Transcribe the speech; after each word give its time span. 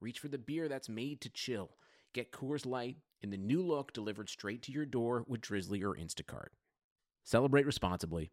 reach 0.00 0.18
for 0.18 0.28
the 0.28 0.38
beer 0.38 0.68
that's 0.68 0.88
made 0.88 1.20
to 1.20 1.28
chill. 1.28 1.70
Get 2.14 2.32
Coors 2.32 2.66
Light 2.66 2.96
in 3.20 3.30
the 3.30 3.36
new 3.36 3.62
look 3.62 3.92
delivered 3.92 4.28
straight 4.28 4.62
to 4.62 4.72
your 4.72 4.86
door 4.86 5.24
with 5.28 5.42
Drizzly 5.42 5.82
or 5.82 5.94
Instacart. 5.94 6.48
Celebrate 7.24 7.66
responsibly. 7.66 8.32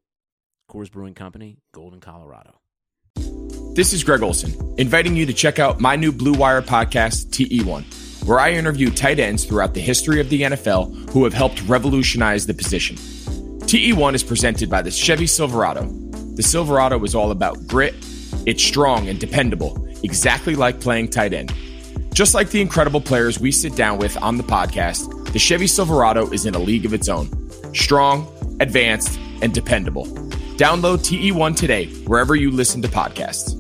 Coors 0.72 0.92
Brewing 0.92 1.14
Company, 1.14 1.60
Golden, 1.74 2.00
Colorado. 2.00 2.62
This 3.76 3.94
is 3.94 4.04
Greg 4.04 4.24
Olson, 4.24 4.76
inviting 4.78 5.16
you 5.16 5.26
to 5.26 5.34
check 5.34 5.60
out 5.60 5.80
my 5.80 5.96
new 5.96 6.12
Blue 6.12 6.34
Wire 6.34 6.62
podcast, 6.62 7.28
TE1, 7.28 8.26
where 8.26 8.40
I 8.40 8.52
interview 8.52 8.90
tight 8.90 9.20
ends 9.20 9.46
throughout 9.46 9.74
the 9.74 9.82
history 9.82 10.20
of 10.20 10.30
the 10.30 10.42
NFL 10.42 11.12
who 11.12 11.26
have 11.26 11.34
helped 11.34 11.62
revolutionize 11.64 12.48
the 12.48 12.54
position. 12.54 12.96
TE1 12.96 14.16
is 14.16 14.24
presented 14.24 14.70
by 14.70 14.82
the 14.82 14.90
Chevy 14.90 15.28
Silverado. 15.28 15.86
The 16.36 16.44
Silverado 16.44 17.04
is 17.04 17.14
all 17.14 17.32
about 17.32 17.68
grit, 17.68 17.94
it's 18.46 18.64
strong 18.64 19.10
and 19.10 19.20
dependable, 19.20 19.87
exactly 20.04 20.56
like 20.56 20.80
playing 20.80 21.10
tight 21.10 21.34
end. 21.34 21.54
Just 22.14 22.34
like 22.34 22.50
the 22.50 22.62
incredible 22.62 23.02
players 23.02 23.40
we 23.40 23.52
sit 23.52 23.76
down 23.76 23.98
with 23.98 24.18
on 24.22 24.38
the 24.38 24.44
podcast, 24.44 25.32
the 25.34 25.40
Chevy 25.40 25.68
Silverado 25.68 26.30
is 26.32 26.46
in 26.46 26.56
a 26.56 26.60
league 26.60 26.86
of 26.86 26.94
its 26.94 27.10
own. 27.10 27.30
Strong, 27.74 28.28
advanced, 28.60 29.20
and 29.42 29.54
dependable. 29.54 30.06
Download 30.58 30.98
TE1 30.98 31.56
today, 31.56 31.86
wherever 32.06 32.36
you 32.36 32.50
listen 32.50 32.82
to 32.82 32.88
podcasts. 32.88 33.56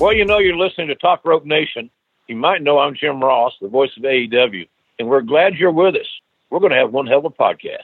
Well, 0.00 0.12
you 0.12 0.24
know, 0.24 0.38
you're 0.38 0.56
listening 0.56 0.88
to 0.88 0.94
Top 0.96 1.24
Rope 1.24 1.44
Nation. 1.44 1.90
You 2.26 2.36
might 2.36 2.62
know 2.62 2.78
I'm 2.78 2.94
Jim 2.94 3.22
Ross, 3.22 3.52
the 3.60 3.68
voice 3.68 3.90
of 3.96 4.02
AEW, 4.02 4.66
and 4.98 5.08
we're 5.08 5.20
glad 5.20 5.54
you're 5.54 5.70
with 5.70 5.94
us. 5.94 6.08
We're 6.48 6.58
going 6.58 6.72
to 6.72 6.78
have 6.78 6.92
one 6.92 7.06
hell 7.06 7.18
of 7.18 7.26
a 7.26 7.30
podcast. 7.30 7.82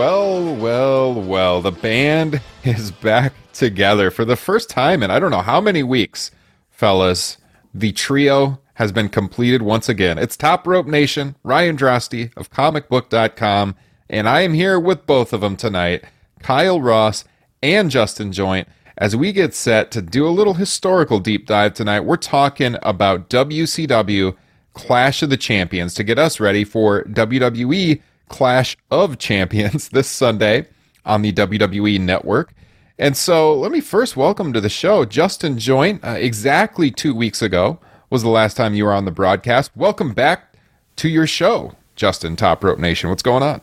Well, 0.00 0.56
well, 0.56 1.12
well, 1.12 1.60
the 1.60 1.72
band 1.72 2.40
is 2.64 2.90
back 2.90 3.34
together 3.52 4.10
for 4.10 4.24
the 4.24 4.34
first 4.34 4.70
time 4.70 5.02
in 5.02 5.10
I 5.10 5.18
don't 5.18 5.30
know 5.30 5.42
how 5.42 5.60
many 5.60 5.82
weeks, 5.82 6.30
fellas. 6.70 7.36
The 7.74 7.92
trio 7.92 8.60
has 8.76 8.92
been 8.92 9.10
completed 9.10 9.60
once 9.60 9.90
again. 9.90 10.16
It's 10.16 10.38
Top 10.38 10.66
Rope 10.66 10.86
Nation, 10.86 11.36
Ryan 11.42 11.76
Droste 11.76 12.34
of 12.34 12.50
comicbook.com, 12.50 13.74
and 14.08 14.26
I 14.26 14.40
am 14.40 14.54
here 14.54 14.80
with 14.80 15.04
both 15.04 15.34
of 15.34 15.42
them 15.42 15.54
tonight, 15.54 16.02
Kyle 16.38 16.80
Ross 16.80 17.24
and 17.62 17.90
Justin 17.90 18.32
Joint, 18.32 18.68
as 18.96 19.14
we 19.14 19.32
get 19.32 19.54
set 19.54 19.90
to 19.90 20.00
do 20.00 20.26
a 20.26 20.30
little 20.30 20.54
historical 20.54 21.20
deep 21.20 21.44
dive 21.44 21.74
tonight. 21.74 22.00
We're 22.00 22.16
talking 22.16 22.76
about 22.82 23.28
WCW 23.28 24.34
Clash 24.72 25.22
of 25.22 25.28
the 25.28 25.36
Champions 25.36 25.92
to 25.92 26.04
get 26.04 26.18
us 26.18 26.40
ready 26.40 26.64
for 26.64 27.04
WWE 27.04 28.00
Clash 28.30 28.78
of 28.90 29.18
Champions 29.18 29.88
this 29.90 30.08
Sunday 30.08 30.66
on 31.04 31.20
the 31.20 31.32
WWE 31.32 32.00
Network. 32.00 32.54
And 32.98 33.16
so 33.16 33.54
let 33.54 33.72
me 33.72 33.80
first 33.80 34.16
welcome 34.16 34.52
to 34.54 34.60
the 34.60 34.68
show 34.70 35.04
Justin 35.04 35.58
Joint. 35.58 36.02
Uh, 36.02 36.10
exactly 36.12 36.90
two 36.90 37.14
weeks 37.14 37.42
ago 37.42 37.78
was 38.08 38.22
the 38.22 38.28
last 38.28 38.56
time 38.56 38.72
you 38.72 38.84
were 38.86 38.94
on 38.94 39.04
the 39.04 39.10
broadcast. 39.10 39.70
Welcome 39.74 40.14
back 40.14 40.54
to 40.96 41.08
your 41.08 41.26
show, 41.26 41.76
Justin 41.96 42.36
Top 42.36 42.64
Rope 42.64 42.78
Nation. 42.78 43.10
What's 43.10 43.22
going 43.22 43.42
on? 43.42 43.60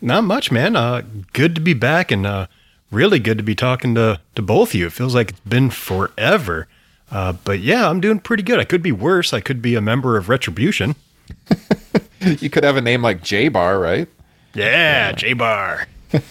Not 0.00 0.24
much, 0.24 0.50
man. 0.50 0.76
Uh, 0.76 1.02
good 1.32 1.54
to 1.54 1.60
be 1.60 1.74
back 1.74 2.10
and 2.10 2.26
uh, 2.26 2.46
really 2.90 3.18
good 3.18 3.38
to 3.38 3.44
be 3.44 3.54
talking 3.54 3.94
to, 3.94 4.20
to 4.34 4.42
both 4.42 4.70
of 4.70 4.74
you. 4.74 4.86
It 4.86 4.92
feels 4.92 5.14
like 5.14 5.30
it's 5.30 5.40
been 5.40 5.70
forever. 5.70 6.68
Uh, 7.10 7.32
but 7.32 7.60
yeah, 7.60 7.88
I'm 7.88 8.00
doing 8.00 8.18
pretty 8.18 8.42
good. 8.42 8.58
I 8.58 8.64
could 8.64 8.82
be 8.82 8.92
worse. 8.92 9.32
I 9.32 9.40
could 9.40 9.62
be 9.62 9.74
a 9.74 9.80
member 9.80 10.16
of 10.16 10.28
Retribution. 10.28 10.94
you 12.20 12.50
could 12.50 12.64
have 12.64 12.76
a 12.76 12.80
name 12.80 13.02
like 13.02 13.22
J 13.22 13.48
Bar, 13.48 13.78
right? 13.78 14.08
Yeah, 14.54 15.12
J 15.12 15.32
Bar. 15.32 15.86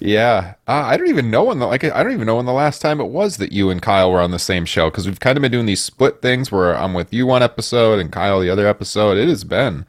yeah, 0.00 0.54
uh, 0.68 0.72
I 0.72 0.96
don't 0.96 1.08
even 1.08 1.30
know 1.30 1.44
when 1.44 1.58
the 1.58 1.66
like 1.66 1.84
I 1.84 2.02
don't 2.02 2.12
even 2.12 2.26
know 2.26 2.36
when 2.36 2.46
the 2.46 2.52
last 2.52 2.80
time 2.80 3.00
it 3.00 3.08
was 3.08 3.36
that 3.38 3.52
you 3.52 3.70
and 3.70 3.82
Kyle 3.82 4.12
were 4.12 4.20
on 4.20 4.30
the 4.30 4.38
same 4.38 4.64
show 4.64 4.90
because 4.90 5.06
we've 5.06 5.20
kind 5.20 5.36
of 5.36 5.42
been 5.42 5.52
doing 5.52 5.66
these 5.66 5.82
split 5.82 6.22
things 6.22 6.52
where 6.52 6.76
I'm 6.76 6.94
with 6.94 7.12
you 7.12 7.26
one 7.26 7.42
episode 7.42 7.98
and 7.98 8.12
Kyle 8.12 8.40
the 8.40 8.50
other 8.50 8.66
episode. 8.66 9.18
It 9.18 9.28
has 9.28 9.44
been 9.44 9.86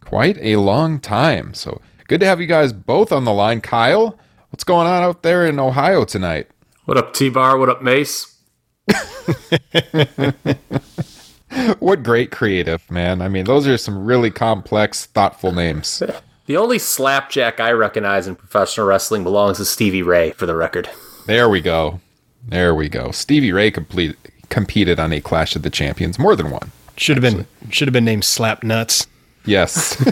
quite 0.00 0.38
a 0.40 0.56
long 0.56 1.00
time. 1.00 1.54
So 1.54 1.80
good 2.08 2.20
to 2.20 2.26
have 2.26 2.40
you 2.40 2.46
guys 2.46 2.72
both 2.72 3.12
on 3.12 3.24
the 3.24 3.32
line. 3.32 3.60
Kyle, 3.60 4.18
what's 4.50 4.64
going 4.64 4.86
on 4.86 5.02
out 5.02 5.22
there 5.22 5.46
in 5.46 5.58
Ohio 5.58 6.04
tonight? 6.04 6.48
What 6.84 6.96
up, 6.96 7.14
T 7.14 7.28
Bar? 7.28 7.58
What 7.58 7.68
up, 7.68 7.82
Mace? 7.82 8.38
what 11.78 12.02
great 12.02 12.30
creative, 12.30 12.88
man. 12.90 13.22
I 13.22 13.28
mean, 13.28 13.44
those 13.44 13.66
are 13.66 13.78
some 13.78 14.04
really 14.04 14.30
complex, 14.30 15.06
thoughtful 15.06 15.52
names. 15.52 16.02
The 16.46 16.58
only 16.58 16.78
slapjack 16.78 17.58
I 17.58 17.72
recognize 17.72 18.26
in 18.26 18.36
professional 18.36 18.86
wrestling 18.86 19.24
belongs 19.24 19.56
to 19.56 19.64
Stevie 19.64 20.02
Ray, 20.02 20.32
for 20.32 20.44
the 20.44 20.54
record. 20.54 20.90
There 21.24 21.48
we 21.48 21.62
go. 21.62 22.00
There 22.46 22.74
we 22.74 22.90
go. 22.90 23.12
Stevie 23.12 23.50
Ray 23.50 23.70
complete, 23.70 24.14
competed 24.50 25.00
on 25.00 25.10
a 25.14 25.22
Clash 25.22 25.56
of 25.56 25.62
the 25.62 25.70
Champions, 25.70 26.18
more 26.18 26.36
than 26.36 26.50
one. 26.50 26.70
Should 26.98 27.16
have 27.16 27.22
been 27.22 27.46
should 27.70 27.88
have 27.88 27.94
been 27.94 28.04
named 28.04 28.26
Slap 28.26 28.62
Nuts. 28.62 29.06
Yes. 29.46 29.96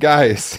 Guys, 0.00 0.58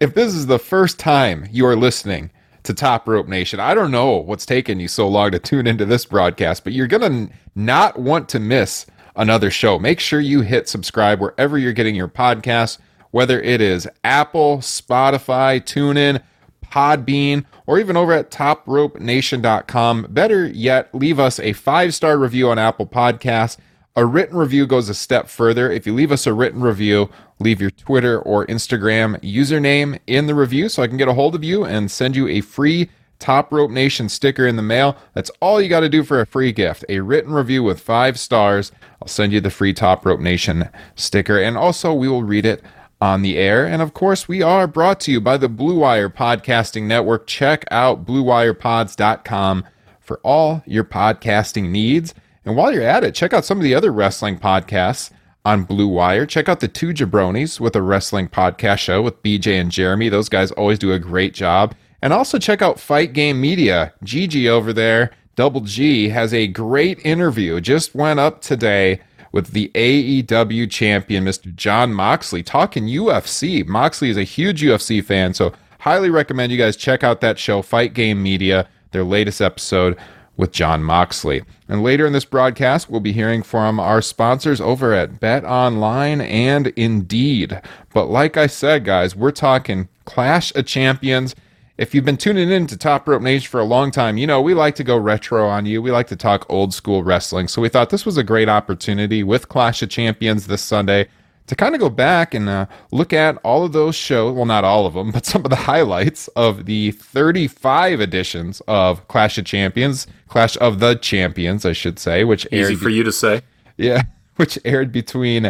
if 0.00 0.14
this 0.14 0.34
is 0.34 0.46
the 0.46 0.58
first 0.58 0.98
time 0.98 1.46
you 1.52 1.66
are 1.66 1.76
listening 1.76 2.30
to 2.64 2.74
Top 2.74 3.08
Rope 3.08 3.28
Nation, 3.28 3.60
I 3.60 3.74
don't 3.74 3.90
know 3.90 4.16
what's 4.16 4.46
taken 4.46 4.80
you 4.80 4.88
so 4.88 5.08
long 5.08 5.30
to 5.32 5.38
tune 5.38 5.66
into 5.66 5.84
this 5.84 6.04
broadcast, 6.04 6.64
but 6.64 6.72
you're 6.72 6.86
going 6.86 7.28
to 7.28 7.34
not 7.54 7.98
want 7.98 8.28
to 8.30 8.40
miss 8.40 8.86
another 9.16 9.50
show. 9.50 9.78
Make 9.78 10.00
sure 10.00 10.20
you 10.20 10.42
hit 10.42 10.68
subscribe 10.68 11.20
wherever 11.20 11.58
you're 11.58 11.72
getting 11.72 11.94
your 11.94 12.08
podcasts, 12.08 12.78
whether 13.10 13.40
it 13.40 13.60
is 13.60 13.88
Apple, 14.04 14.58
Spotify, 14.58 15.60
TuneIn, 15.60 16.22
Podbean, 16.64 17.44
or 17.66 17.78
even 17.78 17.96
over 17.96 18.12
at 18.12 18.30
topropenation.com. 18.30 20.06
Better 20.10 20.46
yet, 20.46 20.94
leave 20.94 21.18
us 21.18 21.40
a 21.40 21.52
five 21.52 21.94
star 21.94 22.16
review 22.16 22.48
on 22.48 22.58
Apple 22.58 22.86
Podcasts. 22.86 23.56
A 24.00 24.06
written 24.06 24.38
review 24.38 24.66
goes 24.66 24.88
a 24.88 24.94
step 24.94 25.28
further. 25.28 25.70
If 25.70 25.86
you 25.86 25.92
leave 25.92 26.10
us 26.10 26.26
a 26.26 26.32
written 26.32 26.62
review, 26.62 27.10
leave 27.38 27.60
your 27.60 27.70
Twitter 27.70 28.18
or 28.18 28.46
Instagram 28.46 29.20
username 29.20 29.98
in 30.06 30.26
the 30.26 30.34
review 30.34 30.70
so 30.70 30.82
I 30.82 30.86
can 30.86 30.96
get 30.96 31.08
a 31.08 31.12
hold 31.12 31.34
of 31.34 31.44
you 31.44 31.66
and 31.66 31.90
send 31.90 32.16
you 32.16 32.26
a 32.26 32.40
free 32.40 32.88
Top 33.18 33.52
Rope 33.52 33.70
Nation 33.70 34.08
sticker 34.08 34.46
in 34.46 34.56
the 34.56 34.62
mail. 34.62 34.96
That's 35.12 35.30
all 35.40 35.60
you 35.60 35.68
got 35.68 35.80
to 35.80 35.90
do 35.90 36.02
for 36.02 36.18
a 36.18 36.24
free 36.24 36.50
gift. 36.50 36.82
A 36.88 37.00
written 37.00 37.34
review 37.34 37.62
with 37.62 37.78
five 37.78 38.18
stars. 38.18 38.72
I'll 39.02 39.08
send 39.08 39.34
you 39.34 39.40
the 39.42 39.50
free 39.50 39.74
Top 39.74 40.06
Rope 40.06 40.20
Nation 40.20 40.70
sticker. 40.94 41.38
And 41.38 41.58
also, 41.58 41.92
we 41.92 42.08
will 42.08 42.22
read 42.22 42.46
it 42.46 42.62
on 43.02 43.20
the 43.20 43.36
air. 43.36 43.66
And 43.66 43.82
of 43.82 43.92
course, 43.92 44.26
we 44.26 44.40
are 44.40 44.66
brought 44.66 45.00
to 45.00 45.12
you 45.12 45.20
by 45.20 45.36
the 45.36 45.50
Blue 45.50 45.80
Wire 45.80 46.08
Podcasting 46.08 46.84
Network. 46.84 47.26
Check 47.26 47.66
out 47.70 48.06
BlueWirePods.com 48.06 49.66
for 50.00 50.20
all 50.24 50.62
your 50.64 50.84
podcasting 50.84 51.68
needs. 51.68 52.14
And 52.44 52.56
while 52.56 52.72
you're 52.72 52.82
at 52.82 53.04
it, 53.04 53.14
check 53.14 53.32
out 53.32 53.44
some 53.44 53.58
of 53.58 53.64
the 53.64 53.74
other 53.74 53.92
wrestling 53.92 54.38
podcasts 54.38 55.10
on 55.44 55.64
Blue 55.64 55.88
Wire. 55.88 56.26
Check 56.26 56.48
out 56.48 56.60
the 56.60 56.68
Two 56.68 56.88
Jabronis 56.88 57.60
with 57.60 57.76
a 57.76 57.82
wrestling 57.82 58.28
podcast 58.28 58.78
show 58.78 59.02
with 59.02 59.22
BJ 59.22 59.60
and 59.60 59.70
Jeremy. 59.70 60.08
Those 60.08 60.28
guys 60.28 60.50
always 60.52 60.78
do 60.78 60.92
a 60.92 60.98
great 60.98 61.34
job. 61.34 61.74
And 62.02 62.12
also 62.12 62.38
check 62.38 62.62
out 62.62 62.80
Fight 62.80 63.12
Game 63.12 63.40
Media. 63.40 63.92
Gigi 64.02 64.48
over 64.48 64.72
there, 64.72 65.10
Double 65.36 65.60
G, 65.60 66.08
has 66.08 66.32
a 66.32 66.46
great 66.46 67.04
interview. 67.04 67.60
Just 67.60 67.94
went 67.94 68.20
up 68.20 68.40
today 68.40 69.00
with 69.32 69.48
the 69.48 69.70
AEW 69.74 70.70
champion, 70.70 71.24
Mr. 71.24 71.54
Jon 71.54 71.92
Moxley, 71.92 72.42
talking 72.42 72.86
UFC. 72.86 73.66
Moxley 73.66 74.10
is 74.10 74.16
a 74.16 74.24
huge 74.24 74.62
UFC 74.62 75.04
fan, 75.04 75.34
so 75.34 75.52
highly 75.80 76.10
recommend 76.10 76.50
you 76.50 76.58
guys 76.58 76.76
check 76.76 77.04
out 77.04 77.20
that 77.20 77.38
show, 77.38 77.62
Fight 77.62 77.94
Game 77.94 78.22
Media, 78.22 78.66
their 78.90 79.04
latest 79.04 79.40
episode 79.40 79.96
with 80.36 80.52
Jon 80.52 80.82
Moxley. 80.82 81.42
And 81.70 81.84
later 81.84 82.04
in 82.04 82.12
this 82.12 82.24
broadcast, 82.24 82.90
we'll 82.90 82.98
be 82.98 83.12
hearing 83.12 83.44
from 83.44 83.78
our 83.78 84.02
sponsors 84.02 84.60
over 84.60 84.92
at 84.92 85.20
Bet 85.20 85.44
Online 85.44 86.20
and 86.20 86.66
Indeed. 86.66 87.60
But 87.94 88.06
like 88.06 88.36
I 88.36 88.48
said, 88.48 88.84
guys, 88.84 89.14
we're 89.14 89.30
talking 89.30 89.88
Clash 90.04 90.52
of 90.56 90.66
Champions. 90.66 91.36
if 91.78 91.94
you've 91.94 92.04
been 92.04 92.16
tuning 92.16 92.50
in 92.50 92.66
to 92.66 92.76
Top 92.76 93.06
Rope 93.06 93.22
Nation 93.22 93.48
for 93.48 93.60
a 93.60 93.64
long 93.64 93.92
time, 93.92 94.18
you 94.18 94.26
know 94.26 94.42
we 94.42 94.52
like 94.52 94.74
to 94.74 94.84
go 94.84 94.96
retro 94.98 95.46
on 95.46 95.64
you. 95.64 95.80
We 95.80 95.92
like 95.92 96.08
to 96.08 96.16
talk 96.16 96.44
old 96.48 96.74
school 96.74 97.04
wrestling. 97.04 97.46
So 97.46 97.62
we 97.62 97.68
thought 97.68 97.90
this 97.90 98.04
was 98.04 98.16
a 98.16 98.24
great 98.24 98.48
opportunity 98.48 99.22
with 99.22 99.48
Clash 99.48 99.80
of 99.80 99.90
Champions 99.90 100.48
this 100.48 100.62
Sunday 100.62 101.06
to 101.50 101.56
kind 101.56 101.74
of 101.74 101.80
go 101.80 101.90
back 101.90 102.32
and 102.32 102.48
uh, 102.48 102.66
look 102.92 103.12
at 103.12 103.36
all 103.38 103.64
of 103.64 103.72
those 103.72 103.96
shows. 103.96 104.36
Well, 104.36 104.44
not 104.44 104.62
all 104.62 104.86
of 104.86 104.94
them, 104.94 105.10
but 105.10 105.26
some 105.26 105.44
of 105.44 105.50
the 105.50 105.56
highlights 105.56 106.28
of 106.28 106.66
the 106.66 106.92
35 106.92 108.00
editions 108.00 108.62
of 108.68 109.08
Clash 109.08 109.36
of 109.36 109.46
Champions, 109.46 110.06
Clash 110.28 110.56
of 110.58 110.78
the 110.78 110.94
Champions, 110.94 111.66
I 111.66 111.72
should 111.72 111.98
say, 111.98 112.22
which 112.22 112.46
Easy 112.52 112.74
aired 112.74 112.78
for 112.78 112.88
you 112.88 113.02
to 113.02 113.10
say. 113.10 113.42
yeah, 113.76 114.02
which 114.36 114.60
aired 114.64 114.92
between 114.92 115.42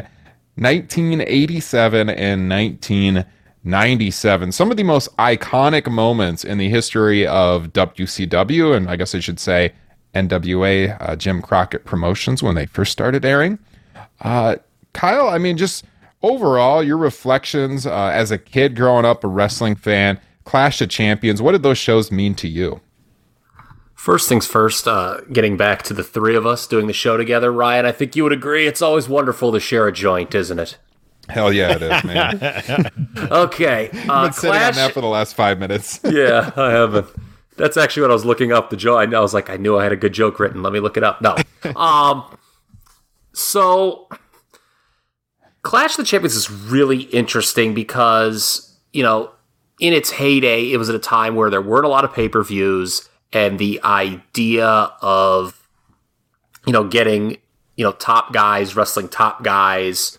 1987 0.56 2.08
and 2.08 2.48
1997. 2.48 4.52
Some 4.52 4.70
of 4.70 4.78
the 4.78 4.82
most 4.82 5.14
iconic 5.18 5.86
moments 5.90 6.44
in 6.44 6.56
the 6.56 6.70
history 6.70 7.26
of 7.26 7.74
WCW, 7.74 8.74
and 8.74 8.88
I 8.88 8.96
guess 8.96 9.14
I 9.14 9.20
should 9.20 9.38
say 9.38 9.74
NWA, 10.14 10.96
uh, 10.98 11.14
Jim 11.16 11.42
Crockett 11.42 11.84
Promotions, 11.84 12.42
when 12.42 12.54
they 12.54 12.64
first 12.64 12.90
started 12.90 13.26
airing. 13.26 13.58
Uh, 14.22 14.56
Kyle, 14.94 15.28
I 15.28 15.38
mean, 15.38 15.56
just 15.56 15.84
overall, 16.22 16.82
your 16.82 16.96
reflections 16.96 17.86
uh, 17.86 18.10
as 18.14 18.30
a 18.30 18.38
kid 18.38 18.76
growing 18.76 19.04
up, 19.04 19.24
a 19.24 19.28
wrestling 19.28 19.74
fan, 19.74 20.20
Clash 20.44 20.80
of 20.80 20.88
Champions, 20.88 21.40
what 21.42 21.52
did 21.52 21.62
those 21.62 21.78
shows 21.78 22.10
mean 22.10 22.34
to 22.36 22.48
you? 22.48 22.80
First 23.94 24.28
things 24.28 24.46
first, 24.46 24.88
uh, 24.88 25.20
getting 25.32 25.56
back 25.58 25.82
to 25.82 25.94
the 25.94 26.02
three 26.02 26.34
of 26.34 26.46
us 26.46 26.66
doing 26.66 26.86
the 26.86 26.92
show 26.94 27.16
together, 27.18 27.52
Ryan, 27.52 27.84
I 27.84 27.92
think 27.92 28.16
you 28.16 28.22
would 28.22 28.32
agree 28.32 28.66
it's 28.66 28.80
always 28.80 29.08
wonderful 29.08 29.52
to 29.52 29.60
share 29.60 29.86
a 29.86 29.92
joint, 29.92 30.34
isn't 30.34 30.58
it? 30.58 30.78
Hell 31.28 31.52
yeah, 31.52 31.76
it 31.76 31.82
is, 31.82 32.04
man. 32.04 32.90
Okay. 33.30 33.90
I've 33.92 34.08
Uh, 34.10 34.22
been 34.24 34.32
sitting 34.32 34.56
on 34.62 34.74
that 34.74 34.92
for 34.92 35.00
the 35.02 35.06
last 35.06 35.34
five 35.34 35.58
minutes. 35.58 36.00
yeah, 36.10 36.50
I 36.56 36.70
haven't. 36.70 37.06
That's 37.56 37.76
actually 37.76 38.02
what 38.02 38.10
I 38.10 38.14
was 38.14 38.24
looking 38.24 38.52
up 38.52 38.70
the 38.70 38.76
joke. 38.76 38.98
I 39.14 39.20
was 39.20 39.34
like, 39.34 39.50
I 39.50 39.56
knew 39.58 39.78
I 39.78 39.82
had 39.82 39.92
a 39.92 39.96
good 39.96 40.14
joke 40.14 40.40
written. 40.40 40.62
Let 40.62 40.72
me 40.72 40.80
look 40.80 40.96
it 40.96 41.04
up. 41.04 41.20
No. 41.20 41.36
Um. 41.76 42.24
So, 43.34 44.08
Clash 45.62 45.92
of 45.92 45.98
the 45.98 46.04
Champions 46.04 46.34
is 46.34 46.50
really 46.50 47.02
interesting 47.02 47.74
because 47.74 48.70
you 48.92 49.02
know, 49.02 49.30
in 49.78 49.92
its 49.92 50.10
heyday, 50.10 50.72
it 50.72 50.76
was 50.76 50.88
at 50.88 50.94
a 50.94 51.00
time 51.00 51.34
where 51.34 51.50
there 51.50 51.62
weren't 51.62 51.86
a 51.86 51.88
lot 51.88 52.04
of 52.04 52.12
pay 52.12 52.28
per 52.28 52.42
views, 52.42 53.08
and 53.32 53.58
the 53.58 53.80
idea 53.82 54.66
of 54.66 55.68
you 56.66 56.72
know 56.72 56.84
getting 56.84 57.36
you 57.76 57.84
know 57.84 57.92
top 57.92 58.32
guys 58.32 58.76
wrestling 58.76 59.08
top 59.08 59.42
guys 59.42 60.18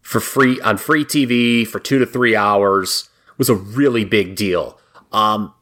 for 0.00 0.20
free 0.20 0.60
on 0.62 0.76
free 0.76 1.04
TV 1.04 1.66
for 1.66 1.78
two 1.78 1.98
to 1.98 2.06
three 2.06 2.34
hours 2.34 3.08
was 3.38 3.48
a 3.48 3.54
really 3.54 4.04
big 4.04 4.34
deal. 4.34 4.78
Um, 5.12 5.54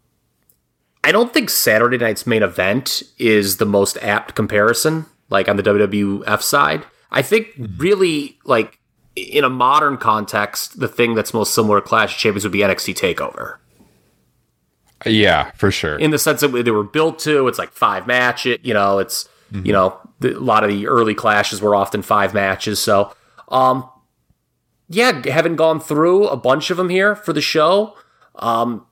I 1.05 1.13
don't 1.13 1.33
think 1.33 1.51
Saturday 1.51 1.99
night's 1.99 2.27
main 2.27 2.43
event 2.43 3.03
is 3.19 3.59
the 3.59 3.67
most 3.67 3.97
apt 3.99 4.35
comparison, 4.35 5.07
like 5.31 5.49
on 5.49 5.57
the 5.57 5.63
WWF 5.63 6.43
side. 6.43 6.85
I 7.11 7.23
think 7.23 7.49
really 7.79 8.39
like 8.45 8.78
in 9.23 9.45
a 9.45 9.51
modern 9.51 9.97
context, 9.97 10.81
the 10.81 10.89
thing 10.89 11.15
that's 11.15 11.35
most 11.35 11.55
similar 11.55 11.81
to 11.81 11.87
Clash 11.87 12.15
of 12.15 12.19
Champions 12.19 12.45
would 12.45 12.53
be 12.53 12.61
NXT 12.61 12.95
Takeover. 12.95 13.57
yeah, 15.07 15.51
for 15.53 15.71
sure. 15.71 15.97
In 15.97 16.11
the 16.11 16.19
sense 16.19 16.41
that 16.41 16.49
they 16.49 16.71
were 16.71 16.85
built 16.85 17.19
to, 17.21 17.49
it's 17.49 17.59
like 17.59 17.71
five 17.73 18.07
matches. 18.07 18.59
You 18.63 18.75
know, 18.75 18.99
it's 18.99 19.29
you 19.53 19.73
know 19.73 19.99
the, 20.21 20.37
a 20.37 20.41
lot 20.41 20.65
of 20.65 20.71
the 20.71 20.87
early 20.87 21.15
clashes 21.15 21.61
were 21.61 21.75
often 21.75 22.03
five 22.03 22.35
matches. 22.35 22.81
So, 22.81 23.15
um, 23.49 23.89
yeah, 24.89 25.23
having 25.27 25.57
gone 25.57 25.81
through 25.81 26.29
a 26.29 26.37
bunch 26.37 26.71
of 26.71 26.77
them 26.77 26.89
here 26.89 27.15
for 27.15 27.33
the 27.33 27.41
show, 27.41 27.97
um, 28.37 28.87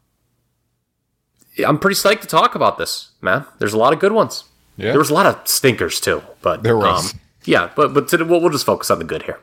I'm 1.66 1.78
pretty 1.78 1.96
psyched 1.96 2.20
to 2.20 2.26
talk 2.26 2.54
about 2.54 2.78
this, 2.78 3.10
man. 3.20 3.44
There's 3.58 3.72
a 3.72 3.78
lot 3.78 3.92
of 3.92 3.98
good 3.98 4.12
ones. 4.12 4.44
Yeah. 4.76 4.90
There 4.90 4.98
was 4.98 5.10
a 5.10 5.14
lot 5.14 5.26
of 5.26 5.48
stinkers 5.48 6.00
too, 6.00 6.22
but 6.42 6.62
There 6.62 6.76
was. 6.76 7.14
Um, 7.14 7.20
yeah, 7.44 7.70
but 7.76 7.94
but 7.94 8.08
today, 8.08 8.24
we'll, 8.24 8.40
we'll 8.40 8.50
just 8.50 8.66
focus 8.66 8.90
on 8.90 8.98
the 8.98 9.04
good 9.04 9.22
here. 9.22 9.40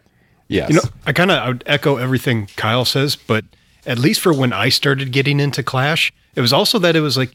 Yes. 0.48 0.69
You 0.69 0.75
know, 0.75 0.81
I 1.06 1.13
kind 1.13 1.31
of 1.31 1.38
I 1.38 1.48
would 1.50 1.63
echo 1.66 1.98
everything 1.98 2.48
Kyle 2.56 2.86
says, 2.86 3.16
but 3.16 3.45
at 3.86 3.98
least 3.98 4.22
for 4.22 4.34
when 4.34 4.54
I 4.54 4.69
started 4.69 5.12
getting 5.12 5.40
into 5.40 5.63
Clash, 5.63 6.13
it 6.36 6.42
was 6.42 6.54
also 6.54 6.80
that 6.80 6.95
it 6.95 7.01
was 7.01 7.18
like 7.18 7.31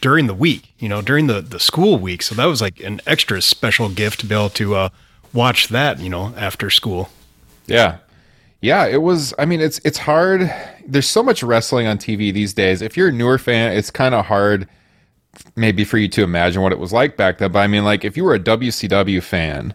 during 0.00 0.26
the 0.26 0.34
week, 0.34 0.74
you 0.78 0.88
know, 0.88 1.02
during 1.02 1.26
the 1.26 1.40
the 1.40 1.60
school 1.60 1.98
week. 1.98 2.22
So 2.22 2.34
that 2.34 2.46
was 2.46 2.60
like 2.60 2.80
an 2.80 3.00
extra 3.06 3.40
special 3.40 3.88
gift 3.88 4.20
to 4.20 4.26
be 4.26 4.34
able 4.34 4.50
to 4.50 4.74
uh, 4.74 4.88
watch 5.32 5.68
that, 5.68 6.00
you 6.00 6.10
know, 6.10 6.34
after 6.36 6.70
school. 6.70 7.10
Yeah. 7.66 7.98
Yeah, 8.60 8.86
it 8.86 9.02
was 9.02 9.34
I 9.38 9.44
mean 9.44 9.60
it's 9.60 9.80
it's 9.84 9.98
hard. 9.98 10.52
There's 10.86 11.08
so 11.08 11.22
much 11.22 11.42
wrestling 11.42 11.86
on 11.86 11.98
TV 11.98 12.32
these 12.32 12.54
days. 12.54 12.80
If 12.80 12.96
you're 12.96 13.08
a 13.08 13.12
newer 13.12 13.38
fan, 13.38 13.72
it's 13.72 13.90
kind 13.90 14.14
of 14.14 14.26
hard 14.26 14.68
maybe 15.56 15.84
for 15.84 15.98
you 15.98 16.08
to 16.08 16.22
imagine 16.22 16.62
what 16.62 16.72
it 16.72 16.78
was 16.78 16.92
like 16.92 17.16
back 17.16 17.38
then. 17.38 17.50
But 17.52 17.60
I 17.60 17.66
mean 17.66 17.84
like 17.84 18.04
if 18.04 18.16
you 18.16 18.24
were 18.24 18.34
a 18.34 18.40
WCW 18.40 19.22
fan, 19.22 19.74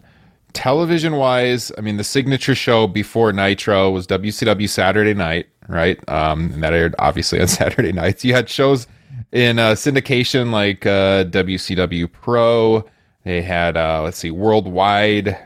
television 0.52 1.16
wise, 1.16 1.72
I 1.78 1.80
mean 1.80 1.96
the 1.96 2.04
signature 2.04 2.54
show 2.54 2.86
before 2.86 3.32
Nitro 3.32 3.90
was 3.90 4.06
WCW 4.06 4.68
Saturday 4.68 5.14
Night, 5.14 5.48
right? 5.68 5.98
Um 6.08 6.52
and 6.52 6.62
that 6.62 6.72
aired 6.72 6.94
obviously 6.98 7.40
on 7.40 7.48
Saturday 7.48 7.92
nights. 7.92 8.24
You 8.24 8.34
had 8.34 8.48
shows 8.48 8.86
in 9.32 9.58
uh, 9.58 9.72
syndication 9.72 10.50
like 10.50 10.86
uh, 10.86 11.24
WCW 11.24 12.10
Pro. 12.10 12.88
They 13.24 13.42
had 13.42 13.76
uh, 13.76 14.02
let's 14.02 14.18
see, 14.18 14.30
Worldwide 14.30 15.38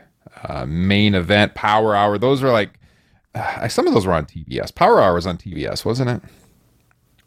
uh, 0.43 0.65
main 0.67 1.15
event, 1.15 1.55
Power 1.55 1.95
Hour. 1.95 2.17
Those 2.17 2.41
were 2.41 2.51
like 2.51 2.79
uh, 3.35 3.67
some 3.67 3.87
of 3.87 3.93
those 3.93 4.05
were 4.05 4.13
on 4.13 4.25
TBS. 4.25 4.73
Power 4.73 5.01
Hour 5.01 5.15
was 5.15 5.27
on 5.27 5.37
TBS, 5.37 5.85
wasn't 5.85 6.09
it? 6.09 6.21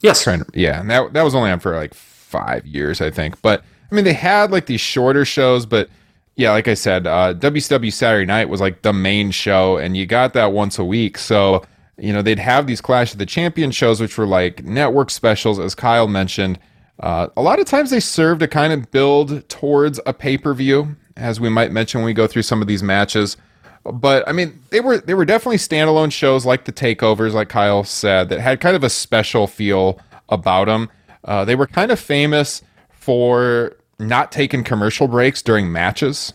Yes, 0.00 0.22
Trying 0.22 0.44
to, 0.44 0.46
yeah, 0.54 0.80
and 0.80 0.90
that 0.90 1.12
that 1.14 1.22
was 1.22 1.34
only 1.34 1.50
on 1.50 1.60
for 1.60 1.74
like 1.74 1.94
five 1.94 2.66
years, 2.66 3.00
I 3.00 3.10
think. 3.10 3.40
But 3.42 3.64
I 3.90 3.94
mean, 3.94 4.04
they 4.04 4.12
had 4.12 4.50
like 4.50 4.66
these 4.66 4.80
shorter 4.80 5.24
shows, 5.24 5.66
but 5.66 5.88
yeah, 6.36 6.50
like 6.52 6.68
I 6.68 6.74
said, 6.74 7.06
uh, 7.06 7.32
WCW 7.34 7.92
Saturday 7.92 8.26
Night 8.26 8.50
was 8.50 8.60
like 8.60 8.82
the 8.82 8.92
main 8.92 9.30
show, 9.30 9.78
and 9.78 9.96
you 9.96 10.04
got 10.04 10.34
that 10.34 10.52
once 10.52 10.78
a 10.78 10.84
week. 10.84 11.16
So 11.16 11.64
you 11.98 12.12
know 12.12 12.20
they'd 12.20 12.38
have 12.38 12.66
these 12.66 12.82
Clash 12.82 13.12
of 13.12 13.18
the 13.18 13.26
Champion 13.26 13.70
shows, 13.70 14.00
which 14.00 14.18
were 14.18 14.26
like 14.26 14.62
network 14.62 15.10
specials, 15.10 15.58
as 15.58 15.74
Kyle 15.74 16.06
mentioned. 16.06 16.58
Uh, 17.00 17.28
a 17.36 17.42
lot 17.42 17.58
of 17.58 17.66
times 17.66 17.90
they 17.90 18.00
serve 18.00 18.38
to 18.38 18.48
kind 18.48 18.72
of 18.72 18.90
build 18.90 19.48
towards 19.48 19.98
a 20.04 20.12
pay 20.12 20.36
per 20.36 20.52
view, 20.52 20.96
as 21.16 21.40
we 21.40 21.48
might 21.48 21.72
mention 21.72 22.00
when 22.00 22.06
we 22.06 22.12
go 22.14 22.26
through 22.26 22.42
some 22.42 22.60
of 22.60 22.68
these 22.68 22.82
matches. 22.82 23.38
But 23.84 24.28
I 24.28 24.32
mean, 24.32 24.60
they 24.70 24.80
were 24.80 24.98
they 24.98 25.14
were 25.14 25.24
definitely 25.24 25.56
standalone 25.56 26.12
shows 26.12 26.44
like 26.44 26.66
the 26.66 26.72
takeovers, 26.72 27.32
like 27.32 27.48
Kyle 27.48 27.82
said, 27.82 28.28
that 28.28 28.40
had 28.40 28.60
kind 28.60 28.76
of 28.76 28.84
a 28.84 28.90
special 28.90 29.46
feel 29.46 29.98
about 30.28 30.66
them. 30.66 30.90
Uh, 31.24 31.46
they 31.46 31.54
were 31.54 31.66
kind 31.66 31.90
of 31.90 31.98
famous 31.98 32.62
for 32.90 33.74
not 33.98 34.32
taking 34.32 34.64
commercial 34.64 35.08
breaks 35.08 35.42
during 35.42 35.70
matches. 35.70 36.32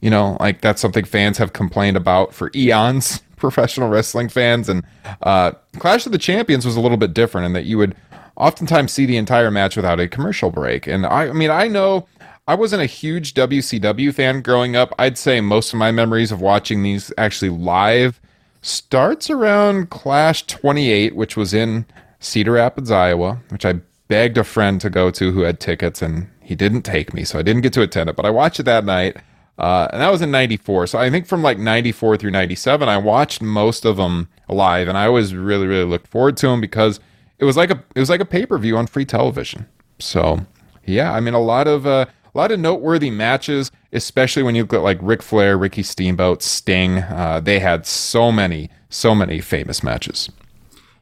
You 0.00 0.10
know, 0.10 0.36
like 0.40 0.60
that's 0.60 0.80
something 0.82 1.04
fans 1.04 1.38
have 1.38 1.52
complained 1.52 1.96
about 1.96 2.34
for 2.34 2.50
eons, 2.54 3.22
professional 3.36 3.88
wrestling 3.88 4.28
fans. 4.28 4.68
And 4.68 4.84
uh, 5.22 5.52
Clash 5.78 6.06
of 6.06 6.12
the 6.12 6.18
Champions 6.18 6.66
was 6.66 6.76
a 6.76 6.80
little 6.80 6.98
bit 6.98 7.14
different 7.14 7.46
in 7.46 7.52
that 7.54 7.64
you 7.64 7.78
would 7.78 7.96
oftentimes 8.36 8.92
see 8.92 9.06
the 9.06 9.16
entire 9.16 9.50
match 9.50 9.76
without 9.76 10.00
a 10.00 10.08
commercial 10.08 10.50
break. 10.50 10.86
And 10.86 11.06
I, 11.06 11.28
I 11.28 11.32
mean, 11.32 11.50
I 11.50 11.68
know 11.68 12.06
I 12.46 12.54
wasn't 12.54 12.82
a 12.82 12.86
huge 12.86 13.32
WCW 13.34 14.12
fan 14.12 14.42
growing 14.42 14.76
up. 14.76 14.92
I'd 14.98 15.16
say 15.16 15.40
most 15.40 15.72
of 15.72 15.78
my 15.78 15.90
memories 15.90 16.32
of 16.32 16.40
watching 16.40 16.82
these 16.82 17.12
actually 17.16 17.50
live 17.50 18.20
starts 18.60 19.30
around 19.30 19.90
Clash 19.90 20.46
28, 20.46 21.16
which 21.16 21.36
was 21.36 21.54
in 21.54 21.86
Cedar 22.18 22.52
Rapids, 22.52 22.90
Iowa, 22.90 23.40
which 23.48 23.64
I 23.64 23.80
begged 24.08 24.36
a 24.36 24.44
friend 24.44 24.80
to 24.80 24.90
go 24.90 25.10
to 25.10 25.32
who 25.32 25.40
had 25.40 25.60
tickets 25.60 26.02
and 26.02 26.28
he 26.44 26.54
didn't 26.54 26.82
take 26.82 27.14
me. 27.14 27.24
So 27.24 27.38
I 27.38 27.42
didn't 27.42 27.62
get 27.62 27.72
to 27.72 27.82
attend 27.82 28.10
it, 28.10 28.16
but 28.16 28.26
I 28.26 28.30
watched 28.30 28.60
it 28.60 28.64
that 28.64 28.84
night. 28.84 29.16
Uh, 29.56 29.88
and 29.92 30.02
that 30.02 30.10
was 30.10 30.20
in 30.20 30.30
94. 30.30 30.88
So 30.88 30.98
I 30.98 31.10
think 31.10 31.26
from 31.26 31.42
like 31.42 31.58
94 31.58 32.16
through 32.16 32.32
97, 32.32 32.88
I 32.88 32.98
watched 32.98 33.40
most 33.40 33.84
of 33.84 33.96
them 33.96 34.28
live 34.48 34.88
and 34.88 34.98
I 34.98 35.06
always 35.06 35.34
really, 35.34 35.66
really 35.66 35.84
looked 35.84 36.08
forward 36.08 36.36
to 36.38 36.48
them 36.48 36.60
because 36.60 37.00
it 37.38 37.44
was 37.44 37.56
like 37.56 37.70
a, 37.70 37.82
it 37.94 38.00
was 38.00 38.10
like 38.10 38.20
a 38.20 38.24
pay-per-view 38.24 38.76
on 38.76 38.86
free 38.86 39.04
television. 39.04 39.66
So 39.98 40.40
yeah, 40.84 41.12
I 41.12 41.20
mean, 41.20 41.34
a 41.34 41.40
lot 41.40 41.66
of, 41.66 41.86
uh, 41.86 42.06
a 42.34 42.38
lot 42.38 42.50
of 42.50 42.58
noteworthy 42.58 43.10
matches, 43.10 43.70
especially 43.92 44.42
when 44.42 44.56
you 44.56 44.62
look 44.62 44.72
at 44.72 44.82
like 44.82 44.98
Ric 45.00 45.22
Flair, 45.22 45.56
Ricky 45.56 45.84
Steamboat, 45.84 46.42
Sting. 46.42 46.98
Uh, 46.98 47.40
they 47.40 47.60
had 47.60 47.86
so 47.86 48.32
many, 48.32 48.70
so 48.88 49.14
many 49.14 49.40
famous 49.40 49.82
matches. 49.82 50.30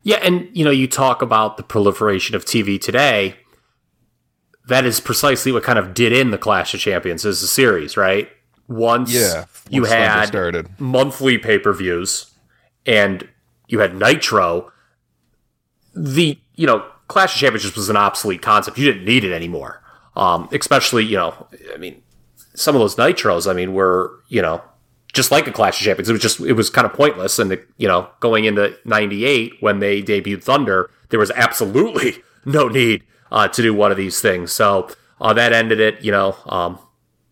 Yeah, 0.02 0.16
and 0.16 0.49
you 0.52 0.64
know, 0.64 0.70
you 0.70 0.88
talk 0.88 1.22
about 1.22 1.56
the 1.56 1.62
proliferation 1.62 2.34
of 2.37 2.44
TV 2.44 2.80
today. 2.80 3.37
That 4.69 4.85
is 4.85 5.00
precisely 5.00 5.50
what 5.52 5.62
kind 5.64 5.78
of 5.78 5.92
did 5.95 6.12
in 6.12 6.31
the 6.31 6.38
Clash 6.38 6.73
of 6.75 6.81
Champions 6.81 7.26
as 7.26 7.42
a 7.42 7.49
series, 7.49 7.97
right? 7.97 8.28
Once 8.69 9.12
Yeah, 9.12 9.47
you 9.69 9.83
once 9.83 9.90
Thunder 9.92 10.04
had 10.09 10.28
started. 10.28 10.69
monthly 10.81 11.37
pay 11.38 11.59
per 11.59 11.73
views 11.73 12.31
and 12.87 13.28
you 13.69 13.81
had 13.81 13.95
Nitro, 13.95 14.71
the 15.95 16.38
you 16.54 16.66
know 16.66 16.85
Clash 17.09 17.35
of 17.35 17.40
Champions 17.40 17.75
was 17.76 17.88
an 17.88 17.97
obsolete 17.97 18.42
concept. 18.42 18.78
You 18.78 18.90
didn't 18.90 19.04
need 19.04 19.25
it 19.25 19.33
anymore. 19.33 19.83
Um, 20.16 20.49
especially 20.52 21.04
you 21.04 21.16
know, 21.16 21.49
I 21.75 21.76
mean, 21.78 22.02
some 22.54 22.75
of 22.75 22.81
those 22.81 22.97
Nitros, 22.97 23.50
I 23.50 23.54
mean, 23.54 23.73
were 23.75 24.21
you 24.28 24.42
know 24.42 24.62
just 25.12 25.31
like 25.31 25.47
a 25.47 25.52
Clash 25.52 25.81
of 25.81 25.85
Champions. 25.85 26.09
It 26.09 26.12
was 26.12 26.23
just 26.23 26.40
it 26.40 26.52
was 26.52 26.71
kind 26.71 26.87
of 26.87 26.92
pointless. 26.92 27.38
And 27.38 27.50
the, 27.50 27.62
you 27.76 27.88
know, 27.88 28.09
going 28.21 28.45
into 28.45 28.76
'98 28.85 29.54
when 29.61 29.81
they 29.81 30.02
debuted 30.02 30.42
Thunder, 30.42 30.90
there 31.11 31.21
was 31.21 31.31
absolutely 31.33 32.23
no 32.45 32.69
need 32.69 33.02
uh, 33.32 33.48
to 33.48 33.62
do 33.62 33.74
one 33.74 33.90
of 33.90 33.96
these 33.96 34.20
things. 34.20 34.52
So 34.52 34.88
uh, 35.20 35.32
that 35.32 35.52
ended 35.52 35.80
it. 35.80 36.04
You 36.04 36.12
know, 36.12 36.36
um, 36.46 36.78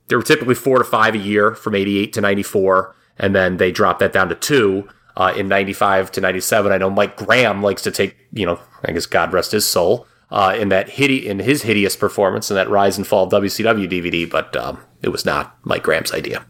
there 0.08 0.18
were 0.18 0.24
typically 0.24 0.56
four 0.56 0.78
to 0.78 0.84
five 0.84 1.14
a 1.14 1.18
year 1.18 1.54
from 1.54 1.76
88 1.76 2.12
to 2.14 2.20
94, 2.20 2.96
and 3.18 3.34
then 3.36 3.58
they 3.58 3.70
dropped 3.70 4.00
that 4.00 4.12
down 4.12 4.28
to 4.30 4.34
two 4.34 4.88
uh, 5.16 5.32
in 5.36 5.46
95 5.46 6.10
to 6.12 6.20
97. 6.20 6.72
I 6.72 6.78
know 6.78 6.90
Mike 6.90 7.16
Graham 7.16 7.62
likes 7.62 7.82
to 7.82 7.90
take, 7.90 8.16
you 8.32 8.46
know, 8.46 8.58
I 8.84 8.92
guess 8.92 9.06
God 9.06 9.32
rest 9.32 9.52
his 9.52 9.66
soul, 9.66 10.06
uh, 10.30 10.56
in 10.58 10.70
that 10.70 10.90
hide- 10.94 11.10
in 11.10 11.38
his 11.40 11.62
hideous 11.62 11.96
performance 11.96 12.50
in 12.50 12.56
that 12.56 12.70
Rise 12.70 12.96
and 12.96 13.06
Fall 13.06 13.30
WCW 13.30 13.88
DVD, 13.88 14.28
but 14.28 14.56
um, 14.56 14.78
it 15.02 15.10
was 15.10 15.24
not 15.24 15.56
Mike 15.64 15.82
Graham's 15.82 16.12
idea. 16.12 16.44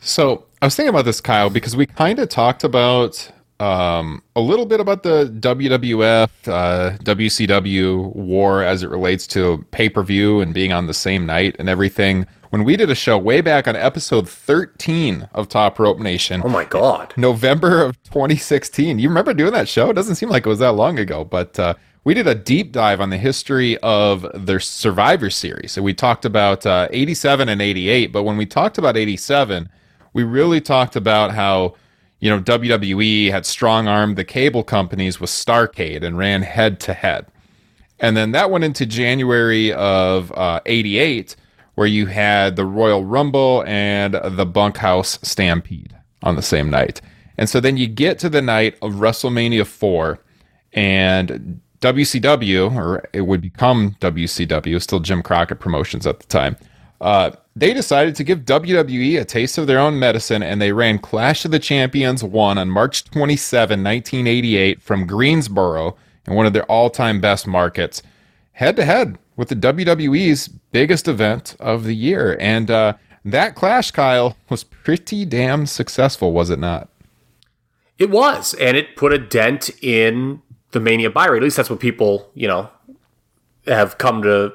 So 0.00 0.46
I 0.60 0.66
was 0.66 0.74
thinking 0.74 0.90
about 0.90 1.04
this, 1.04 1.20
Kyle, 1.20 1.50
because 1.50 1.76
we 1.76 1.86
kind 1.86 2.18
of 2.18 2.28
talked 2.28 2.64
about 2.64 3.30
um, 3.60 4.22
a 4.34 4.40
little 4.40 4.66
bit 4.66 4.80
about 4.80 5.02
the 5.02 5.26
WWF, 5.40 6.28
uh, 6.48 6.96
WCW 6.98 8.14
war 8.14 8.62
as 8.62 8.82
it 8.82 8.90
relates 8.90 9.26
to 9.28 9.64
pay 9.70 9.88
per 9.88 10.02
view 10.02 10.40
and 10.40 10.52
being 10.52 10.72
on 10.72 10.86
the 10.86 10.94
same 10.94 11.24
night 11.26 11.56
and 11.58 11.68
everything. 11.68 12.26
When 12.50 12.64
we 12.64 12.76
did 12.76 12.88
a 12.90 12.94
show 12.94 13.18
way 13.18 13.40
back 13.40 13.66
on 13.66 13.74
episode 13.74 14.28
13 14.28 15.28
of 15.34 15.48
Top 15.48 15.78
Rope 15.78 15.98
Nation. 15.98 16.40
Oh 16.44 16.48
my 16.48 16.64
God. 16.64 17.12
November 17.16 17.82
of 17.82 18.00
2016. 18.04 18.98
You 18.98 19.08
remember 19.08 19.34
doing 19.34 19.52
that 19.52 19.68
show? 19.68 19.90
It 19.90 19.94
doesn't 19.94 20.14
seem 20.14 20.28
like 20.28 20.46
it 20.46 20.48
was 20.48 20.60
that 20.60 20.72
long 20.72 20.98
ago, 21.00 21.24
but 21.24 21.58
uh, 21.58 21.74
we 22.04 22.14
did 22.14 22.28
a 22.28 22.34
deep 22.34 22.70
dive 22.70 23.00
on 23.00 23.10
the 23.10 23.18
history 23.18 23.76
of 23.78 24.26
their 24.34 24.60
Survivor 24.60 25.30
Series. 25.30 25.72
So 25.72 25.82
we 25.82 25.94
talked 25.94 26.24
about 26.24 26.64
uh, 26.64 26.86
87 26.92 27.48
and 27.48 27.60
88, 27.60 28.12
but 28.12 28.22
when 28.22 28.36
we 28.36 28.46
talked 28.46 28.78
about 28.78 28.96
87, 28.96 29.68
we 30.12 30.22
really 30.22 30.60
talked 30.60 30.96
about 30.96 31.32
how 31.32 31.74
you 32.24 32.30
know 32.30 32.40
WWE 32.40 33.30
had 33.30 33.44
strong 33.44 33.86
armed 33.86 34.16
the 34.16 34.24
cable 34.24 34.64
companies 34.64 35.20
with 35.20 35.28
Starcade 35.28 36.02
and 36.02 36.16
ran 36.16 36.40
head 36.40 36.80
to 36.80 36.94
head, 36.94 37.26
and 38.00 38.16
then 38.16 38.32
that 38.32 38.50
went 38.50 38.64
into 38.64 38.86
January 38.86 39.74
of 39.74 40.32
uh, 40.32 40.60
'88, 40.64 41.36
where 41.74 41.86
you 41.86 42.06
had 42.06 42.56
the 42.56 42.64
Royal 42.64 43.04
Rumble 43.04 43.62
and 43.66 44.14
the 44.14 44.46
Bunkhouse 44.46 45.18
Stampede 45.20 45.94
on 46.22 46.34
the 46.34 46.40
same 46.40 46.70
night, 46.70 47.02
and 47.36 47.46
so 47.46 47.60
then 47.60 47.76
you 47.76 47.86
get 47.86 48.18
to 48.20 48.30
the 48.30 48.40
night 48.40 48.78
of 48.80 48.94
WrestleMania 48.94 49.66
four, 49.66 50.18
and 50.72 51.60
WCW, 51.80 52.74
or 52.74 53.06
it 53.12 53.20
would 53.20 53.42
become 53.42 53.96
WCW, 54.00 54.80
still 54.80 55.00
Jim 55.00 55.22
Crockett 55.22 55.60
Promotions 55.60 56.06
at 56.06 56.20
the 56.20 56.26
time. 56.26 56.56
Uh, 57.02 57.32
they 57.56 57.72
decided 57.72 58.16
to 58.16 58.24
give 58.24 58.40
WWE 58.40 59.20
a 59.20 59.24
taste 59.24 59.58
of 59.58 59.66
their 59.66 59.78
own 59.78 59.98
medicine 59.98 60.42
and 60.42 60.60
they 60.60 60.72
ran 60.72 60.98
Clash 60.98 61.44
of 61.44 61.52
the 61.52 61.58
Champions 61.58 62.24
1 62.24 62.58
on 62.58 62.70
March 62.70 63.04
27, 63.04 63.82
1988, 63.82 64.82
from 64.82 65.06
Greensboro 65.06 65.96
in 66.26 66.34
one 66.34 66.46
of 66.46 66.52
their 66.52 66.64
all 66.64 66.90
time 66.90 67.20
best 67.20 67.46
markets, 67.46 68.02
head 68.52 68.76
to 68.76 68.84
head 68.84 69.18
with 69.36 69.48
the 69.48 69.56
WWE's 69.56 70.48
biggest 70.48 71.06
event 71.06 71.54
of 71.60 71.84
the 71.84 71.94
year. 71.94 72.36
And 72.40 72.70
uh, 72.70 72.94
that 73.24 73.54
clash, 73.54 73.90
Kyle, 73.90 74.36
was 74.48 74.64
pretty 74.64 75.24
damn 75.24 75.66
successful, 75.66 76.32
was 76.32 76.50
it 76.50 76.58
not? 76.58 76.88
It 77.98 78.10
was, 78.10 78.54
and 78.54 78.76
it 78.76 78.96
put 78.96 79.12
a 79.12 79.18
dent 79.18 79.70
in 79.80 80.42
the 80.72 80.80
Mania 80.80 81.10
buy 81.10 81.26
rate. 81.26 81.38
At 81.38 81.44
least 81.44 81.56
that's 81.56 81.70
what 81.70 81.78
people, 81.78 82.30
you 82.34 82.48
know, 82.48 82.68
have 83.66 83.98
come 83.98 84.22
to, 84.22 84.52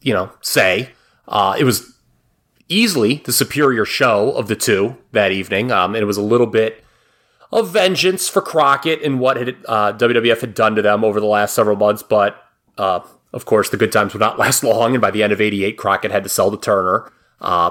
you 0.00 0.14
know, 0.14 0.32
say. 0.40 0.90
Uh, 1.26 1.54
it 1.58 1.64
was 1.64 1.97
easily 2.68 3.16
the 3.24 3.32
superior 3.32 3.84
show 3.84 4.32
of 4.32 4.48
the 4.48 4.56
two 4.56 4.96
that 5.12 5.32
evening. 5.32 5.72
Um, 5.72 5.94
and 5.94 6.02
it 6.02 6.06
was 6.06 6.16
a 6.16 6.22
little 6.22 6.46
bit 6.46 6.84
of 7.50 7.70
vengeance 7.70 8.28
for 8.28 8.42
Crockett 8.42 9.02
and 9.02 9.20
what 9.20 9.36
had, 9.36 9.56
uh, 9.66 9.92
WWF 9.94 10.40
had 10.40 10.54
done 10.54 10.74
to 10.74 10.82
them 10.82 11.04
over 11.04 11.20
the 11.20 11.26
last 11.26 11.54
several 11.54 11.76
months. 11.76 12.02
But 12.02 12.42
uh, 12.76 13.00
of 13.32 13.44
course, 13.44 13.70
the 13.70 13.76
good 13.76 13.92
times 13.92 14.12
would 14.12 14.20
not 14.20 14.38
last 14.38 14.62
long. 14.62 14.94
And 14.94 15.00
by 15.00 15.10
the 15.10 15.22
end 15.22 15.32
of 15.32 15.40
88, 15.40 15.76
Crockett 15.76 16.10
had 16.10 16.24
to 16.24 16.28
sell 16.28 16.50
to 16.50 16.56
Turner. 16.56 17.10
Uh, 17.40 17.70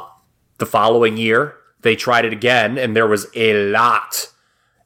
the 0.57 0.65
following 0.65 1.17
year, 1.17 1.55
they 1.81 1.95
tried 1.95 2.25
it 2.25 2.33
again, 2.33 2.77
and 2.77 2.95
there 2.95 3.07
was 3.07 3.27
a 3.35 3.53
lot, 3.53 4.31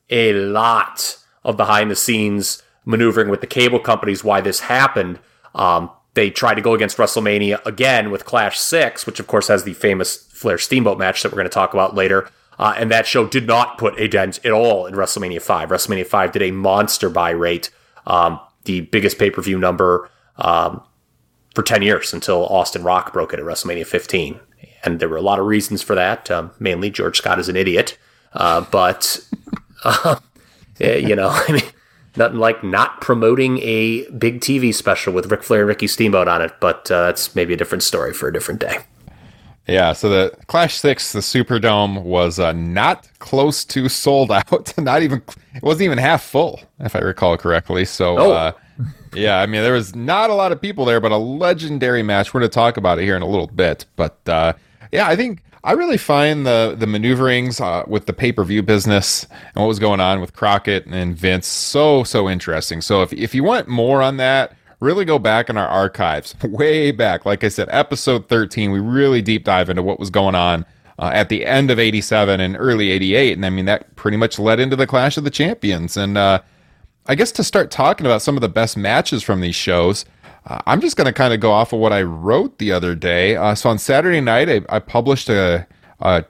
a 0.10 0.34
lot 0.34 1.18
of 1.44 1.56
behind 1.56 1.90
the 1.90 1.96
scenes 1.96 2.62
maneuvering 2.84 3.30
with 3.30 3.42
the 3.42 3.48
cable 3.48 3.80
companies 3.80 4.24
why 4.24 4.42
this 4.42 4.62
happened. 4.62 5.20
Um, 5.56 5.90
they 6.14 6.30
tried 6.30 6.56
to 6.56 6.62
go 6.62 6.74
against 6.74 6.98
WrestleMania 6.98 7.66
again 7.66 8.12
with 8.12 8.26
Clash 8.26 8.60
6, 8.60 9.06
which 9.06 9.20
of 9.20 9.28
course 9.28 9.48
has 9.48 9.64
the 9.64 9.74
famous 9.74 10.18
Flair 10.28 10.58
Steamboat 10.58 10.98
match 10.98 11.24
that 11.24 11.32
we're 11.32 11.38
going 11.38 11.46
to 11.46 11.50
talk 11.50 11.74
about 11.74 11.96
later. 11.96 12.30
Uh, 12.60 12.76
and 12.78 12.92
that 12.92 13.08
show 13.08 13.26
did 13.26 13.48
not 13.48 13.78
put 13.78 14.00
a 14.00 14.08
dent 14.08 14.44
at 14.46 14.52
all 14.52 14.86
in 14.86 14.94
WrestleMania 14.94 15.42
5. 15.42 15.70
WrestleMania 15.70 16.06
5 16.06 16.32
did 16.32 16.42
a 16.42 16.52
monster 16.52 17.10
buy 17.10 17.32
rate, 17.32 17.72
um, 18.06 18.40
the 18.66 18.82
biggest 18.82 19.18
pay 19.18 19.32
per 19.32 19.42
view 19.42 19.58
number 19.58 20.10
um, 20.38 20.84
for 21.56 21.64
10 21.64 21.82
years 21.82 22.14
until 22.14 22.46
Austin 22.48 22.84
Rock 22.84 23.14
broke 23.14 23.34
it 23.34 23.40
at 23.40 23.46
WrestleMania 23.46 23.88
15. 23.88 24.40
And 24.84 25.00
there 25.00 25.10
were 25.10 25.18
a 25.18 25.22
lot 25.22 25.40
of 25.40 25.46
reasons 25.46 25.82
for 25.82 25.96
that. 25.96 26.30
Um, 26.30 26.52
mainly, 26.60 26.90
George 26.90 27.18
Scott 27.18 27.40
is 27.40 27.50
an 27.50 27.56
idiot. 27.56 27.98
Uh, 28.34 28.62
but, 28.62 29.20
uh, 29.84 30.18
you 30.80 31.16
know, 31.16 31.30
I 31.48 31.52
mean, 31.52 31.64
nothing 32.16 32.40
like 32.40 32.64
not 32.64 33.02
promoting 33.02 33.60
a 33.60 34.10
big 34.12 34.42
TV 34.42 34.74
special 34.74 35.14
with 35.14 35.32
Ric 35.32 35.44
Flair 35.44 35.62
and 35.62 35.68
Ricky 35.68 35.88
Steamboat 35.88 36.28
on 36.28 36.42
it, 36.42 36.54
but 36.60 36.90
uh, 36.92 37.08
that's 37.08 37.36
maybe 37.36 37.54
a 37.54 37.58
different 37.58 37.84
story 37.84 38.14
for 38.14 38.28
a 38.28 38.34
different 38.34 38.60
day. 38.60 38.78
Yeah, 39.68 39.94
so 39.94 40.10
the 40.10 40.36
Clash 40.48 40.76
6, 40.78 41.14
the 41.14 41.20
Superdome, 41.20 42.02
was 42.02 42.40
uh, 42.40 42.52
not 42.52 43.08
close 43.20 43.64
to 43.66 43.88
sold 43.90 44.32
out. 44.50 44.74
not 44.78 45.04
even, 45.04 45.22
it 45.56 45.64
wasn't 45.64 45.84
even 45.84 45.98
half 45.98 46.24
full, 46.24 46.62
if 46.80 46.96
I 46.96 47.00
recall 47.00 47.38
correctly. 47.38 47.86
So, 47.86 48.18
oh. 48.18 48.32
uh, 48.32 48.52
yeah, 49.14 49.40
I 49.40 49.46
mean, 49.46 49.62
there 49.62 49.74
was 49.74 49.96
not 49.96 50.30
a 50.30 50.34
lot 50.34 50.52
of 50.52 50.62
people 50.62 50.86
there, 50.86 51.00
but 51.00 51.12
a 51.12 51.18
legendary 51.18 52.04
match. 52.04 52.34
We're 52.34 52.42
going 52.42 52.50
to 52.50 52.54
talk 52.54 52.78
about 52.78 53.00
it 53.00 53.04
here 53.04 53.16
in 53.16 53.22
a 53.22 53.28
little 53.28 53.48
bit. 53.48 53.86
But 53.96 54.18
uh, 54.28 54.54
yeah, 54.92 55.08
I 55.08 55.16
think 55.16 55.44
I 55.64 55.74
really 55.74 55.98
find 55.98 56.46
the 56.46 56.76
the 56.78 56.88
maneuverings 56.88 57.62
uh, 57.62 57.84
with 57.88 58.06
the 58.08 58.14
pay 58.14 58.32
per 58.32 58.44
view 58.44 58.64
business 58.64 59.28
and 59.54 59.62
what 59.62 59.68
was 59.68 59.80
going 59.80 60.00
on 60.00 60.20
with 60.20 60.34
Crockett 60.34 60.86
and 60.88 61.16
Vince 61.16 61.48
so 61.48 62.04
so 62.04 62.30
interesting. 62.30 62.82
So 62.82 63.04
if 63.04 63.14
if 63.14 63.36
you 63.36 63.44
want 63.44 63.68
more 63.68 64.02
on 64.02 64.18
that, 64.18 64.56
really 64.80 65.06
go 65.06 65.20
back 65.20 65.50
in 65.50 65.58
our 65.58 65.68
archives, 65.68 66.36
way 66.44 66.92
back. 66.92 67.26
Like 67.26 67.44
I 67.44 67.50
said, 67.50 67.68
episode 67.72 68.28
thirteen, 68.28 68.72
we 68.72 68.80
really 68.80 69.22
deep 69.22 69.44
dive 69.44 69.70
into 69.70 69.84
what 69.84 70.00
was 70.00 70.10
going 70.10 70.36
on. 70.36 70.66
Uh, 71.00 71.10
at 71.16 71.30
the 71.30 71.48
end 71.48 71.72
of 71.72 71.80
87 71.80 72.40
and 72.40 72.56
early 72.60 72.92
88 72.92 73.34
and 73.34 73.44
i 73.44 73.50
mean 73.50 73.66
that 73.66 73.96
pretty 73.96 74.18
much 74.18 74.38
led 74.38 74.60
into 74.60 74.76
the 74.76 74.86
clash 74.86 75.18
of 75.18 75.24
the 75.24 75.32
champions 75.32 75.98
and 75.98 76.16
uh, 76.16 76.40
i 77.08 77.16
guess 77.16 77.32
to 77.32 77.44
start 77.44 77.72
talking 77.72 78.06
about 78.06 78.22
some 78.22 78.38
of 78.38 78.42
the 78.42 78.50
best 78.50 78.78
matches 78.78 79.24
from 79.24 79.42
these 79.42 79.56
shows 79.56 80.06
uh, 80.46 80.60
I'm 80.66 80.82
just 80.82 80.98
going 80.98 81.06
to 81.06 81.14
kind 81.14 81.34
of 81.34 81.40
go 81.40 81.52
off 81.52 81.74
of 81.74 81.80
what 81.80 81.94
I 81.94 82.02
wrote 82.02 82.58
the 82.58 82.72
other 82.72 82.96
day. 82.96 83.36
Uh, 83.36 83.54
so 83.56 83.70
on 83.70 83.78
Saturday 83.78 84.22
night, 84.22 84.50
I, 84.50 84.62
I 84.70 84.80
published 84.80 85.30
a, 85.30 85.68
a, 86.00 86.26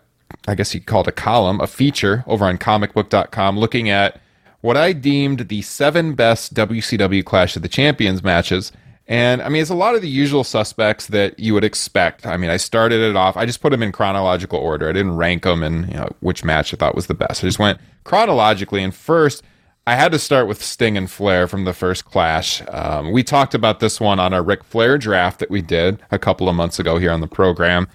I 0.48 0.56
guess 0.56 0.74
you 0.74 0.82
call 0.82 1.02
it 1.02 1.08
a 1.08 1.14
column, 1.14 1.62
a 1.62 1.68
feature 1.68 2.24
over 2.28 2.46
on 2.46 2.58
comicbook.com 2.58 3.58
looking 3.58 3.90
at 3.90 4.20
what 4.62 4.78
I 4.78 4.94
deemed 4.94 5.48
the 5.48 5.62
seven 5.62 6.14
best 6.14 6.54
WCW 6.54 7.26
Clash 7.26 7.56
of 7.56 7.62
the 7.62 7.70
Champions 7.70 8.24
matches. 8.24 8.72
And 9.08 9.42
I 9.42 9.50
mean, 9.50 9.62
it's 9.62 9.72
a 9.72 9.76
lot 9.76 9.96
of 9.96 10.02
the 10.02 10.10
usual 10.10 10.44
suspects 10.44 11.08
that 11.08 11.40
you 11.40 11.54
would 11.54 11.64
expect. 11.64 12.26
I 12.26 12.38
mean, 12.38 12.50
I 12.50 12.58
started 12.58 13.02
it 13.02 13.16
off, 13.16 13.36
I 13.36 13.46
just 13.46 13.62
put 13.62 13.72
them 13.72 13.82
in 13.82 13.92
chronological 13.92 14.60
order. 14.60 14.88
I 14.88 14.94
didn't 14.94 15.16
rank 15.16 15.44
them 15.44 15.64
and 15.64 15.88
you 15.88 15.96
know, 15.96 16.10
which 16.20 16.44
match 16.44 16.74
I 16.74 16.78
thought 16.78 16.96
was 16.96 17.08
the 17.08 17.14
best. 17.14 17.44
I 17.44 17.48
just 17.48 17.60
went 17.60 17.80
chronologically. 18.04 18.84
And 18.84 18.94
first, 18.94 19.44
I 19.88 19.96
had 19.96 20.12
to 20.12 20.20
start 20.20 20.48
with 20.48 20.64
Sting 20.64 20.96
and 20.96 21.10
Flair 21.10 21.48
from 21.48 21.66
the 21.66 21.74
first 21.74 22.06
Clash. 22.06 22.62
Um, 22.68 23.12
we 23.12 23.24
talked 23.24 23.56
about 23.56 23.80
this 23.80 24.00
one 24.00 24.20
on 24.20 24.32
our 24.32 24.44
Ric 24.44 24.64
Flair 24.64 25.00
draft 25.00 25.40
that 25.40 25.50
we 25.50 25.62
did 25.62 26.02
a 26.12 26.20
couple 26.20 26.48
of 26.48 26.56
months 26.56 26.78
ago 26.78 27.00
here 27.00 27.12
on 27.12 27.20
the 27.20 27.28
program. 27.28 27.88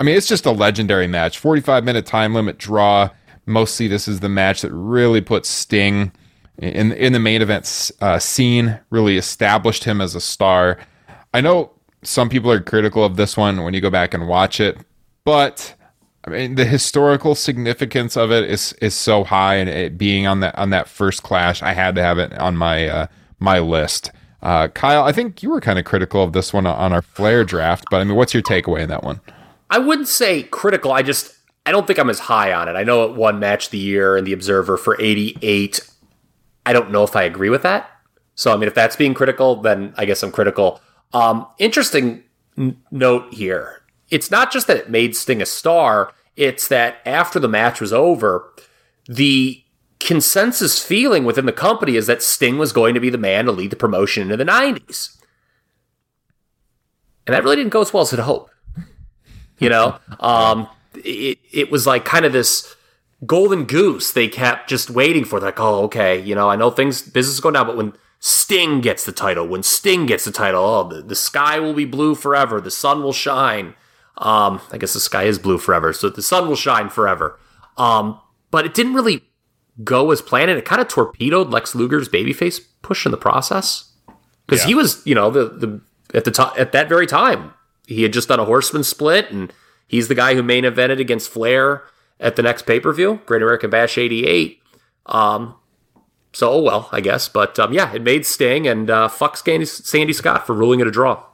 I 0.00 0.04
mean, 0.04 0.16
it's 0.16 0.26
just 0.26 0.46
a 0.46 0.50
legendary 0.52 1.06
match. 1.06 1.38
45 1.38 1.84
minute 1.84 2.06
time 2.06 2.34
limit 2.34 2.56
draw. 2.56 3.10
Mostly, 3.44 3.88
this 3.88 4.08
is 4.08 4.20
the 4.20 4.28
match 4.30 4.62
that 4.62 4.72
really 4.72 5.20
put 5.20 5.44
Sting 5.44 6.12
in 6.56 6.92
in 6.92 7.12
the 7.12 7.20
main 7.20 7.42
event 7.42 7.90
uh, 8.00 8.18
scene. 8.18 8.80
Really 8.88 9.18
established 9.18 9.84
him 9.84 10.00
as 10.00 10.14
a 10.14 10.20
star. 10.22 10.78
I 11.34 11.42
know 11.42 11.72
some 12.02 12.30
people 12.30 12.50
are 12.50 12.60
critical 12.60 13.04
of 13.04 13.16
this 13.16 13.36
one 13.36 13.62
when 13.64 13.74
you 13.74 13.82
go 13.82 13.90
back 13.90 14.14
and 14.14 14.28
watch 14.28 14.60
it, 14.60 14.78
but 15.24 15.74
I 16.26 16.30
mean, 16.30 16.54
the 16.54 16.64
historical 16.64 17.34
significance 17.34 18.16
of 18.16 18.32
it 18.32 18.50
is 18.50 18.72
is 18.74 18.94
so 18.94 19.24
high, 19.24 19.56
and 19.56 19.68
it 19.68 19.98
being 19.98 20.26
on 20.26 20.40
that 20.40 20.56
on 20.56 20.70
that 20.70 20.88
first 20.88 21.22
clash, 21.22 21.62
I 21.62 21.72
had 21.72 21.94
to 21.96 22.02
have 22.02 22.18
it 22.18 22.32
on 22.38 22.56
my 22.56 22.88
uh, 22.88 23.06
my 23.38 23.58
list. 23.58 24.10
Uh, 24.42 24.68
Kyle, 24.68 25.04
I 25.04 25.12
think 25.12 25.42
you 25.42 25.50
were 25.50 25.60
kind 25.60 25.78
of 25.78 25.84
critical 25.84 26.22
of 26.22 26.32
this 26.32 26.52
one 26.52 26.66
on 26.66 26.92
our 26.92 27.02
Flair 27.02 27.44
draft, 27.44 27.86
but 27.90 28.00
I 28.00 28.04
mean, 28.04 28.16
what's 28.16 28.34
your 28.34 28.42
takeaway 28.42 28.80
in 28.80 28.88
that 28.90 29.02
one? 29.02 29.20
I 29.70 29.78
wouldn't 29.78 30.08
say 30.08 30.42
critical. 30.44 30.92
I 30.92 31.02
just 31.02 31.34
I 31.66 31.72
don't 31.72 31.86
think 31.86 31.98
I'm 31.98 32.10
as 32.10 32.20
high 32.20 32.52
on 32.52 32.68
it. 32.68 32.72
I 32.72 32.84
know 32.84 33.04
it 33.04 33.16
won 33.16 33.38
Match 33.38 33.70
the 33.70 33.78
Year 33.78 34.16
and 34.16 34.26
the 34.26 34.32
Observer 34.32 34.76
for 34.76 35.00
88. 35.00 35.80
I 36.66 36.72
don't 36.72 36.90
know 36.90 37.04
if 37.04 37.16
I 37.16 37.24
agree 37.24 37.50
with 37.50 37.62
that. 37.62 37.90
So 38.34 38.52
I 38.52 38.56
mean, 38.56 38.66
if 38.66 38.74
that's 38.74 38.96
being 38.96 39.12
critical, 39.12 39.56
then 39.56 39.92
I 39.98 40.06
guess 40.06 40.22
I'm 40.22 40.32
critical. 40.32 40.80
Um, 41.12 41.46
interesting 41.58 42.24
n- 42.56 42.76
note 42.90 43.32
here 43.32 43.83
it's 44.14 44.30
not 44.30 44.52
just 44.52 44.68
that 44.68 44.76
it 44.76 44.88
made 44.88 45.16
Sting 45.16 45.42
a 45.42 45.46
star, 45.46 46.12
it's 46.36 46.68
that 46.68 46.98
after 47.04 47.40
the 47.40 47.48
match 47.48 47.80
was 47.80 47.92
over, 47.92 48.48
the 49.06 49.60
consensus 49.98 50.80
feeling 50.80 51.24
within 51.24 51.46
the 51.46 51.52
company 51.52 51.96
is 51.96 52.06
that 52.06 52.22
Sting 52.22 52.56
was 52.56 52.72
going 52.72 52.94
to 52.94 53.00
be 53.00 53.10
the 53.10 53.18
man 53.18 53.46
to 53.46 53.52
lead 53.52 53.70
the 53.70 53.76
promotion 53.76 54.22
into 54.22 54.36
the 54.36 54.44
90s. 54.44 55.16
And 57.26 57.34
that 57.34 57.42
really 57.42 57.56
didn't 57.56 57.72
go 57.72 57.80
as 57.80 57.92
well 57.92 58.02
as 58.02 58.12
I'd 58.12 58.20
hoped. 58.20 58.52
You 59.58 59.68
know, 59.68 59.98
um, 60.20 60.68
it, 60.94 61.38
it 61.50 61.72
was 61.72 61.84
like 61.84 62.04
kind 62.04 62.24
of 62.24 62.32
this 62.32 62.76
golden 63.26 63.64
goose 63.64 64.12
they 64.12 64.28
kept 64.28 64.68
just 64.68 64.90
waiting 64.90 65.24
for. 65.24 65.40
Like, 65.40 65.58
oh, 65.58 65.82
okay, 65.86 66.20
you 66.20 66.36
know, 66.36 66.48
I 66.48 66.54
know 66.54 66.70
things, 66.70 67.02
business 67.02 67.34
is 67.34 67.40
going 67.40 67.54
down, 67.54 67.66
but 67.66 67.76
when 67.76 67.94
Sting 68.20 68.80
gets 68.80 69.04
the 69.04 69.10
title, 69.10 69.48
when 69.48 69.64
Sting 69.64 70.06
gets 70.06 70.24
the 70.24 70.30
title, 70.30 70.64
oh, 70.64 70.88
the, 70.88 71.02
the 71.02 71.16
sky 71.16 71.58
will 71.58 71.74
be 71.74 71.84
blue 71.84 72.14
forever, 72.14 72.60
the 72.60 72.70
sun 72.70 73.02
will 73.02 73.12
shine. 73.12 73.74
Um, 74.18 74.60
I 74.70 74.78
guess 74.78 74.92
the 74.94 75.00
sky 75.00 75.24
is 75.24 75.38
blue 75.38 75.58
forever, 75.58 75.92
so 75.92 76.08
the 76.08 76.22
sun 76.22 76.46
will 76.48 76.56
shine 76.56 76.88
forever. 76.88 77.38
Um, 77.76 78.20
but 78.50 78.64
it 78.64 78.72
didn't 78.74 78.94
really 78.94 79.24
go 79.82 80.10
as 80.12 80.22
planned, 80.22 80.50
and 80.50 80.58
it 80.58 80.64
kind 80.64 80.80
of 80.80 80.86
torpedoed 80.88 81.50
Lex 81.50 81.74
Luger's 81.74 82.08
babyface 82.08 82.60
push 82.82 83.04
in 83.04 83.10
the 83.10 83.18
process 83.18 83.90
because 84.46 84.62
Yeah. 84.62 84.68
he 84.68 84.74
was, 84.76 85.02
you 85.04 85.14
know, 85.14 85.30
the 85.30 85.46
the 85.48 85.80
at 86.16 86.24
the 86.24 86.30
time 86.30 86.52
at 86.56 86.70
that 86.72 86.88
very 86.88 87.06
time 87.08 87.54
he 87.88 88.02
had 88.04 88.12
just 88.12 88.28
done 88.28 88.38
a 88.38 88.44
Horseman 88.44 88.84
split, 88.84 89.30
and 89.32 89.52
he's 89.88 90.06
the 90.08 90.14
guy 90.14 90.34
who 90.34 90.42
main 90.44 90.62
evented 90.64 91.00
against 91.00 91.28
Flair 91.28 91.82
at 92.20 92.36
the 92.36 92.42
next 92.42 92.62
pay 92.66 92.78
per 92.78 92.92
view, 92.92 93.20
Great 93.26 93.42
American 93.42 93.68
Bash 93.70 93.98
'88. 93.98 94.62
Um, 95.06 95.56
so 96.32 96.50
oh 96.52 96.62
well, 96.62 96.88
I 96.92 97.00
guess, 97.00 97.28
but 97.28 97.58
um, 97.58 97.72
yeah, 97.72 97.92
it 97.92 98.02
made 98.02 98.24
Sting 98.26 98.68
and 98.68 98.88
uh, 98.88 99.08
fuck 99.08 99.36
Sandy, 99.36 99.66
Sandy 99.66 100.12
Scott 100.12 100.46
for 100.46 100.54
ruling 100.54 100.78
it 100.78 100.86
a 100.86 100.90
draw. 100.92 101.24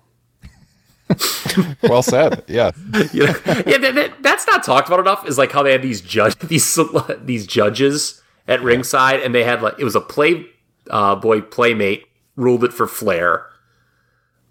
Well 1.83 2.03
said. 2.03 2.45
Yeah. 2.47 2.71
you 3.13 3.27
know, 3.27 3.35
yeah, 3.67 3.79
that, 3.79 3.93
that- 3.95 4.23
that's 4.23 4.47
not 4.47 4.63
talked 4.65 4.89
about 4.89 5.01
enough. 5.01 5.27
Is 5.27 5.39
like 5.39 5.53
how 5.53 5.63
they 5.63 5.73
had 5.73 5.83
these 5.83 6.01
judge 6.01 6.37
these 6.49 6.79
these 7.23 7.47
judges 7.47 8.23
at 8.49 8.63
ringside, 8.63 9.21
and 9.21 9.35
they 9.35 9.45
had 9.45 9.63
like 9.63 9.75
it 9.79 9.85
was 9.85 9.95
a 9.97 10.01
play 10.01 10.47
uh, 10.91 11.15
boy 11.17 11.41
playmate 11.41 12.07
ruled 12.37 12.65
it 12.65 12.73
for 12.73 12.87
Flair. 12.87 13.47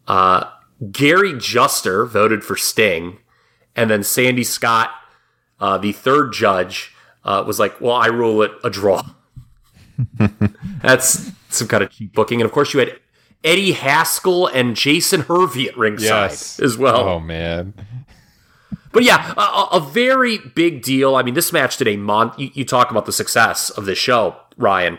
Uh, 0.07 0.45
Gary 0.91 1.37
Juster 1.37 2.05
voted 2.05 2.43
for 2.43 2.55
Sting, 2.55 3.19
and 3.75 3.89
then 3.89 4.03
Sandy 4.03 4.43
Scott, 4.43 4.91
uh, 5.59 5.77
the 5.77 5.91
third 5.91 6.33
judge, 6.33 6.93
uh, 7.23 7.43
was 7.45 7.59
like, 7.59 7.79
"Well, 7.81 7.95
I 7.95 8.07
rule 8.07 8.41
it 8.41 8.51
a 8.63 8.69
draw." 8.69 9.03
that's 10.81 11.31
some 11.49 11.67
kind 11.67 11.83
of 11.83 11.91
cheap 11.91 12.13
booking, 12.13 12.41
and 12.41 12.45
of 12.45 12.51
course 12.51 12.73
you 12.73 12.79
had. 12.79 12.99
Eddie 13.43 13.71
Haskell 13.73 14.47
and 14.47 14.75
Jason 14.75 15.21
Hervey 15.21 15.69
at 15.69 15.77
ringside 15.77 16.31
Yes. 16.31 16.59
as 16.59 16.77
well. 16.77 16.97
Oh 17.07 17.19
man. 17.19 17.73
But 18.91 19.03
yeah, 19.03 19.33
a, 19.37 19.75
a- 19.77 19.79
very 19.91 20.39
big 20.39 20.81
deal. 20.81 21.15
I 21.15 21.21
mean, 21.21 21.35
this 21.35 21.53
match 21.53 21.77
did 21.77 21.87
a 21.87 21.95
mon. 21.95 22.31
You, 22.37 22.49
you 22.53 22.65
talk 22.65 22.89
about 22.89 23.05
the 23.05 23.11
success 23.13 23.69
of 23.69 23.85
this 23.85 23.99
show, 23.99 24.35
Ryan, 24.57 24.97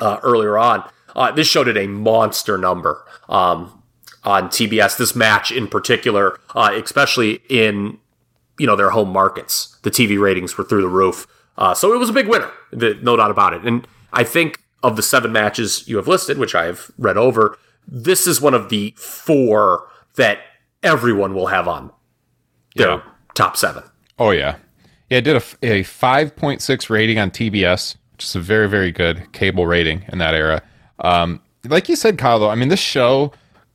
uh, 0.00 0.18
earlier 0.22 0.58
on. 0.58 0.84
Uh, 1.16 1.32
this 1.32 1.48
show 1.48 1.64
did 1.64 1.78
a 1.78 1.86
monster 1.86 2.58
number 2.58 3.02
um, 3.28 3.82
on 4.22 4.48
TBS. 4.48 4.98
This 4.98 5.16
match 5.16 5.50
in 5.50 5.66
particular, 5.66 6.38
uh, 6.54 6.78
especially 6.82 7.40
in 7.48 7.96
you 8.58 8.66
know 8.66 8.76
their 8.76 8.90
home 8.90 9.10
markets, 9.10 9.76
the 9.82 9.90
TV 9.90 10.20
ratings 10.20 10.58
were 10.58 10.64
through 10.64 10.82
the 10.82 10.88
roof. 10.88 11.26
Uh, 11.56 11.72
so 11.74 11.92
it 11.94 11.98
was 11.98 12.10
a 12.10 12.12
big 12.12 12.28
winner, 12.28 12.50
no 13.02 13.16
doubt 13.16 13.30
about 13.30 13.54
it. 13.54 13.64
And 13.64 13.86
I 14.12 14.24
think 14.24 14.62
of 14.82 14.96
the 14.96 15.02
seven 15.02 15.32
matches 15.32 15.86
you 15.88 15.96
have 15.96 16.08
listed, 16.08 16.38
which 16.38 16.54
I 16.54 16.64
have 16.64 16.90
read 16.98 17.16
over, 17.16 17.58
this 17.86 18.26
is 18.26 18.40
one 18.40 18.54
of 18.54 18.68
the 18.68 18.94
four 18.96 19.88
that 20.16 20.38
everyone 20.82 21.34
will 21.34 21.48
have 21.48 21.68
on 21.68 21.90
their 22.76 22.88
Yeah. 22.88 23.02
top 23.34 23.56
seven. 23.56 23.82
Oh 24.18 24.30
yeah. 24.30 24.56
Yeah, 25.08 25.18
it 25.18 25.22
did 25.22 25.36
a, 25.36 25.42
a 25.62 25.82
5.6 25.82 26.88
rating 26.90 27.18
on 27.18 27.30
TBS, 27.30 27.96
which 28.12 28.24
is 28.24 28.36
a 28.36 28.40
very, 28.40 28.68
very 28.68 28.92
good 28.92 29.32
cable 29.32 29.66
rating 29.66 30.04
in 30.12 30.18
that 30.18 30.34
era. 30.34 30.62
Um, 31.00 31.40
like 31.68 31.88
you 31.88 31.96
said, 31.96 32.16
Kyle, 32.16 32.38
though, 32.38 32.48
I 32.50 32.54
mean, 32.54 32.68
this 32.68 32.78
show, 32.80 33.32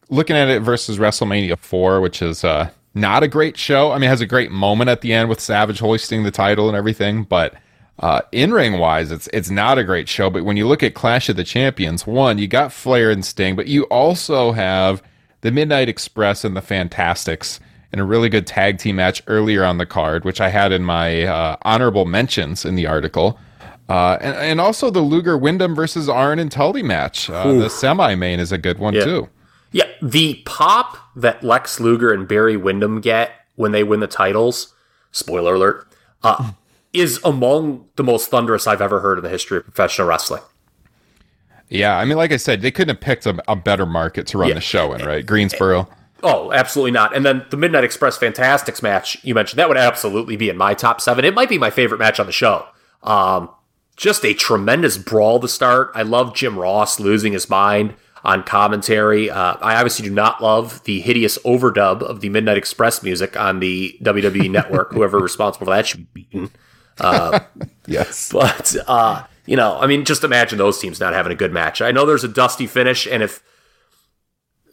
looking 0.10 0.36
at 0.36 0.48
it 0.48 0.62
versus 0.62 0.98
WrestleMania 0.98 1.58
4, 1.60 2.00
which 2.00 2.22
is 2.22 2.44
uh, 2.46 2.70
not 2.94 3.22
a 3.22 3.28
great 3.28 3.58
show. 3.58 3.92
I 3.92 3.96
mean, 3.96 4.04
it 4.06 4.08
has 4.12 4.22
a 4.22 4.26
great 4.26 4.50
moment 4.50 4.90
at 4.90 5.02
the 5.02 5.12
end 5.12 5.28
with 5.28 5.40
Savage 5.42 5.80
hoisting 5.80 6.24
the 6.24 6.32
title 6.32 6.68
and 6.70 6.78
everything, 6.78 7.24
but 7.24 7.54
uh, 8.00 8.22
in 8.32 8.52
ring 8.52 8.78
wise, 8.78 9.12
it's 9.12 9.28
it's 9.34 9.50
not 9.50 9.78
a 9.78 9.84
great 9.84 10.10
show. 10.10 10.30
But 10.30 10.44
when 10.44 10.58
you 10.58 10.68
look 10.68 10.84
at 10.84 10.94
Clash 10.94 11.30
of 11.30 11.38
the 11.38 11.44
Champions, 11.44 12.06
one, 12.06 12.38
you 12.38 12.48
got 12.48 12.74
Flair 12.74 13.10
and 13.10 13.24
Sting, 13.24 13.56
but 13.56 13.68
you 13.68 13.84
also 13.86 14.52
have 14.52 15.02
the 15.42 15.52
Midnight 15.52 15.88
Express 15.88 16.44
and 16.44 16.58
the 16.58 16.62
Fantastics 16.62 17.60
in 17.94 18.00
a 18.00 18.06
really 18.06 18.28
good 18.28 18.46
tag 18.46 18.78
team 18.78 18.98
match 18.98 19.22
earlier 19.28 19.64
on 19.64 19.78
the 19.78 19.86
card, 19.86 20.26
which 20.26 20.42
I 20.42 20.50
had 20.50 20.74
in 20.74 20.84
my 20.84 21.24
uh, 21.24 21.56
honorable 21.62 22.06
mentions 22.06 22.66
in 22.66 22.76
the 22.76 22.88
article. 22.88 23.40
Uh, 23.88 24.18
and, 24.20 24.36
and 24.36 24.62
also 24.62 24.90
the 24.90 25.02
Luger 25.02 25.38
Windham 25.38 25.76
versus 25.76 26.10
Arn 26.10 26.40
and 26.40 26.52
Tully 26.52 26.84
match. 26.84 27.30
Uh, 27.30 27.54
the 27.54 27.70
semi 27.70 28.16
main 28.16 28.40
is 28.40 28.52
a 28.52 28.58
good 28.58 28.80
one 28.80 28.94
too. 28.94 29.30
Yeah, 29.72 29.86
the 30.02 30.36
pop 30.46 30.98
that 31.16 31.44
Lex 31.44 31.80
Luger 31.80 32.12
and 32.12 32.28
Barry 32.28 32.58
Windham 32.58 33.00
get 33.00 33.32
when 33.56 33.72
they 33.72 33.84
win 33.84 34.00
the 34.00 34.08
titles, 34.08 34.74
spoiler 35.12 35.54
alert, 35.54 35.88
uh, 36.24 36.52
is 37.00 37.20
among 37.24 37.86
the 37.96 38.04
most 38.04 38.30
thunderous 38.30 38.68
I've 38.68 38.82
ever 38.82 39.00
heard 39.00 39.18
in 39.18 39.24
the 39.24 39.30
history 39.30 39.58
of 39.58 39.64
professional 39.64 40.08
wrestling. 40.08 40.42
Yeah, 41.70 41.98
I 41.98 42.06
mean, 42.06 42.18
like 42.18 42.32
I 42.32 42.38
said, 42.38 42.62
they 42.62 42.72
couldn't 42.72 42.96
have 42.96 43.02
picked 43.02 43.26
a, 43.26 43.42
a 43.52 43.56
better 43.56 43.86
market 43.86 44.28
to 44.28 44.38
run 44.38 44.50
Yeah. 44.50 44.56
the 44.56 44.62
show 44.62 44.94
in, 44.94 45.04
right? 45.06 45.26
Greensboro. 45.26 45.88
Oh, 46.24 46.52
absolutely 46.52 46.92
not. 46.92 47.16
And 47.16 47.26
then 47.26 47.46
the 47.50 47.58
Midnight 47.58 47.84
Express 47.84 48.18
Fantastics 48.18 48.82
match 48.82 49.18
you 49.24 49.34
mentioned, 49.36 49.60
that 49.60 49.68
would 49.68 49.78
absolutely 49.78 50.36
be 50.38 50.50
in 50.50 50.58
my 50.58 50.74
top 50.74 51.02
seven. 51.02 51.26
It 51.26 51.34
might 51.34 51.50
be 51.50 51.58
my 51.58 51.70
favorite 51.70 51.98
match 51.98 52.20
on 52.20 52.26
the 52.28 52.32
show. 52.32 52.66
Um, 53.04 53.50
just 53.96 54.24
a 54.26 54.34
tremendous 54.34 54.98
brawl 54.98 55.40
to 55.40 55.48
start. 55.48 55.92
I 55.96 56.04
love 56.04 56.36
Jim 56.36 56.58
Ross 56.58 57.00
losing 57.00 57.34
his 57.34 57.50
mind 57.50 57.96
on 58.24 58.44
commentary. 58.44 59.30
Uh, 59.30 59.56
I 59.62 59.76
obviously 59.76 60.08
do 60.08 60.14
not 60.14 60.42
love 60.42 60.84
the 60.86 61.00
hideous 61.02 61.38
overdub 61.40 62.02
of 62.02 62.22
the 62.22 62.30
Midnight 62.30 62.58
Express 62.58 63.04
music 63.04 63.40
on 63.40 63.60
the 63.60 63.96
WWE 64.02 64.50
network. 64.50 64.92
Whoever 64.94 65.20
responsible 65.20 65.66
for 65.66 65.72
that 65.76 65.86
should 65.88 66.12
be 66.14 66.24
beaten. 66.32 66.52
Yes. 67.88 68.32
But 68.32 68.76
uh, 68.88 69.24
you 69.46 69.56
know, 69.56 69.78
I 69.80 69.86
mean, 69.86 70.06
just 70.06 70.24
imagine 70.24 70.58
those 70.58 70.80
teams 70.80 71.00
not 71.00 71.14
having 71.14 71.32
a 71.32 71.36
good 71.36 71.54
match. 71.54 71.82
I 71.82 71.92
know 71.92 72.06
there's 72.06 72.24
a 72.24 72.28
dusty 72.28 72.66
finish, 72.66 73.06
and 73.06 73.22
if 73.22 73.44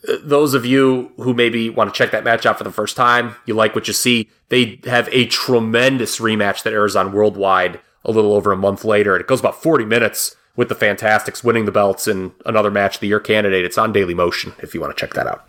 uh, 0.08 0.16
those 0.22 0.54
of 0.54 0.64
you 0.64 1.12
who 1.18 1.34
maybe 1.34 1.68
want 1.68 1.92
to 1.92 1.96
check 1.98 2.10
that 2.12 2.24
match 2.24 2.46
out 2.46 2.56
for 2.58 2.64
the 2.64 2.72
first 2.72 2.96
time, 2.96 3.36
you 3.46 3.54
like 3.54 3.74
what 3.74 3.86
you 3.86 3.92
see, 3.92 4.30
they 4.48 4.80
have 4.84 5.08
a 5.12 5.26
tremendous 5.26 6.20
rematch 6.20 6.62
that 6.62 6.72
airs 6.72 6.96
on 6.96 7.12
Worldwide 7.12 7.80
a 8.04 8.10
little 8.10 8.32
over 8.32 8.50
a 8.50 8.56
month 8.56 8.84
later. 8.84 9.14
And 9.14 9.20
It 9.20 9.26
goes 9.28 9.40
about 9.40 9.62
40 9.62 9.84
minutes 9.84 10.34
with 10.56 10.68
the 10.68 10.74
Fantastics 10.74 11.44
winning 11.44 11.66
the 11.66 11.72
belts 11.72 12.08
in 12.08 12.32
another 12.46 12.70
match 12.70 12.96
of 12.96 13.00
the 13.00 13.08
year 13.08 13.20
candidate. 13.20 13.64
It's 13.64 13.78
on 13.78 13.92
Daily 13.92 14.14
Motion 14.14 14.54
if 14.60 14.74
you 14.74 14.80
want 14.80 14.96
to 14.96 15.00
check 15.00 15.14
that 15.14 15.26
out. 15.26 15.46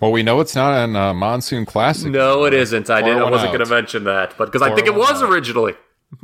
Well, 0.00 0.12
we 0.12 0.22
know 0.22 0.38
it's 0.40 0.54
not 0.54 0.72
on 0.74 0.94
uh, 0.94 1.12
Monsoon 1.14 1.64
Classic. 1.64 2.10
No, 2.10 2.44
it 2.44 2.54
isn't. 2.54 2.88
I 2.88 3.02
did. 3.02 3.16
I 3.16 3.28
wasn't 3.28 3.52
going 3.52 3.64
to 3.64 3.70
mention 3.70 4.04
that, 4.04 4.34
but 4.38 4.46
because 4.46 4.62
I 4.62 4.72
think 4.74 4.86
it 4.86 4.94
was 4.94 5.22
out. 5.22 5.30
originally. 5.30 5.74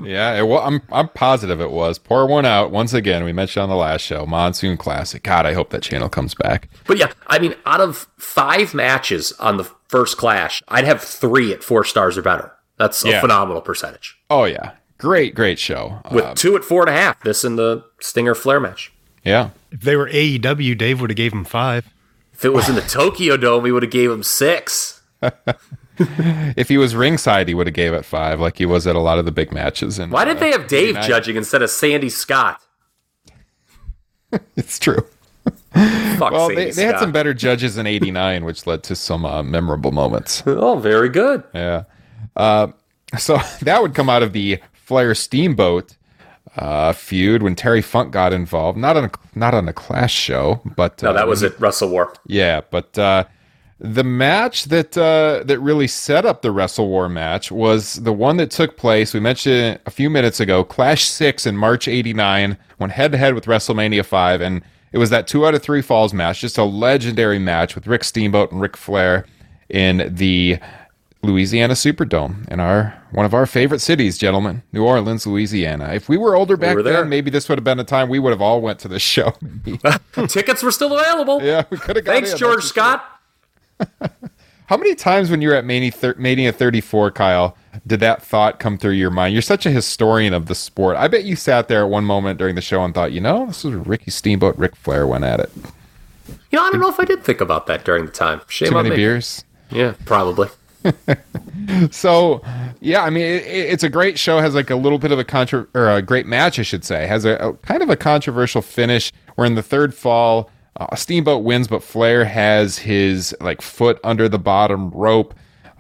Yeah, 0.03 0.35
it 0.35 0.47
wa- 0.47 0.65
I'm 0.67 0.81
I'm 0.91 1.09
positive 1.09 1.61
it 1.61 1.71
was. 1.71 1.99
Pour 1.99 2.27
one 2.27 2.47
out 2.47 2.71
once 2.71 2.95
again. 2.95 3.23
We 3.25 3.33
mentioned 3.33 3.63
on 3.65 3.69
the 3.69 3.77
last 3.77 4.01
show, 4.01 4.25
Monsoon 4.27 4.77
Classic. 4.77 5.23
God, 5.23 5.45
I 5.47 5.53
hope 5.53 5.71
that 5.71 5.83
channel 5.83 6.09
comes 6.09 6.35
back. 6.35 6.69
But 6.87 6.97
yeah, 6.99 7.13
I 7.27 7.39
mean, 7.39 7.55
out 7.67 7.81
of 7.81 8.09
five 8.19 8.73
matches 8.75 9.33
on 9.33 9.57
the 9.59 9.65
first 9.89 10.17
Clash, 10.17 10.63
I'd 10.69 10.85
have 10.85 11.03
three 11.03 11.53
at 11.53 11.63
four 11.63 11.85
stars 11.85 12.17
or 12.17 12.23
better. 12.23 12.51
That's 12.79 13.05
a 13.05 13.11
Yeah. 13.11 13.21
phenomenal 13.21 13.61
percentage. 13.61 14.17
Oh 14.31 14.45
yeah, 14.45 14.73
great, 14.99 15.35
great 15.35 15.59
show. 15.59 16.01
With 16.11 16.25
Uh, 16.25 16.35
two 16.35 16.57
at 16.57 16.65
four 16.65 16.81
and 16.81 16.91
a 16.91 16.99
half, 17.01 17.23
this 17.23 17.45
and 17.45 17.59
the 17.59 17.85
Stinger 18.01 18.35
Flair 18.35 18.59
match. 18.61 18.91
yeah, 19.23 19.51
If 19.71 19.83
they 19.83 19.97
were 19.97 20.09
AEW, 20.09 20.75
Dave 20.77 21.01
would 21.03 21.11
have 21.11 21.17
gave 21.17 21.33
him 21.33 21.45
five. 21.45 21.87
If 22.33 22.45
it 22.45 22.53
was 22.55 22.69
in 22.69 22.75
the 22.75 22.81
Tokyo 22.81 23.37
Dome, 23.37 23.65
he 23.67 23.71
would 23.71 23.83
have 23.85 23.93
gave 23.93 24.11
him 24.11 24.23
six. 24.23 25.03
if 26.57 26.69
he 26.69 26.79
was 26.79 26.95
ringside, 26.95 27.49
he 27.49 27.55
would 27.55 27.67
have 27.67 27.75
gave 27.75 27.93
it 27.93 28.05
five, 28.05 28.41
like 28.41 28.59
he 28.59 28.67
was 28.67 28.87
at 28.87 28.97
a 28.97 29.01
lot 29.01 29.19
of 29.19 29.25
the 29.25 29.33
big 29.33 29.53
matches. 29.53 29.99
And 29.99 30.11
Why 30.13 30.25
did 30.25 30.39
they 30.39 30.51
have 30.51 30.67
Dave 30.67 30.91
89. 30.97 31.09
judging 31.09 31.37
instead 31.37 31.63
of 31.63 31.71
Sandy 31.71 32.09
Scott? 32.11 32.61
It's 34.57 34.79
true. 34.81 35.07
Fuck 36.19 36.33
Well, 36.33 36.49
Sandy 36.49 36.65
they, 36.67 36.71
they 36.73 36.85
had 36.85 36.99
some 36.99 37.13
better 37.13 37.33
judges 37.35 37.77
in 37.79 37.87
'89, 37.87 38.45
which 38.45 38.67
led 38.67 38.83
to 38.85 38.97
some 38.97 39.25
uh, 39.25 39.43
memorable 39.43 39.93
moments. 39.93 40.43
Oh, 40.47 40.77
very 40.79 41.09
good. 41.09 41.45
Yeah. 41.55 41.85
Uh, 42.35 42.69
so 43.19 43.39
that 43.63 43.81
would 43.83 43.95
come 43.95 44.09
out 44.09 44.23
of 44.25 44.33
the 44.33 44.59
Flair 44.73 45.15
Steamboat 45.15 45.97
uh, 46.57 46.93
feud 46.93 47.43
when 47.43 47.55
Terry 47.55 47.83
Funk 47.83 48.13
got 48.13 48.33
involved. 48.33 48.79
Not 48.79 48.97
on 48.97 49.05
a, 49.05 49.11
not 49.35 49.55
on 49.55 49.69
a 49.69 49.73
Clash 49.73 50.15
show, 50.15 50.61
but 50.77 51.03
No, 51.03 51.11
uh, 51.11 51.13
that 51.13 51.29
was 51.29 51.43
at 51.43 51.59
Wrestle 51.61 51.91
War. 51.91 52.13
Yeah, 52.27 52.63
but 52.71 52.99
uh, 52.99 53.25
the 53.85 54.03
match 54.03 54.65
that 54.65 54.97
uh, 54.97 55.43
that 55.45 55.61
really 55.61 55.87
set 55.87 56.25
up 56.25 56.41
the 56.41 56.51
Wrestle 56.51 56.89
War 56.89 57.07
match 57.07 57.53
was 57.53 57.97
the 57.97 58.15
one 58.15 58.39
that 58.39 58.51
took 58.51 58.79
place. 58.79 59.13
We 59.13 59.21
mentioned 59.21 59.55
it 59.55 59.83
a 59.85 59.91
few 59.91 60.09
minutes 60.09 60.41
ago. 60.41 60.65
Clash 60.65 61.05
Six 61.05 61.45
in 61.45 61.59
March 61.59 61.87
'89 61.87 62.57
went 62.79 62.93
head 62.95 63.13
to 63.13 63.19
head 63.19 63.35
with 63.35 63.45
WrestleMania 63.45 64.05
Five, 64.07 64.41
and 64.41 64.63
it 64.93 64.99
was 64.99 65.11
that 65.11 65.27
two 65.27 65.47
out 65.47 65.55
of 65.55 65.63
three 65.63 65.83
falls 65.83 66.15
match. 66.15 66.41
Just 66.41 66.57
a 66.57 66.65
legendary 66.65 67.39
match 67.39 67.75
with 67.75 67.87
Rick 67.87 68.05
Steamboat 68.05 68.53
and 68.53 68.61
Ric 68.61 68.75
Flair 68.75 69.27
in 69.69 70.15
the 70.15 70.59
Louisiana 71.23 71.75
Superdome 71.75 72.49
in 72.49 72.61
our 72.61 72.99
one 73.11 73.27
of 73.27 73.35
our 73.35 73.45
favorite 73.45 73.81
cities, 73.81 74.17
gentlemen, 74.17 74.63
New 74.73 74.85
Orleans, 74.85 75.27
Louisiana. 75.27 75.93
If 75.93 76.09
we 76.09 76.17
were 76.17 76.35
older 76.35 76.57
back 76.57 76.75
were 76.75 76.83
there. 76.83 77.01
then, 77.01 77.11
maybe 77.11 77.31
this 77.31 77.51
would 77.51 77.59
have 77.59 77.65
been 77.65 77.79
a 77.81 77.85
time 77.85 78.09
we 78.09 78.19
would 78.19 78.31
have 78.31 78.41
all 78.41 78.63
went 78.63 78.79
to 78.79 78.89
this 78.89 79.03
show. 79.03 79.35
Tickets 80.29 80.63
were 80.63 80.73
still 80.73 80.99
available. 80.99 81.43
yeah, 81.43 81.65
we 81.69 81.77
could 81.77 81.97
have. 81.97 82.07
Thanks, 82.07 82.33
George 82.33 82.65
Scott. 82.65 83.11
How 84.67 84.79
many 84.79 84.95
times 84.95 85.31
when 85.31 85.43
you 85.43 85.49
were 85.51 85.55
at 85.55 85.67
Mania, 85.67 85.91
thir- 85.91 86.15
Mania 86.17 86.51
34, 86.51 87.11
Kyle, 87.11 87.57
did 87.87 88.01
that 88.01 88.23
thought 88.23 88.59
come 88.59 88.79
through 88.79 88.93
your 88.93 89.11
mind? 89.11 89.35
You're 89.35 89.43
such 89.43 89.67
a 89.67 89.71
historian 89.71 90.33
of 90.33 90.47
the 90.47 90.55
sport. 90.55 90.97
I 90.97 91.07
bet 91.07 91.25
you 91.25 91.37
sat 91.37 91.69
there 91.69 91.83
at 91.83 91.91
one 91.91 92.05
moment 92.05 92.39
during 92.39 92.55
the 92.55 92.63
show 92.63 92.83
and 92.83 92.95
thought, 92.95 93.13
you 93.13 93.21
know, 93.21 93.47
this 93.47 93.65
is 93.65 93.75
Ricky 93.75 94.11
Steamboat, 94.11 94.57
Ric 94.57 94.75
Flair 94.75 95.07
went 95.07 95.25
at 95.25 95.41
it. 95.41 95.51
You 96.51 96.59
know, 96.59 96.63
I 96.65 96.71
don't 96.71 96.81
know 96.81 96.89
if 96.89 96.99
I 96.99 97.05
did 97.05 97.23
think 97.23 97.43
about 97.43 97.67
that 97.67 97.85
during 97.85 98.07
the 98.07 98.13
time. 98.13 98.41
Shame 98.49 98.69
Too 98.71 98.75
many 98.75 98.91
me. 98.91 98.97
beers. 98.97 99.45
Yeah, 99.71 99.95
probably. 100.07 100.49
So, 101.91 102.43
yeah, 102.81 103.03
I 103.05 103.11
mean, 103.11 103.25
it, 103.25 103.47
it's 103.47 103.83
a 103.83 103.89
great 103.89 104.19
show. 104.19 104.39
Has 104.39 104.55
like 104.55 104.69
a 104.71 104.77
little 104.77 104.99
bit 104.99 105.13
of 105.13 105.19
a 105.19 105.25
contra- 105.25 105.67
or 105.75 105.89
a 105.89 106.03
great 106.03 106.27
match, 106.27 106.59
I 106.59 106.63
should 106.63 106.85
say. 106.85 107.07
Has 107.07 107.25
a, 107.25 107.37
a 107.37 107.53
kind 107.55 107.83
of 107.83 107.89
a 107.89 107.97
controversial 107.97 108.61
finish. 108.61 109.13
Where 109.37 109.47
in 109.47 109.55
the 109.55 109.63
third 109.63 109.95
fall, 109.95 110.51
uh, 110.77 110.95
Steamboat 110.97 111.45
wins, 111.45 111.69
but 111.69 111.83
Flair 111.83 112.25
has 112.25 112.79
his 112.79 113.35
like 113.41 113.63
foot 113.63 114.01
under 114.05 114.29
the 114.29 114.39
bottom 114.39 114.91
rope. 114.91 115.35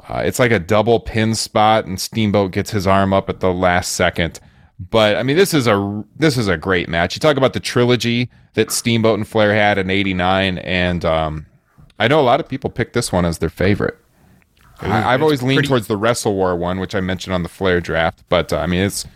Uh, 0.09 0.23
it's 0.25 0.39
like 0.39 0.51
a 0.51 0.59
double 0.59 1.01
pin 1.01 1.35
spot, 1.35 1.87
and 1.87 2.01
Steamboat 2.01 2.53
gets 2.53 2.71
his 2.71 2.87
arm 2.87 3.13
up 3.13 3.29
at 3.29 3.41
the 3.41 3.53
last 3.53 3.93
second. 3.93 4.39
But 4.91 5.17
I 5.17 5.23
mean, 5.23 5.37
this 5.37 5.55
is 5.55 5.67
a 5.67 6.05
this 6.17 6.37
is 6.37 6.49
a 6.49 6.57
great 6.57 6.89
match. 6.89 7.15
You 7.17 7.21
talk 7.21 7.37
about 7.37 7.53
the 7.53 7.61
trilogy 7.61 8.31
that 8.55 8.71
Steamboat 8.71 9.19
and 9.19 9.27
Flair 9.27 9.55
had 9.55 9.79
in 9.79 9.91
'89, 9.91 10.59
and 10.59 11.05
um, 11.05 11.47
I 11.99 12.09
know 12.09 12.21
a 12.21 12.23
lot 12.23 12.41
of 12.41 12.49
people 12.49 12.71
pick 12.71 12.93
this 12.93 13.13
one 13.13 13.25
as 13.25 13.39
their 13.39 13.51
favorite. 13.51 13.97
I, 14.81 15.15
I've 15.15 15.23
always 15.23 15.43
leaned 15.43 15.59
pretty- 15.59 15.69
towards 15.69 15.87
the 15.87 15.97
Wrestle 15.97 16.35
War 16.35 16.57
one, 16.57 16.81
which 16.81 16.95
I 16.95 17.01
mentioned 17.01 17.33
on 17.35 17.43
the 17.45 17.49
Flair 17.49 17.81
draft. 17.81 18.25
But 18.29 18.53
uh, 18.53 18.59
I 18.59 18.67
mean, 18.67 18.83
it's 18.83 19.07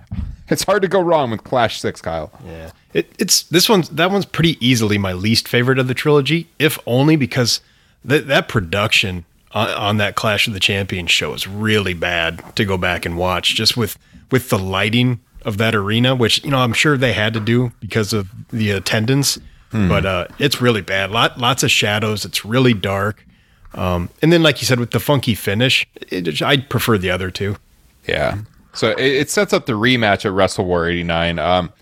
it's 0.48 0.62
hard 0.64 0.82
to 0.82 0.88
go 0.88 1.00
wrong 1.00 1.30
with 1.30 1.44
Clash 1.44 1.80
Six, 1.80 2.00
Kyle. 2.02 2.30
Yeah, 2.46 2.70
it, 2.96 3.12
it's 3.18 3.42
this 3.42 3.68
one's 3.68 3.90
that 3.90 4.10
one's 4.10 4.24
pretty 4.24 4.56
easily 4.66 4.96
my 4.96 5.12
least 5.12 5.46
favorite 5.48 5.78
of 5.78 5.86
the 5.86 5.94
trilogy, 5.94 6.48
if 6.58 6.78
only 6.86 7.14
because 7.16 7.60
that 8.02 8.26
that 8.28 8.48
production 8.48 9.26
on, 9.52 9.68
on 9.68 9.96
that 9.98 10.14
Clash 10.16 10.48
of 10.48 10.54
the 10.54 10.60
Champions 10.60 11.10
show 11.10 11.34
is 11.34 11.46
really 11.46 11.92
bad 11.92 12.56
to 12.56 12.64
go 12.64 12.78
back 12.78 13.04
and 13.04 13.18
watch. 13.18 13.54
Just 13.54 13.76
with 13.76 13.98
with 14.30 14.48
the 14.48 14.58
lighting 14.58 15.20
of 15.44 15.58
that 15.58 15.74
arena, 15.74 16.14
which 16.14 16.42
you 16.42 16.50
know 16.50 16.58
I'm 16.58 16.72
sure 16.72 16.96
they 16.96 17.12
had 17.12 17.34
to 17.34 17.40
do 17.40 17.70
because 17.80 18.14
of 18.14 18.30
the 18.48 18.70
attendance, 18.70 19.38
but 19.70 20.06
uh, 20.06 20.26
it's 20.38 20.62
really 20.62 20.80
bad. 20.80 21.10
Lot 21.10 21.38
lots 21.38 21.62
of 21.62 21.70
shadows. 21.70 22.24
It's 22.24 22.46
really 22.46 22.72
dark. 22.72 23.26
Um, 23.74 24.08
and 24.22 24.32
then, 24.32 24.42
like 24.42 24.62
you 24.62 24.66
said, 24.66 24.80
with 24.80 24.92
the 24.92 25.00
funky 25.00 25.34
finish, 25.34 25.86
it, 26.08 26.40
I 26.40 26.56
prefer 26.56 26.96
the 26.96 27.10
other 27.10 27.30
two. 27.30 27.56
Yeah. 28.08 28.38
So 28.72 28.92
it, 28.92 29.00
it 29.00 29.30
sets 29.30 29.52
up 29.52 29.66
the 29.66 29.74
rematch 29.74 30.24
at 30.24 30.32
Wrestle 30.32 30.64
War 30.64 30.88
89. 30.88 31.38
Um, 31.38 31.72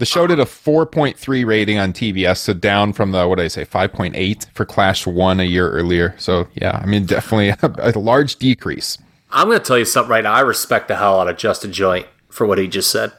the 0.00 0.06
show 0.06 0.26
did 0.26 0.40
a 0.40 0.46
4.3 0.46 1.44
rating 1.44 1.78
on 1.78 1.92
TBS, 1.92 2.38
so 2.38 2.54
down 2.54 2.94
from 2.94 3.12
the, 3.12 3.28
what 3.28 3.36
did 3.36 3.44
I 3.44 3.48
say, 3.48 3.66
5.8 3.66 4.50
for 4.54 4.64
Clash 4.64 5.06
1 5.06 5.40
a 5.40 5.44
year 5.44 5.70
earlier. 5.70 6.14
So, 6.18 6.48
yeah, 6.54 6.80
I 6.82 6.86
mean, 6.86 7.04
definitely 7.04 7.50
a, 7.62 7.92
a 7.94 7.98
large 7.98 8.36
decrease. 8.36 8.96
I'm 9.30 9.48
going 9.48 9.58
to 9.58 9.64
tell 9.64 9.78
you 9.78 9.84
something 9.84 10.10
right 10.10 10.24
now. 10.24 10.32
I 10.32 10.40
respect 10.40 10.88
the 10.88 10.96
hell 10.96 11.20
out 11.20 11.28
of 11.28 11.36
Justin 11.36 11.70
Joint 11.70 12.06
for 12.30 12.46
what 12.46 12.56
he 12.56 12.66
just 12.66 12.90
said. 12.90 13.12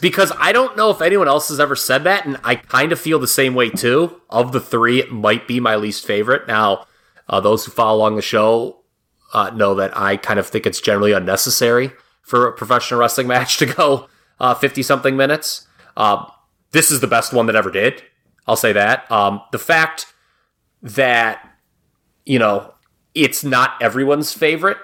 Because 0.00 0.32
I 0.36 0.50
don't 0.50 0.76
know 0.76 0.90
if 0.90 1.00
anyone 1.00 1.28
else 1.28 1.48
has 1.48 1.60
ever 1.60 1.76
said 1.76 2.02
that, 2.02 2.26
and 2.26 2.38
I 2.42 2.56
kind 2.56 2.90
of 2.90 2.98
feel 2.98 3.20
the 3.20 3.28
same 3.28 3.54
way 3.54 3.70
too. 3.70 4.20
Of 4.28 4.50
the 4.50 4.60
three, 4.60 4.98
it 4.98 5.12
might 5.12 5.46
be 5.46 5.60
my 5.60 5.76
least 5.76 6.04
favorite. 6.04 6.48
Now, 6.48 6.86
uh, 7.28 7.40
those 7.40 7.64
who 7.64 7.70
follow 7.70 7.98
along 7.98 8.16
the 8.16 8.22
show 8.22 8.80
uh, 9.32 9.50
know 9.50 9.76
that 9.76 9.96
I 9.96 10.16
kind 10.16 10.40
of 10.40 10.48
think 10.48 10.66
it's 10.66 10.80
generally 10.80 11.12
unnecessary 11.12 11.92
for 12.20 12.48
a 12.48 12.52
professional 12.52 12.98
wrestling 12.98 13.26
match 13.28 13.58
to 13.58 13.66
go 13.66 14.08
50 14.40 14.82
something 14.82 15.16
minutes. 15.16 15.66
Uh, 15.96 16.26
this 16.72 16.90
is 16.90 17.00
the 17.00 17.06
best 17.06 17.32
one 17.32 17.46
that 17.46 17.56
ever 17.56 17.70
did. 17.70 18.02
I'll 18.46 18.56
say 18.56 18.72
that. 18.72 19.10
Um, 19.10 19.40
the 19.52 19.58
fact 19.58 20.12
that, 20.82 21.48
you 22.24 22.38
know, 22.38 22.74
it's 23.14 23.42
not 23.42 23.80
everyone's 23.80 24.32
favorite 24.32 24.76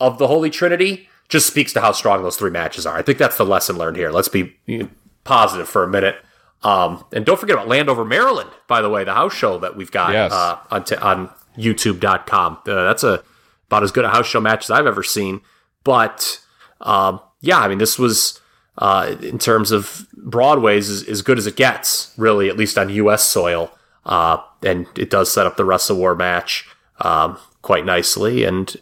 of 0.00 0.18
the 0.18 0.26
Holy 0.26 0.50
Trinity 0.50 1.08
just 1.28 1.46
speaks 1.46 1.72
to 1.72 1.80
how 1.80 1.92
strong 1.92 2.22
those 2.22 2.36
three 2.36 2.50
matches 2.50 2.86
are. 2.86 2.96
I 2.96 3.02
think 3.02 3.18
that's 3.18 3.36
the 3.36 3.44
lesson 3.46 3.78
learned 3.78 3.96
here. 3.96 4.10
Let's 4.10 4.28
be 4.28 4.56
positive 5.24 5.68
for 5.68 5.82
a 5.82 5.88
minute. 5.88 6.16
Um, 6.62 7.04
and 7.12 7.24
don't 7.24 7.40
forget 7.40 7.54
about 7.56 7.68
Landover, 7.68 8.04
Maryland, 8.04 8.50
by 8.68 8.82
the 8.82 8.90
way, 8.90 9.04
the 9.04 9.14
house 9.14 9.32
show 9.34 9.58
that 9.58 9.76
we've 9.76 9.90
got 9.90 10.12
Yes. 10.12 10.32
uh, 10.32 10.58
on, 10.70 10.84
t- 10.84 10.96
on 10.96 11.30
YouTube.com. 11.56 12.58
Uh, 12.66 12.84
that's 12.84 13.02
a 13.04 13.22
about 13.68 13.82
as 13.84 13.92
good 13.92 14.04
a 14.04 14.10
house 14.10 14.26
show 14.26 14.40
match 14.40 14.64
as 14.66 14.70
I've 14.70 14.86
ever 14.86 15.02
seen. 15.02 15.40
But 15.84 16.40
um, 16.80 17.20
yeah, 17.40 17.58
I 17.58 17.68
mean, 17.68 17.78
this 17.78 17.98
was 17.98 18.40
uh, 18.80 19.14
in 19.22 19.38
terms 19.38 19.70
of 19.70 20.06
Broadway's 20.16 20.88
is 20.88 21.06
as 21.08 21.22
good 21.22 21.38
as 21.38 21.46
it 21.46 21.54
gets, 21.56 22.12
really, 22.16 22.48
at 22.48 22.56
least 22.56 22.76
on 22.76 22.88
U.S. 22.90 23.22
soil. 23.24 23.70
Uh, 24.04 24.38
and 24.64 24.86
it 24.98 25.10
does 25.10 25.30
set 25.30 25.46
up 25.46 25.56
the 25.56 25.64
Wrestle 25.64 25.96
War 25.96 26.14
match 26.16 26.66
um, 27.02 27.38
quite 27.62 27.84
nicely. 27.84 28.42
And 28.44 28.74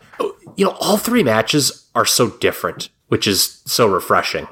you 0.56 0.64
know, 0.64 0.76
all 0.80 0.96
three 0.96 1.22
matches 1.22 1.88
are 1.94 2.04
so 2.06 2.30
different, 2.30 2.88
which 3.08 3.26
is 3.26 3.60
so 3.66 3.86
refreshing. 3.86 4.46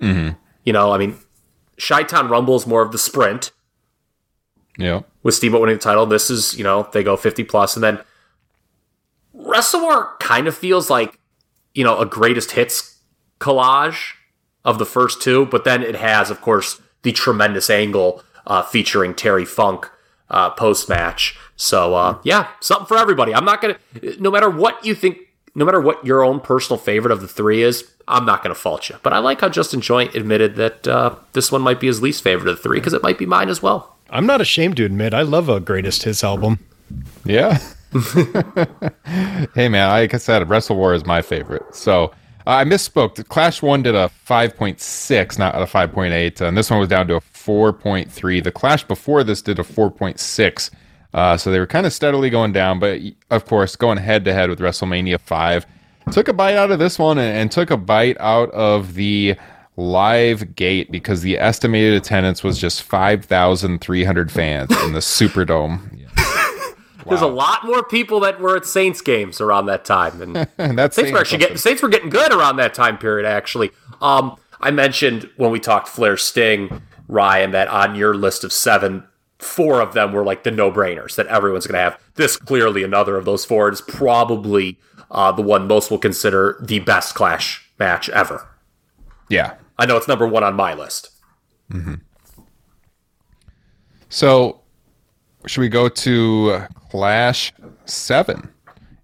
You 0.00 0.72
know, 0.72 0.90
I 0.92 0.98
mean, 0.98 1.16
Chi 1.80 2.02
Town 2.02 2.28
Rumble 2.28 2.56
is 2.56 2.66
more 2.66 2.82
of 2.82 2.90
the 2.90 2.98
sprint 2.98 3.52
Yeah. 4.76 5.02
with 5.22 5.34
Steamboat 5.36 5.60
winning 5.60 5.76
the 5.76 5.82
title. 5.82 6.06
This 6.06 6.28
is, 6.28 6.56
you 6.58 6.64
know, 6.64 6.88
they 6.92 7.04
go 7.04 7.16
50 7.16 7.44
plus, 7.44 7.76
and 7.76 7.84
then 7.84 8.00
Wrestle 9.32 9.80
War 9.82 10.16
kind 10.18 10.46
of 10.48 10.56
feels 10.56 10.90
like, 10.90 11.18
you 11.74 11.84
know, 11.84 11.98
a 11.98 12.06
greatest 12.06 12.52
hits 12.52 12.98
collage 13.38 14.14
of 14.64 14.78
the 14.78 14.86
first 14.86 15.20
two, 15.20 15.46
but 15.46 15.64
then 15.64 15.82
it 15.82 15.96
has, 15.96 16.30
of 16.30 16.40
course, 16.40 16.80
the 17.02 17.12
tremendous 17.12 17.68
angle 17.68 18.22
uh, 18.46 18.62
featuring 18.62 19.14
Terry 19.14 19.44
Funk 19.44 19.90
uh, 20.30 20.50
post 20.50 20.88
match. 20.88 21.36
So, 21.56 21.94
uh, 21.94 22.18
yeah, 22.22 22.48
something 22.60 22.86
for 22.86 22.96
everybody. 22.96 23.34
I'm 23.34 23.44
not 23.44 23.60
going 23.60 23.76
to, 23.94 24.20
no 24.20 24.30
matter 24.30 24.50
what 24.50 24.84
you 24.84 24.94
think, 24.94 25.18
no 25.54 25.64
matter 25.64 25.80
what 25.80 26.04
your 26.04 26.24
own 26.24 26.40
personal 26.40 26.78
favorite 26.78 27.12
of 27.12 27.20
the 27.20 27.28
three 27.28 27.62
is, 27.62 27.90
I'm 28.08 28.24
not 28.24 28.42
going 28.42 28.54
to 28.54 28.60
fault 28.60 28.88
you. 28.88 28.96
But 29.02 29.12
I 29.12 29.18
like 29.18 29.40
how 29.40 29.48
Justin 29.48 29.80
Joint 29.80 30.14
admitted 30.14 30.56
that 30.56 30.88
uh, 30.88 31.16
this 31.34 31.52
one 31.52 31.60
might 31.60 31.78
be 31.78 31.86
his 31.86 32.00
least 32.00 32.22
favorite 32.22 32.50
of 32.50 32.56
the 32.56 32.62
three 32.62 32.78
because 32.78 32.94
it 32.94 33.02
might 33.02 33.18
be 33.18 33.26
mine 33.26 33.48
as 33.48 33.62
well. 33.62 33.96
I'm 34.10 34.26
not 34.26 34.40
ashamed 34.40 34.76
to 34.78 34.84
admit 34.84 35.14
I 35.14 35.22
love 35.22 35.48
a 35.48 35.60
greatest 35.60 36.02
hits 36.02 36.24
album. 36.24 36.58
Yeah. 37.24 37.58
hey 39.54 39.68
man, 39.68 39.88
like 39.90 40.14
I 40.14 40.18
said, 40.18 40.48
Wrestle 40.48 40.76
War 40.76 40.94
is 40.94 41.04
my 41.04 41.22
favorite. 41.22 41.74
So 41.74 42.12
uh, 42.46 42.50
I 42.50 42.64
misspoke. 42.64 43.14
The 43.14 43.24
Clash 43.24 43.62
One 43.62 43.82
did 43.82 43.94
a 43.94 44.10
5.6, 44.26 45.38
not 45.38 45.54
a 45.54 45.64
5.8, 45.64 46.40
and 46.40 46.56
this 46.56 46.70
one 46.70 46.80
was 46.80 46.88
down 46.88 47.06
to 47.08 47.16
a 47.16 47.20
4.3. 47.20 48.42
The 48.42 48.52
Clash 48.52 48.84
before 48.84 49.24
this 49.24 49.42
did 49.42 49.58
a 49.58 49.62
4.6. 49.62 50.70
Uh, 51.14 51.36
so 51.36 51.50
they 51.50 51.58
were 51.58 51.66
kind 51.66 51.86
of 51.86 51.92
steadily 51.92 52.30
going 52.30 52.52
down, 52.52 52.78
but 52.78 53.00
of 53.30 53.44
course, 53.44 53.76
going 53.76 53.98
head 53.98 54.24
to 54.24 54.32
head 54.32 54.48
with 54.48 54.60
WrestleMania 54.60 55.20
5, 55.20 55.66
took 56.10 56.28
a 56.28 56.32
bite 56.32 56.56
out 56.56 56.70
of 56.70 56.78
this 56.78 56.98
one 56.98 57.18
and, 57.18 57.36
and 57.36 57.52
took 57.52 57.70
a 57.70 57.76
bite 57.76 58.16
out 58.18 58.50
of 58.52 58.94
the 58.94 59.36
live 59.76 60.54
gate 60.54 60.90
because 60.90 61.22
the 61.22 61.38
estimated 61.38 61.94
attendance 61.94 62.42
was 62.42 62.58
just 62.58 62.82
5,300 62.82 64.30
fans 64.30 64.70
in 64.84 64.92
the 64.92 65.00
Superdome. 65.00 65.98
There's 67.08 67.22
a 67.22 67.26
lot 67.26 67.64
more 67.64 67.82
people 67.82 68.20
that 68.20 68.40
were 68.40 68.56
at 68.56 68.64
Saints 68.64 69.00
games 69.00 69.40
around 69.40 69.66
that 69.66 69.84
time, 69.84 70.20
and 70.22 70.48
And 70.58 70.78
that's 70.78 70.96
Saints 70.96 71.10
were 71.10 71.18
actually 71.18 71.38
getting. 71.38 71.56
Saints 71.56 71.82
were 71.82 71.88
getting 71.88 72.10
good 72.10 72.32
around 72.32 72.56
that 72.56 72.74
time 72.74 72.98
period. 72.98 73.26
Actually, 73.26 73.70
um, 74.00 74.36
I 74.60 74.70
mentioned 74.70 75.28
when 75.36 75.50
we 75.50 75.60
talked 75.60 75.88
Flair 75.88 76.16
Sting, 76.16 76.82
Ryan, 77.08 77.50
that 77.50 77.68
on 77.68 77.94
your 77.94 78.14
list 78.14 78.44
of 78.44 78.52
seven, 78.52 79.04
four 79.38 79.80
of 79.80 79.92
them 79.92 80.12
were 80.12 80.24
like 80.24 80.44
the 80.44 80.50
no 80.50 80.70
brainers 80.70 81.16
that 81.16 81.26
everyone's 81.26 81.66
going 81.66 81.74
to 81.74 81.82
have. 81.82 82.00
This 82.14 82.36
clearly 82.36 82.84
another 82.84 83.16
of 83.16 83.24
those 83.24 83.44
four 83.44 83.70
is 83.70 83.80
probably 83.80 84.78
uh, 85.10 85.32
the 85.32 85.42
one 85.42 85.66
most 85.66 85.90
will 85.90 85.98
consider 85.98 86.58
the 86.62 86.78
best 86.78 87.14
Clash 87.14 87.68
match 87.78 88.08
ever. 88.10 88.48
Yeah. 89.28 89.54
I 89.78 89.86
know 89.86 89.96
it's 89.96 90.08
number 90.08 90.26
one 90.26 90.44
on 90.44 90.54
my 90.54 90.74
list. 90.74 91.10
So, 94.08 94.60
should 95.46 95.60
we 95.60 95.68
go 95.68 95.88
to 95.88 96.66
Clash 96.92 97.54
7? 97.86 98.52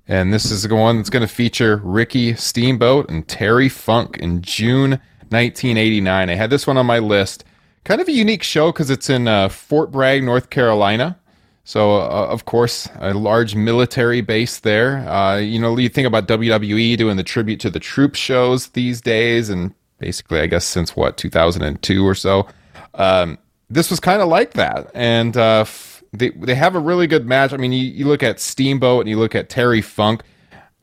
And 0.07 0.31
this 0.31 0.51
is 0.51 0.65
the 0.65 0.75
one 0.75 0.99
that's 0.99 1.09
going 1.09 1.27
to 1.27 1.35
feature 1.35 1.81
Ricky 1.83 2.35
Steamboat 2.35 3.09
and 3.09 3.27
Terry 3.27 3.71
Funk 3.71 4.19
in 4.19 4.43
June 4.43 4.91
1989. 5.31 6.29
I 6.29 6.35
had 6.35 6.51
this 6.51 6.67
one 6.67 6.77
on 6.77 6.85
my 6.85 6.99
list. 6.99 7.45
Kind 7.85 8.03
of 8.03 8.09
a 8.09 8.13
unique 8.13 8.43
show 8.43 8.73
because 8.73 8.91
it's 8.91 9.09
in 9.09 9.27
uh, 9.27 9.49
Fort 9.49 9.91
Bragg, 9.91 10.23
North 10.23 10.51
Carolina. 10.51 11.19
So, 11.65 11.97
uh, 11.97 12.27
of 12.29 12.45
course, 12.45 12.91
a 12.97 13.15
large 13.15 13.55
military 13.55 14.21
base 14.21 14.59
there. 14.59 14.99
Uh, 15.09 15.39
you 15.39 15.59
know, 15.59 15.79
you 15.79 15.89
think 15.89 16.07
about 16.07 16.29
WWE 16.29 16.95
doing 16.99 17.17
the 17.17 17.23
tribute 17.23 17.59
to 17.61 17.71
the 17.71 17.81
troops 17.81 18.19
shows 18.19 18.69
these 18.69 19.01
days, 19.01 19.49
and 19.49 19.73
basically, 19.97 20.41
I 20.41 20.47
guess, 20.47 20.67
since 20.67 20.95
what, 20.95 21.17
2002 21.17 22.07
or 22.07 22.15
so. 22.15 22.47
Um, 22.93 23.39
this 23.71 23.89
was 23.89 23.99
kind 23.99 24.21
of 24.21 24.29
like 24.29 24.53
that. 24.53 24.91
And 24.93 25.39
uh, 25.39 25.65
they 26.13 26.31
they 26.31 26.55
have 26.55 26.75
a 26.75 26.81
really 26.81 27.07
good 27.07 27.27
match. 27.27 27.53
I 27.53 27.57
mean, 27.57 27.73
you, 27.73 27.85
you 27.85 28.07
look 28.07 28.23
at 28.23 28.41
Steamboat 28.41 29.01
and 29.01 29.09
you 29.09 29.19
look 29.19 29.35
at 29.35 29.49
Terry 29.49 29.81
Funk. 29.81 30.23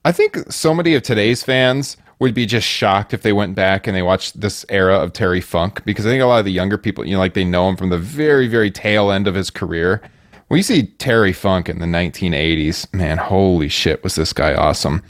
I 0.03 0.11
think 0.11 0.51
so 0.51 0.73
many 0.73 0.93
of 0.93 1.03
today's 1.03 1.43
fans 1.43 1.97
would 2.19 2.33
be 2.33 2.45
just 2.45 2.67
shocked 2.67 3.13
if 3.13 3.23
they 3.23 3.33
went 3.33 3.55
back 3.55 3.87
and 3.87 3.95
they 3.95 4.01
watched 4.01 4.39
this 4.39 4.65
era 4.69 4.97
of 4.97 5.13
Terry 5.13 5.41
Funk 5.41 5.83
because 5.83 6.05
I 6.05 6.09
think 6.09 6.21
a 6.21 6.25
lot 6.25 6.39
of 6.39 6.45
the 6.45 6.51
younger 6.51 6.77
people, 6.77 7.05
you 7.05 7.13
know, 7.13 7.19
like 7.19 7.33
they 7.33 7.43
know 7.43 7.67
him 7.67 7.75
from 7.75 7.89
the 7.89 7.97
very, 7.97 8.47
very 8.47 8.71
tail 8.71 9.11
end 9.11 9.27
of 9.27 9.35
his 9.35 9.49
career. 9.49 10.01
When 10.47 10.57
you 10.57 10.63
see 10.63 10.83
Terry 10.83 11.33
Funk 11.33 11.67
in 11.67 11.79
the 11.79 11.87
1980s, 11.87 12.93
man, 12.93 13.17
holy 13.17 13.67
shit, 13.67 14.03
was 14.03 14.15
this 14.15 14.31
guy 14.31 14.53
awesome. 14.53 15.01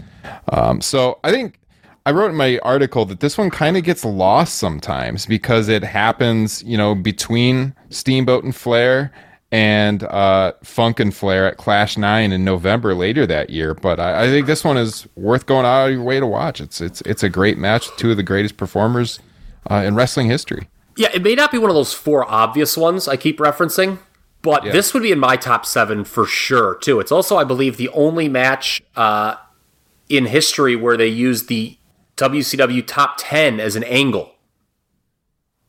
Um, 0.50 0.82
so 0.82 1.20
I 1.24 1.32
think 1.32 1.60
I 2.06 2.12
wrote 2.12 2.30
in 2.30 2.38
my 2.38 2.60
article 2.60 3.06
that 3.06 3.20
this 3.20 3.38
one 3.38 3.50
kind 3.50 3.78
of 3.78 3.84
gets 3.84 4.06
lost 4.06 4.56
sometimes 4.56 5.26
because 5.26 5.68
it 5.68 5.84
happens, 5.84 6.64
you 6.64 6.78
know, 6.78 6.96
between 6.96 7.76
Steamboat 7.90 8.44
and 8.44 8.56
Flair 8.56 9.12
and 9.52 10.04
uh, 10.04 10.54
Funk 10.64 11.00
and 11.00 11.16
Flair 11.16 11.48
at 11.48 11.58
Clash 11.58 11.98
Nine 11.98 12.32
in 12.32 12.44
November 12.44 12.96
later 12.96 13.26
that 13.28 13.50
year. 13.50 13.74
But 13.74 14.00
I, 14.00 14.26
I, 14.26 14.28
think 14.28 14.48
this 14.48 14.64
one 14.64 14.78
is 14.78 15.08
worth 15.16 15.46
going 15.46 15.66
out 15.66 15.88
of 15.88 15.94
your 15.94 16.04
way 16.04 16.20
to 16.20 16.28
watch. 16.28 16.60
It's 16.60 16.82
it's 16.82 17.02
it's 17.02 17.24
a 17.24 17.30
great 17.30 17.58
match. 17.58 17.88
Two 17.98 18.12
of 18.12 18.18
the 18.18 18.24
greatest 18.24 18.58
performers 18.58 19.20
uh, 19.70 19.84
in 19.86 19.96
wrestling 19.96 20.28
history. 20.28 20.68
Yeah, 20.98 21.10
it 21.14 21.22
may 21.22 21.36
not 21.36 21.52
be 21.52 21.58
one 21.58 21.70
of 21.70 21.76
those 21.76 21.94
four 21.94 22.30
obvious 22.30 22.78
ones 22.78 23.08
I 23.08 23.18
keep 23.18 23.38
referencing, 23.38 24.00
but 24.42 24.66
yeah. 24.66 24.72
this 24.72 24.94
would 24.94 25.04
be 25.04 25.12
in 25.12 25.20
my 25.20 25.36
top 25.36 25.66
seven 25.66 26.06
for 26.06 26.26
sure 26.26 26.76
too. 26.76 27.00
It's 27.00 27.12
also, 27.12 27.38
I 27.38 27.44
believe, 27.44 27.78
the 27.78 27.90
only 27.90 28.30
match 28.30 28.82
uh, 28.96 29.36
in 30.10 30.26
history 30.26 30.76
where 30.76 30.98
they 30.98 31.08
used 31.08 31.50
the 31.50 31.78
WCW 32.18 32.86
top 32.86 33.16
ten 33.18 33.60
as 33.60 33.76
an 33.76 33.84
angle 33.84 34.35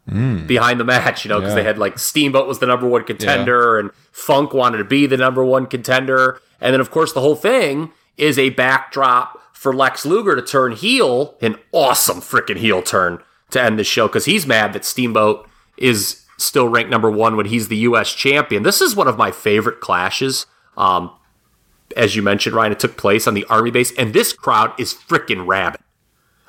mm. 0.09 0.47
behind 0.47 0.81
the 0.81 0.85
match, 0.85 1.25
you 1.25 1.29
know, 1.29 1.39
because 1.39 1.53
yeah. 1.53 1.63
they 1.63 1.65
had 1.65 1.79
like 1.79 1.99
Steamboat 1.99 2.47
was 2.47 2.59
the 2.59 2.67
number 2.67 2.89
one 2.89 3.05
contender 3.05 3.75
yeah. 3.75 3.81
and 3.81 3.91
Funk 4.13 4.55
wanted 4.55 4.79
to 4.79 4.85
be 4.85 5.07
the 5.07 5.17
number 5.17 5.45
one 5.45 5.67
contender. 5.67 6.41
And 6.61 6.73
then, 6.73 6.81
of 6.81 6.91
course, 6.91 7.13
the 7.13 7.21
whole 7.21 7.37
thing 7.37 7.93
is 8.17 8.39
a 8.39 8.51
backdrop 8.51 9.41
for 9.53 9.75
Lex 9.75 10.07
Luger 10.07 10.37
to 10.37 10.43
turn 10.43 10.73
heel, 10.73 11.35
an 11.41 11.57
awesome 11.73 12.21
freaking 12.21 12.57
heel 12.57 12.83
turn 12.83 13.23
to 13.51 13.61
end 13.61 13.79
the 13.79 13.85
show 13.85 14.07
because 14.07 14.25
he's 14.25 14.47
mad 14.47 14.73
that 14.73 14.85
Steamboat 14.85 15.49
is 15.77 16.25
still 16.39 16.69
ranked 16.69 16.91
number 16.91 17.11
one 17.11 17.37
when 17.37 17.47
he's 17.47 17.69
the 17.69 17.77
U.S. 17.79 18.13
champion. 18.13 18.63
This 18.63 18.81
is 18.81 18.95
one 18.95 19.09
of 19.09 19.17
my 19.17 19.31
favorite 19.31 19.81
clashes. 19.81 20.47
Um, 20.77 21.11
as 21.97 22.17
you 22.17 22.23
mentioned, 22.23 22.55
Ryan, 22.55 22.73
it 22.73 22.81
took 22.81 22.97
place 22.97 23.27
on 23.27 23.35
the 23.35 23.45
Army 23.45 23.71
base, 23.71 23.93
and 23.97 24.13
this 24.13 24.33
crowd 24.33 24.79
is 24.79 24.93
freaking 24.95 25.47
rabid. 25.47 25.81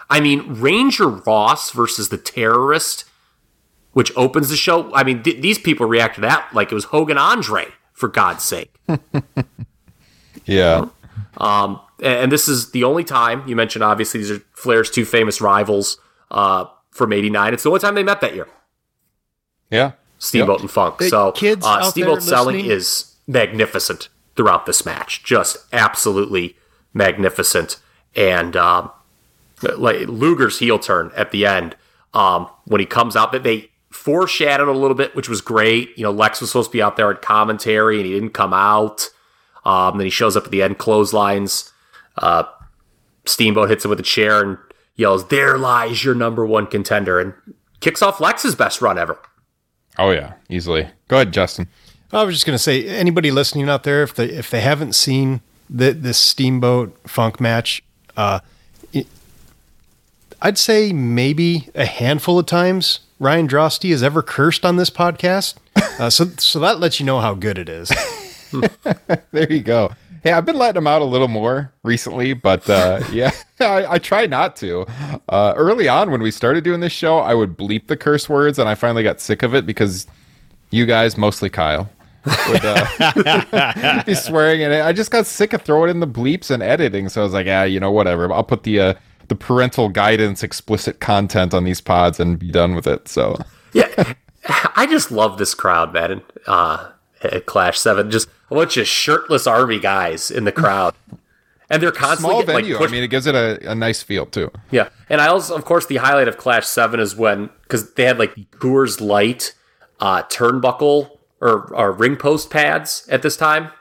I 0.09 0.19
mean, 0.19 0.59
Ranger 0.59 1.07
Ross 1.07 1.71
versus 1.71 2.09
the 2.09 2.17
terrorist 2.17 3.05
which 3.97 4.15
opens 4.15 4.49
the 4.49 4.55
show. 4.55 4.93
I 4.93 5.03
mean, 5.03 5.23
th- 5.23 5.41
these 5.41 5.57
people 5.57 5.87
react 5.87 6.15
to 6.15 6.21
that 6.21 6.53
like 6.53 6.71
it 6.71 6.75
was 6.75 6.83
Hogan 6.83 7.17
Andre, 7.17 7.65
for 7.93 8.07
God's 8.07 8.43
sake. 8.43 8.71
yeah. 10.45 10.89
Um, 11.37 11.81
and, 11.97 12.19
and, 12.19 12.31
this 12.31 12.47
is 12.47 12.69
the 12.73 12.83
only 12.83 13.03
time 13.03 13.47
you 13.47 13.55
mentioned. 13.55 13.83
Obviously, 13.83 14.19
these 14.19 14.29
are 14.29 14.39
Flair's 14.53 14.91
two 14.91 15.03
famous 15.03 15.41
rivals 15.41 15.99
uh, 16.29 16.65
from 16.91 17.11
'89. 17.11 17.55
It's 17.55 17.63
the 17.63 17.69
only 17.69 17.79
time 17.79 17.95
they 17.95 18.03
met 18.03 18.21
that 18.21 18.35
year. 18.35 18.47
Yeah. 19.71 19.93
Steamboat 20.19 20.57
yep. 20.57 20.61
and 20.61 20.69
Funk. 20.69 20.95
Hey, 20.99 21.09
so, 21.09 21.31
kids 21.31 21.65
uh, 21.65 21.81
Steamboat 21.89 22.21
selling 22.21 22.65
is 22.65 23.15
magnificent 23.25 24.09
throughout 24.35 24.67
this 24.67 24.85
match. 24.85 25.23
Just 25.23 25.57
absolutely 25.73 26.55
magnificent. 26.93 27.79
And 28.15 28.55
um, 28.55 28.91
like 29.75 30.01
Luger's 30.01 30.59
heel 30.59 30.77
turn 30.77 31.11
at 31.15 31.31
the 31.31 31.47
end 31.47 31.75
um, 32.13 32.47
when 32.65 32.79
he 32.79 32.85
comes 32.85 33.15
out, 33.15 33.31
that 33.31 33.41
they 33.41 33.71
foreshadowed 34.07 34.69
a 34.69 34.71
little 34.71 34.95
bit, 34.95 35.13
which 35.17 35.27
was 35.27 35.41
great. 35.41 35.89
You 35.97 36.03
know, 36.03 36.11
Lex 36.11 36.39
was 36.39 36.49
supposed 36.49 36.71
to 36.71 36.77
be 36.77 36.81
out 36.81 36.95
there 36.95 37.11
at 37.11 37.21
commentary 37.21 37.97
and 37.97 38.05
he 38.05 38.13
didn't 38.13 38.29
come 38.29 38.53
out. 38.53 39.09
Um, 39.65 39.97
then 39.97 40.05
he 40.05 40.09
shows 40.09 40.37
up 40.37 40.45
at 40.45 40.51
the 40.51 40.63
end, 40.63 40.77
clotheslines. 40.77 41.73
Uh, 42.17 42.43
Steamboat 43.25 43.69
hits 43.69 43.83
him 43.83 43.89
with 43.89 43.99
a 43.99 44.03
chair 44.03 44.41
and 44.41 44.57
yells, 44.95 45.27
There 45.27 45.57
lies 45.57 46.05
your 46.05 46.15
number 46.15 46.45
one 46.45 46.67
contender, 46.67 47.19
and 47.19 47.33
kicks 47.81 48.01
off 48.01 48.21
Lex's 48.21 48.55
best 48.55 48.81
run 48.81 48.97
ever. 48.97 49.19
Oh, 49.97 50.11
yeah, 50.11 50.35
easily. 50.47 50.87
Go 51.09 51.17
ahead, 51.17 51.33
Justin. 51.33 51.67
I 52.13 52.23
was 52.23 52.33
just 52.33 52.45
going 52.45 52.55
to 52.55 52.63
say, 52.63 52.87
anybody 52.87 53.29
listening 53.29 53.67
out 53.67 53.83
there, 53.83 54.03
if 54.03 54.15
they 54.15 54.29
if 54.29 54.49
they 54.49 54.61
haven't 54.61 54.93
seen 54.93 55.41
the, 55.69 55.91
this 55.91 56.17
Steamboat 56.17 56.97
Funk 57.09 57.41
match, 57.41 57.83
uh, 58.15 58.39
I'd 60.41 60.57
say 60.57 60.93
maybe 60.93 61.67
a 61.75 61.85
handful 61.85 62.39
of 62.39 62.45
times 62.45 63.01
Ryan 63.19 63.47
Droste 63.47 63.89
has 63.89 64.03
ever 64.03 64.21
cursed 64.21 64.63
on 64.63 64.75
this 64.75 64.89
podcast. 64.89 65.55
Uh, 65.99 66.09
so, 66.09 66.25
so 66.37 66.59
that 66.59 66.79
lets 66.79 66.99
you 66.99 67.05
know 67.05 67.19
how 67.19 67.33
good 67.33 67.57
it 67.57 67.69
is. 67.69 67.91
there 69.31 69.51
you 69.51 69.61
go. 69.61 69.91
Hey, 70.21 70.31
I've 70.31 70.45
been 70.45 70.57
letting 70.57 70.77
him 70.77 70.87
out 70.87 71.01
a 71.01 71.05
little 71.05 71.27
more 71.27 71.73
recently, 71.83 72.33
but 72.33 72.69
uh, 72.69 73.01
yeah, 73.11 73.31
I, 73.59 73.93
I, 73.93 73.97
try 73.97 74.25
not 74.25 74.55
to. 74.57 74.85
Uh, 75.29 75.53
early 75.55 75.87
on, 75.87 76.11
when 76.11 76.21
we 76.21 76.31
started 76.31 76.63
doing 76.63 76.79
this 76.79 76.91
show, 76.91 77.17
I 77.17 77.33
would 77.33 77.57
bleep 77.57 77.87
the 77.87 77.97
curse 77.97 78.29
words, 78.29 78.59
and 78.59 78.69
I 78.69 78.75
finally 78.75 79.03
got 79.03 79.19
sick 79.19 79.41
of 79.41 79.55
it 79.55 79.65
because 79.65 80.05
you 80.69 80.85
guys, 80.85 81.17
mostly 81.17 81.49
Kyle, 81.49 81.89
would 82.25 82.61
uh, 82.63 84.03
be 84.05 84.13
swearing, 84.13 84.63
and 84.63 84.73
I 84.73 84.91
just 84.91 85.11
got 85.11 85.25
sick 85.25 85.53
of 85.53 85.61
throwing 85.61 85.89
in 85.89 85.99
the 85.99 86.07
bleeps 86.07 86.51
and 86.51 86.61
editing. 86.61 87.09
So 87.09 87.21
I 87.21 87.23
was 87.23 87.33
like, 87.33 87.45
yeah, 87.45 87.63
you 87.63 87.79
know, 87.79 87.91
whatever. 87.91 88.31
I'll 88.31 88.43
put 88.43 88.63
the 88.63 88.79
uh, 88.79 88.93
the 89.27 89.35
parental 89.35 89.89
guidance 89.89 90.43
explicit 90.43 90.99
content 90.99 91.53
on 91.53 91.63
these 91.63 91.81
pods 91.81 92.19
and 92.19 92.39
be 92.39 92.51
done 92.51 92.75
with 92.75 92.87
it. 92.87 93.07
So 93.07 93.37
yeah, 93.73 94.13
I 94.75 94.87
just 94.89 95.11
love 95.11 95.37
this 95.37 95.53
crowd, 95.53 95.93
man. 95.93 96.21
Uh, 96.45 96.91
at 97.21 97.45
Clash 97.45 97.79
Seven, 97.79 98.11
just 98.11 98.29
a 98.51 98.55
bunch 98.55 98.77
of 98.77 98.87
shirtless 98.87 99.47
army 99.47 99.79
guys 99.79 100.29
in 100.31 100.43
the 100.43 100.51
crowd. 100.51 100.93
And 101.69 101.83
they're 101.83 101.91
constantly 101.91 102.29
small 102.29 102.41
getting, 102.43 102.55
venue. 102.55 102.79
Like, 102.79 102.89
I 102.89 102.91
mean, 102.91 103.03
it 103.03 103.09
gives 103.09 103.25
it 103.25 103.35
a, 103.35 103.71
a 103.71 103.75
nice 103.75 104.01
feel 104.01 104.25
too. 104.25 104.51
Yeah, 104.71 104.89
and 105.09 105.19
I 105.19 105.27
also, 105.27 105.55
of 105.55 105.65
course, 105.65 105.85
the 105.85 105.97
highlight 105.97 106.29
of 106.29 106.37
Clash 106.37 106.65
Seven 106.65 106.99
is 106.99 107.15
when 107.15 107.49
because 107.63 107.93
they 107.95 108.05
had 108.05 108.19
like 108.19 108.35
Coors 108.51 109.01
Light 109.01 109.53
uh, 109.99 110.23
turnbuckle 110.23 111.17
or, 111.41 111.73
or 111.73 111.91
ring 111.91 112.15
post 112.15 112.49
pads 112.49 113.07
at 113.11 113.21
this 113.21 113.35
time. 113.35 113.71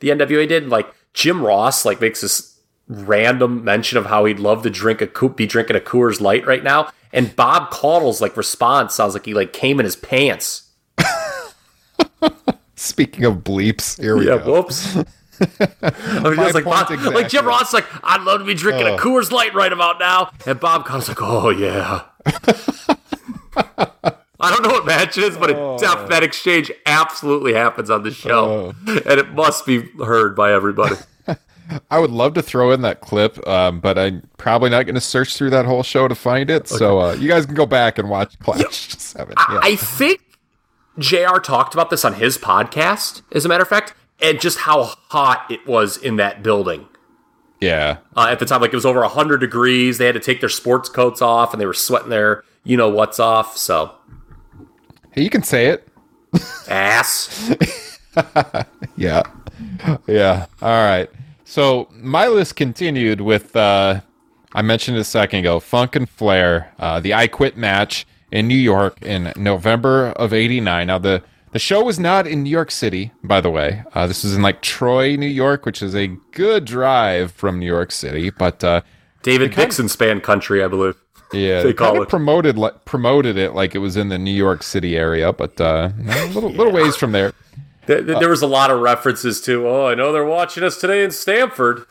The 0.00 0.10
NWA 0.10 0.48
did 0.48 0.68
like 0.68 0.92
Jim 1.14 1.42
Ross 1.42 1.84
like 1.84 2.00
makes 2.00 2.20
this 2.20 2.49
random 2.90 3.64
mention 3.64 3.96
of 3.96 4.06
how 4.06 4.24
he'd 4.24 4.40
love 4.40 4.62
to 4.64 4.70
drink 4.70 5.00
a 5.00 5.06
Coop, 5.06 5.36
be 5.36 5.46
drinking 5.46 5.76
a 5.76 5.80
Coors 5.80 6.20
Light 6.20 6.44
right 6.44 6.64
now, 6.64 6.90
and 7.12 7.34
Bob 7.36 7.70
Caudle's 7.70 8.20
like 8.20 8.36
response 8.36 8.94
sounds 8.94 9.14
like 9.14 9.24
he 9.24 9.32
like 9.32 9.52
came 9.52 9.78
in 9.78 9.84
his 9.84 9.96
pants. 9.96 10.70
Speaking 12.74 13.24
of 13.24 13.36
bleeps, 13.36 14.00
here 14.00 14.16
we 14.16 14.26
yeah, 14.26 14.38
go. 14.38 14.52
Whoops. 14.52 14.96
I 15.60 16.20
mean, 16.22 16.36
like, 16.36 16.64
Bob, 16.64 16.90
exactly. 16.90 17.14
like 17.14 17.28
Jim 17.28 17.46
Ross, 17.46 17.72
like 17.72 17.86
I'd 18.02 18.22
love 18.22 18.40
to 18.40 18.44
be 18.44 18.54
drinking 18.54 18.88
a 18.88 18.90
oh. 18.90 18.98
Coors 18.98 19.30
Light 19.30 19.54
right 19.54 19.72
about 19.72 19.98
now, 19.98 20.32
and 20.46 20.58
Bob 20.58 20.84
Caudle's 20.84 21.08
like, 21.08 21.22
oh 21.22 21.50
yeah. 21.50 22.02
I 24.42 24.50
don't 24.50 24.62
know 24.62 24.70
what 24.70 24.86
match 24.86 25.18
it 25.18 25.24
is, 25.24 25.36
but 25.36 25.50
oh. 25.50 25.76
it, 25.76 26.08
that 26.08 26.22
exchange 26.22 26.72
absolutely 26.86 27.52
happens 27.52 27.90
on 27.90 28.02
the 28.02 28.10
show, 28.10 28.74
oh. 28.86 29.00
and 29.06 29.20
it 29.20 29.32
must 29.32 29.66
be 29.66 29.82
heard 29.98 30.34
by 30.34 30.52
everybody. 30.52 30.96
I 31.90 31.98
would 31.98 32.10
love 32.10 32.34
to 32.34 32.42
throw 32.42 32.72
in 32.72 32.82
that 32.82 33.00
clip, 33.00 33.46
um, 33.46 33.80
but 33.80 33.98
I'm 33.98 34.28
probably 34.36 34.70
not 34.70 34.84
going 34.84 34.94
to 34.94 35.00
search 35.00 35.36
through 35.36 35.50
that 35.50 35.66
whole 35.66 35.82
show 35.82 36.08
to 36.08 36.14
find 36.14 36.50
it. 36.50 36.62
Okay. 36.62 36.76
So 36.76 37.00
uh, 37.00 37.12
you 37.14 37.28
guys 37.28 37.46
can 37.46 37.54
go 37.54 37.66
back 37.66 37.98
and 37.98 38.08
watch 38.08 38.38
Clash 38.40 38.60
yeah. 38.60 38.68
Seven. 38.70 39.34
Yeah. 39.38 39.60
I 39.62 39.76
think 39.76 40.20
Jr. 40.98 41.38
talked 41.42 41.74
about 41.74 41.90
this 41.90 42.04
on 42.04 42.14
his 42.14 42.38
podcast, 42.38 43.22
as 43.32 43.44
a 43.44 43.48
matter 43.48 43.62
of 43.62 43.68
fact, 43.68 43.94
and 44.20 44.40
just 44.40 44.58
how 44.58 44.84
hot 44.84 45.46
it 45.50 45.66
was 45.66 45.96
in 45.96 46.16
that 46.16 46.42
building. 46.42 46.86
Yeah. 47.60 47.98
Uh, 48.16 48.28
at 48.30 48.38
the 48.38 48.46
time, 48.46 48.60
like 48.60 48.72
it 48.72 48.76
was 48.76 48.86
over 48.86 49.02
hundred 49.04 49.38
degrees. 49.38 49.98
They 49.98 50.06
had 50.06 50.14
to 50.14 50.20
take 50.20 50.40
their 50.40 50.48
sports 50.48 50.88
coats 50.88 51.20
off, 51.22 51.52
and 51.52 51.60
they 51.60 51.66
were 51.66 51.74
sweating 51.74 52.08
their, 52.08 52.44
you 52.64 52.76
know, 52.76 52.88
what's 52.88 53.20
off. 53.20 53.56
So, 53.56 53.94
hey, 55.12 55.22
you 55.22 55.30
can 55.30 55.42
say 55.42 55.66
it. 55.66 55.86
Ass. 56.68 57.54
yeah. 58.96 59.22
Yeah. 60.06 60.46
All 60.62 60.84
right. 60.84 61.10
So 61.50 61.88
my 61.90 62.28
list 62.28 62.54
continued 62.54 63.20
with 63.20 63.56
uh, 63.56 64.02
I 64.52 64.62
mentioned 64.62 64.98
a 64.98 65.02
second 65.02 65.40
ago, 65.40 65.58
Funk 65.58 65.96
and 65.96 66.08
Flair, 66.08 66.72
uh, 66.78 67.00
the 67.00 67.12
I 67.12 67.26
Quit 67.26 67.56
match 67.56 68.06
in 68.30 68.46
New 68.46 68.54
York 68.54 69.02
in 69.02 69.32
November 69.34 70.10
of 70.10 70.32
'89. 70.32 70.86
Now 70.86 70.98
the 70.98 71.24
the 71.50 71.58
show 71.58 71.82
was 71.82 71.98
not 71.98 72.28
in 72.28 72.44
New 72.44 72.50
York 72.50 72.70
City, 72.70 73.10
by 73.24 73.40
the 73.40 73.50
way. 73.50 73.82
Uh, 73.94 74.06
this 74.06 74.22
was 74.22 74.36
in 74.36 74.42
like 74.42 74.62
Troy, 74.62 75.16
New 75.16 75.26
York, 75.26 75.66
which 75.66 75.82
is 75.82 75.92
a 75.92 76.06
good 76.30 76.66
drive 76.66 77.32
from 77.32 77.58
New 77.58 77.66
York 77.66 77.90
City. 77.90 78.30
But 78.30 78.62
uh, 78.62 78.82
David 79.24 79.52
Dixon 79.52 79.86
of, 79.86 79.90
span 79.90 80.20
country, 80.20 80.62
I 80.62 80.68
believe. 80.68 80.94
Yeah, 81.32 81.62
they 81.64 81.72
call 81.72 82.00
it. 82.00 82.08
promoted 82.08 82.58
like, 82.58 82.84
promoted 82.84 83.36
it 83.36 83.56
like 83.56 83.74
it 83.74 83.78
was 83.78 83.96
in 83.96 84.08
the 84.08 84.18
New 84.18 84.30
York 84.30 84.62
City 84.62 84.96
area, 84.96 85.32
but 85.32 85.60
uh, 85.60 85.90
a 85.98 86.26
little, 86.28 86.52
yeah. 86.52 86.56
little 86.56 86.72
ways 86.72 86.94
from 86.94 87.10
there. 87.10 87.32
There, 87.90 88.20
there 88.20 88.28
was 88.28 88.42
a 88.42 88.46
lot 88.46 88.70
of 88.70 88.80
references 88.80 89.40
to, 89.42 89.66
oh, 89.66 89.86
I 89.86 89.96
know 89.96 90.12
they're 90.12 90.24
watching 90.24 90.62
us 90.62 90.80
today 90.80 91.02
in 91.02 91.10
Stamford. 91.10 91.86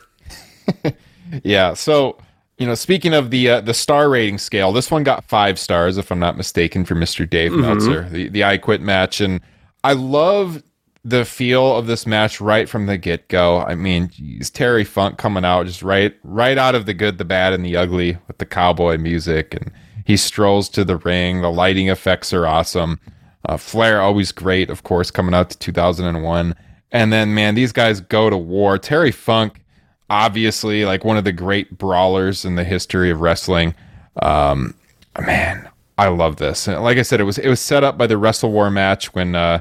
yeah. 1.44 1.74
So, 1.74 2.16
you 2.56 2.66
know, 2.66 2.74
speaking 2.74 3.12
of 3.12 3.30
the 3.30 3.50
uh, 3.50 3.60
the 3.60 3.74
star 3.74 4.08
rating 4.08 4.38
scale, 4.38 4.72
this 4.72 4.90
one 4.90 5.02
got 5.02 5.24
five 5.24 5.58
stars, 5.58 5.98
if 5.98 6.10
I'm 6.10 6.18
not 6.18 6.36
mistaken, 6.36 6.84
for 6.84 6.94
Mr. 6.94 7.28
Dave 7.28 7.52
mm-hmm. 7.52 7.60
Meltzer, 7.62 8.08
the 8.08 8.28
the 8.28 8.44
I 8.44 8.56
Quit 8.58 8.80
match, 8.80 9.20
and 9.20 9.40
I 9.84 9.92
love 9.92 10.62
the 11.04 11.24
feel 11.24 11.76
of 11.76 11.86
this 11.86 12.06
match 12.06 12.40
right 12.40 12.68
from 12.68 12.86
the 12.86 12.98
get 12.98 13.28
go. 13.28 13.60
I 13.60 13.74
mean, 13.74 14.08
geez, 14.08 14.50
Terry 14.50 14.84
Funk 14.84 15.16
coming 15.18 15.44
out 15.44 15.66
just 15.66 15.82
right 15.82 16.14
right 16.22 16.58
out 16.58 16.74
of 16.74 16.86
the 16.86 16.94
good, 16.94 17.18
the 17.18 17.24
bad, 17.24 17.52
and 17.52 17.64
the 17.64 17.76
ugly 17.76 18.18
with 18.26 18.38
the 18.38 18.46
cowboy 18.46 18.98
music, 18.98 19.54
and 19.54 19.70
he 20.04 20.16
strolls 20.16 20.68
to 20.70 20.84
the 20.84 20.96
ring. 20.96 21.40
The 21.40 21.50
lighting 21.50 21.88
effects 21.88 22.32
are 22.32 22.46
awesome. 22.46 23.00
Uh, 23.48 23.56
Flair 23.56 24.00
always 24.00 24.32
great, 24.32 24.70
of 24.70 24.82
course, 24.82 25.10
coming 25.10 25.34
out 25.34 25.50
to 25.50 25.58
2001. 25.58 26.54
And 26.92 27.12
then, 27.12 27.34
man, 27.34 27.54
these 27.54 27.72
guys 27.72 28.00
go 28.00 28.28
to 28.30 28.36
war. 28.36 28.76
Terry 28.78 29.12
Funk, 29.12 29.62
obviously, 30.10 30.84
like 30.84 31.04
one 31.04 31.16
of 31.16 31.24
the 31.24 31.32
great 31.32 31.78
brawlers 31.78 32.44
in 32.44 32.56
the 32.56 32.64
history 32.64 33.10
of 33.10 33.20
wrestling. 33.20 33.74
Um, 34.22 34.74
man, 35.18 35.68
I 35.96 36.08
love 36.08 36.36
this. 36.36 36.66
And 36.66 36.82
like 36.82 36.98
I 36.98 37.02
said, 37.02 37.20
it 37.20 37.24
was 37.24 37.38
it 37.38 37.48
was 37.48 37.60
set 37.60 37.84
up 37.84 37.96
by 37.96 38.06
the 38.06 38.18
Wrestle 38.18 38.50
War 38.50 38.70
match 38.70 39.14
when 39.14 39.34
uh, 39.34 39.60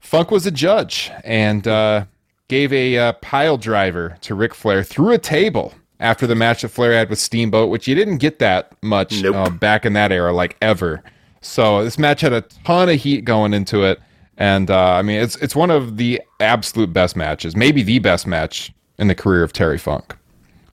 Funk 0.00 0.30
was 0.30 0.46
a 0.46 0.50
judge 0.50 1.10
and 1.24 1.66
uh, 1.66 2.04
gave 2.48 2.72
a 2.72 2.98
uh, 2.98 3.12
pile 3.14 3.56
driver 3.56 4.16
to 4.20 4.34
Ric 4.34 4.54
Flair 4.54 4.84
through 4.84 5.12
a 5.12 5.18
table 5.18 5.74
after 5.98 6.26
the 6.26 6.34
match 6.34 6.62
that 6.62 6.68
Flair 6.68 6.92
had 6.92 7.08
with 7.08 7.18
Steamboat, 7.18 7.70
which 7.70 7.88
you 7.88 7.94
didn't 7.94 8.18
get 8.18 8.38
that 8.38 8.72
much 8.82 9.22
Nope. 9.22 9.34
uh, 9.34 9.50
back 9.50 9.86
in 9.86 9.94
that 9.94 10.12
era, 10.12 10.32
like 10.32 10.56
ever. 10.60 11.02
So 11.46 11.84
this 11.84 11.98
match 11.98 12.20
had 12.20 12.32
a 12.32 12.42
ton 12.42 12.88
of 12.88 12.96
heat 12.96 13.24
going 13.24 13.54
into 13.54 13.82
it, 13.84 14.00
and 14.36 14.70
uh, 14.70 14.92
I 14.92 15.02
mean, 15.02 15.20
it's 15.20 15.36
it's 15.36 15.56
one 15.56 15.70
of 15.70 15.96
the 15.96 16.20
absolute 16.40 16.92
best 16.92 17.16
matches, 17.16 17.56
maybe 17.56 17.82
the 17.82 17.98
best 17.98 18.26
match 18.26 18.72
in 18.98 19.08
the 19.08 19.14
career 19.14 19.42
of 19.42 19.52
Terry 19.52 19.78
Funk. 19.78 20.16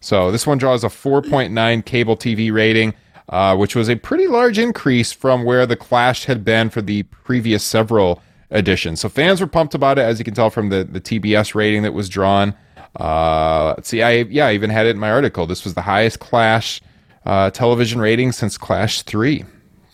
So 0.01 0.31
this 0.31 0.45
one 0.45 0.57
draws 0.57 0.83
a 0.83 0.87
4.9 0.87 1.85
cable 1.85 2.17
TV 2.17 2.51
rating, 2.51 2.93
uh, 3.29 3.55
which 3.55 3.75
was 3.75 3.89
a 3.89 3.95
pretty 3.95 4.27
large 4.27 4.59
increase 4.59 5.13
from 5.13 5.45
where 5.45 5.65
the 5.65 5.77
Clash 5.77 6.25
had 6.25 6.43
been 6.43 6.69
for 6.69 6.81
the 6.81 7.03
previous 7.03 7.63
several 7.63 8.21
editions. 8.51 8.99
So 8.99 9.07
fans 9.07 9.39
were 9.39 9.47
pumped 9.47 9.73
about 9.73 9.97
it, 9.97 10.01
as 10.01 10.19
you 10.19 10.25
can 10.25 10.33
tell 10.33 10.49
from 10.49 10.69
the, 10.69 10.83
the 10.83 10.99
TBS 10.99 11.55
rating 11.55 11.83
that 11.83 11.93
was 11.93 12.09
drawn. 12.09 12.53
Uh, 12.99 13.73
let's 13.77 13.87
see, 13.87 14.01
I 14.01 14.11
yeah, 14.23 14.47
I 14.47 14.53
even 14.53 14.69
had 14.69 14.85
it 14.85 14.91
in 14.91 14.99
my 14.99 15.09
article. 15.11 15.47
This 15.47 15.63
was 15.63 15.73
the 15.73 15.81
highest 15.81 16.19
Clash 16.19 16.81
uh, 17.25 17.49
television 17.51 18.01
rating 18.01 18.33
since 18.33 18.57
Clash 18.57 19.03
Three. 19.03 19.45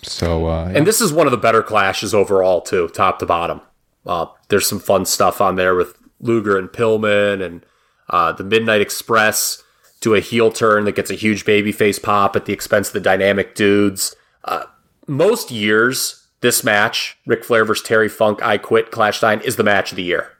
So 0.01 0.47
uh, 0.47 0.71
And 0.73 0.87
this 0.87 1.01
is 1.01 1.11
one 1.11 1.27
of 1.27 1.31
the 1.31 1.37
better 1.37 1.61
clashes 1.61 2.13
overall, 2.13 2.61
too, 2.61 2.87
top 2.89 3.19
to 3.19 3.25
bottom. 3.25 3.61
Uh, 4.05 4.27
there's 4.47 4.67
some 4.67 4.79
fun 4.79 5.05
stuff 5.05 5.41
on 5.41 5.55
there 5.55 5.75
with 5.75 5.97
Luger 6.19 6.57
and 6.57 6.69
Pillman 6.69 7.43
and 7.43 7.65
uh, 8.09 8.31
the 8.31 8.43
Midnight 8.43 8.81
Express 8.81 9.63
to 10.01 10.15
a 10.15 10.19
heel 10.19 10.51
turn 10.51 10.85
that 10.85 10.95
gets 10.95 11.11
a 11.11 11.15
huge 11.15 11.45
babyface 11.45 12.01
pop 12.01 12.35
at 12.35 12.45
the 12.45 12.53
expense 12.53 12.87
of 12.87 12.93
the 12.93 12.99
dynamic 12.99 13.55
dudes. 13.55 14.15
Uh, 14.45 14.63
most 15.07 15.51
years, 15.51 16.27
this 16.41 16.63
match, 16.63 17.17
Ric 17.25 17.43
Flair 17.43 17.65
versus 17.65 17.85
Terry 17.85 18.07
Funk, 18.07 18.41
I 18.41 18.57
Quit, 18.57 18.91
Clash 18.91 19.21
9, 19.21 19.41
is 19.41 19.57
the 19.57 19.63
match 19.63 19.91
of 19.91 19.97
the 19.97 20.03
year. 20.03 20.31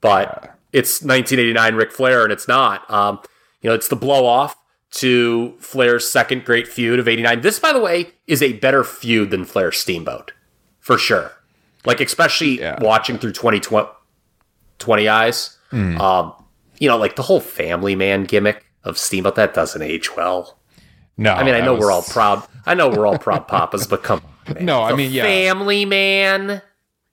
But 0.00 0.54
it's 0.72 1.02
1989 1.02 1.74
Ric 1.74 1.92
Flair, 1.92 2.22
and 2.22 2.32
it's 2.32 2.46
not. 2.46 2.88
Um, 2.90 3.20
you 3.62 3.70
know, 3.70 3.74
it's 3.74 3.88
the 3.88 3.96
blow 3.96 4.26
off 4.26 4.56
to 4.96 5.54
Flair's 5.58 6.08
second 6.08 6.44
great 6.44 6.66
feud 6.68 6.98
of 6.98 7.08
89. 7.08 7.40
This, 7.42 7.58
by 7.58 7.72
the 7.72 7.80
way, 7.80 8.12
is 8.26 8.42
a 8.42 8.54
better 8.54 8.82
feud 8.84 9.30
than 9.30 9.44
Flair 9.44 9.70
Steamboat, 9.72 10.32
for 10.80 10.96
sure. 10.98 11.32
Like, 11.84 12.00
especially 12.00 12.60
Yeah. 12.60 12.82
watching 12.82 13.18
through 13.18 13.32
2020 13.32 13.88
20 14.78 15.08
eyes. 15.08 15.56
Um, 15.72 16.32
you 16.78 16.88
know, 16.88 16.96
like 16.98 17.16
the 17.16 17.22
whole 17.22 17.40
family 17.40 17.94
man 17.96 18.24
gimmick 18.24 18.64
of 18.84 18.98
Steamboat, 18.98 19.34
that 19.36 19.54
doesn't 19.54 19.82
age 19.82 20.14
well. 20.16 20.58
no, 21.18 21.32
I 21.32 21.42
mean, 21.44 21.54
I 21.54 21.60
know 21.60 21.72
was- 21.74 21.80
we're 21.80 21.92
all 21.92 22.02
proud. 22.02 22.42
I 22.66 22.74
know 22.74 22.88
we're 22.88 23.06
all 23.06 23.18
proud 23.18 23.48
papas, 23.48 23.86
but 23.86 24.02
come 24.02 24.20
on. 24.48 24.54
man. 24.54 24.64
No, 24.66 24.82
I 24.82 24.94
mean, 24.94 25.10
yeah. 25.12 25.22
Family 25.24 25.84
man. 25.86 26.60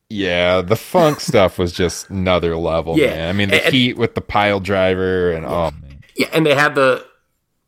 Yeah, 0.09 0.61
the 0.61 0.75
funk 0.75 1.19
stuff 1.31 1.57
was 1.57 1.71
just 1.71 2.09
another 2.09 2.55
level, 2.57 2.97
Yeah. 2.97 3.07
man. 3.15 3.29
I 3.29 3.33
mean, 3.33 3.49
the 3.49 3.63
And- 3.65 3.73
heat 3.73 3.97
with 3.97 4.13
the 4.15 4.21
pile 4.21 4.59
driver 4.59 5.31
and 5.31 5.45
oh. 5.45 5.71
Yeah, 6.15 6.27
and 6.33 6.45
they 6.45 6.53
had 6.53 6.75
the 6.75 7.03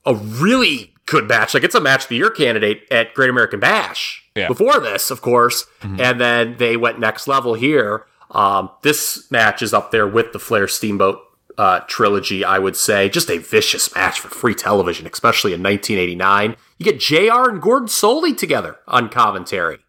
a 0.05 0.15
really 0.15 0.93
good 1.05 1.27
match. 1.27 1.53
Like 1.53 1.63
it's 1.63 1.75
a 1.75 1.81
match 1.81 2.03
of 2.03 2.09
the 2.09 2.15
year 2.15 2.29
candidate 2.29 2.83
at 2.91 3.13
Great 3.13 3.29
American 3.29 3.59
Bash. 3.59 4.23
Yeah. 4.35 4.47
Before 4.47 4.79
this, 4.79 5.11
of 5.11 5.21
course, 5.21 5.65
and 5.81 6.19
then 6.19 6.57
they 6.57 6.75
went 6.75 6.99
next 6.99 7.25
level 7.27 7.53
here. 7.53 8.05
Um, 8.31 8.69
this 8.81 9.31
match 9.31 9.61
is 9.61 9.73
up 9.73 9.91
there 9.91 10.07
with 10.07 10.33
the 10.33 10.39
Flair 10.39 10.67
Steamboat 10.67 11.21
uh, 11.57 11.79
trilogy. 11.87 12.43
I 12.43 12.59
would 12.59 12.75
say 12.75 13.07
just 13.07 13.29
a 13.29 13.37
vicious 13.37 13.95
match 13.95 14.19
for 14.19 14.27
free 14.27 14.55
television, 14.55 15.07
especially 15.07 15.53
in 15.53 15.63
1989. 15.63 16.57
You 16.77 16.83
get 16.83 16.99
Jr. 16.99 17.49
and 17.49 17.61
Gordon 17.61 17.87
Solie 17.87 18.37
together 18.37 18.77
on 18.87 19.07
commentary 19.07 19.79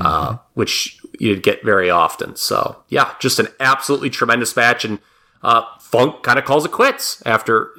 uh, 0.00 0.38
which 0.54 1.00
you'd 1.18 1.42
get 1.42 1.64
very 1.64 1.90
often. 1.90 2.36
So 2.36 2.82
yeah, 2.88 3.14
just 3.20 3.38
an 3.38 3.48
absolutely 3.60 4.10
tremendous 4.10 4.54
match, 4.56 4.84
and 4.84 4.98
uh, 5.42 5.62
Funk 5.80 6.22
kind 6.22 6.38
of 6.38 6.44
calls 6.44 6.64
it 6.64 6.72
quits 6.72 7.22
after, 7.24 7.70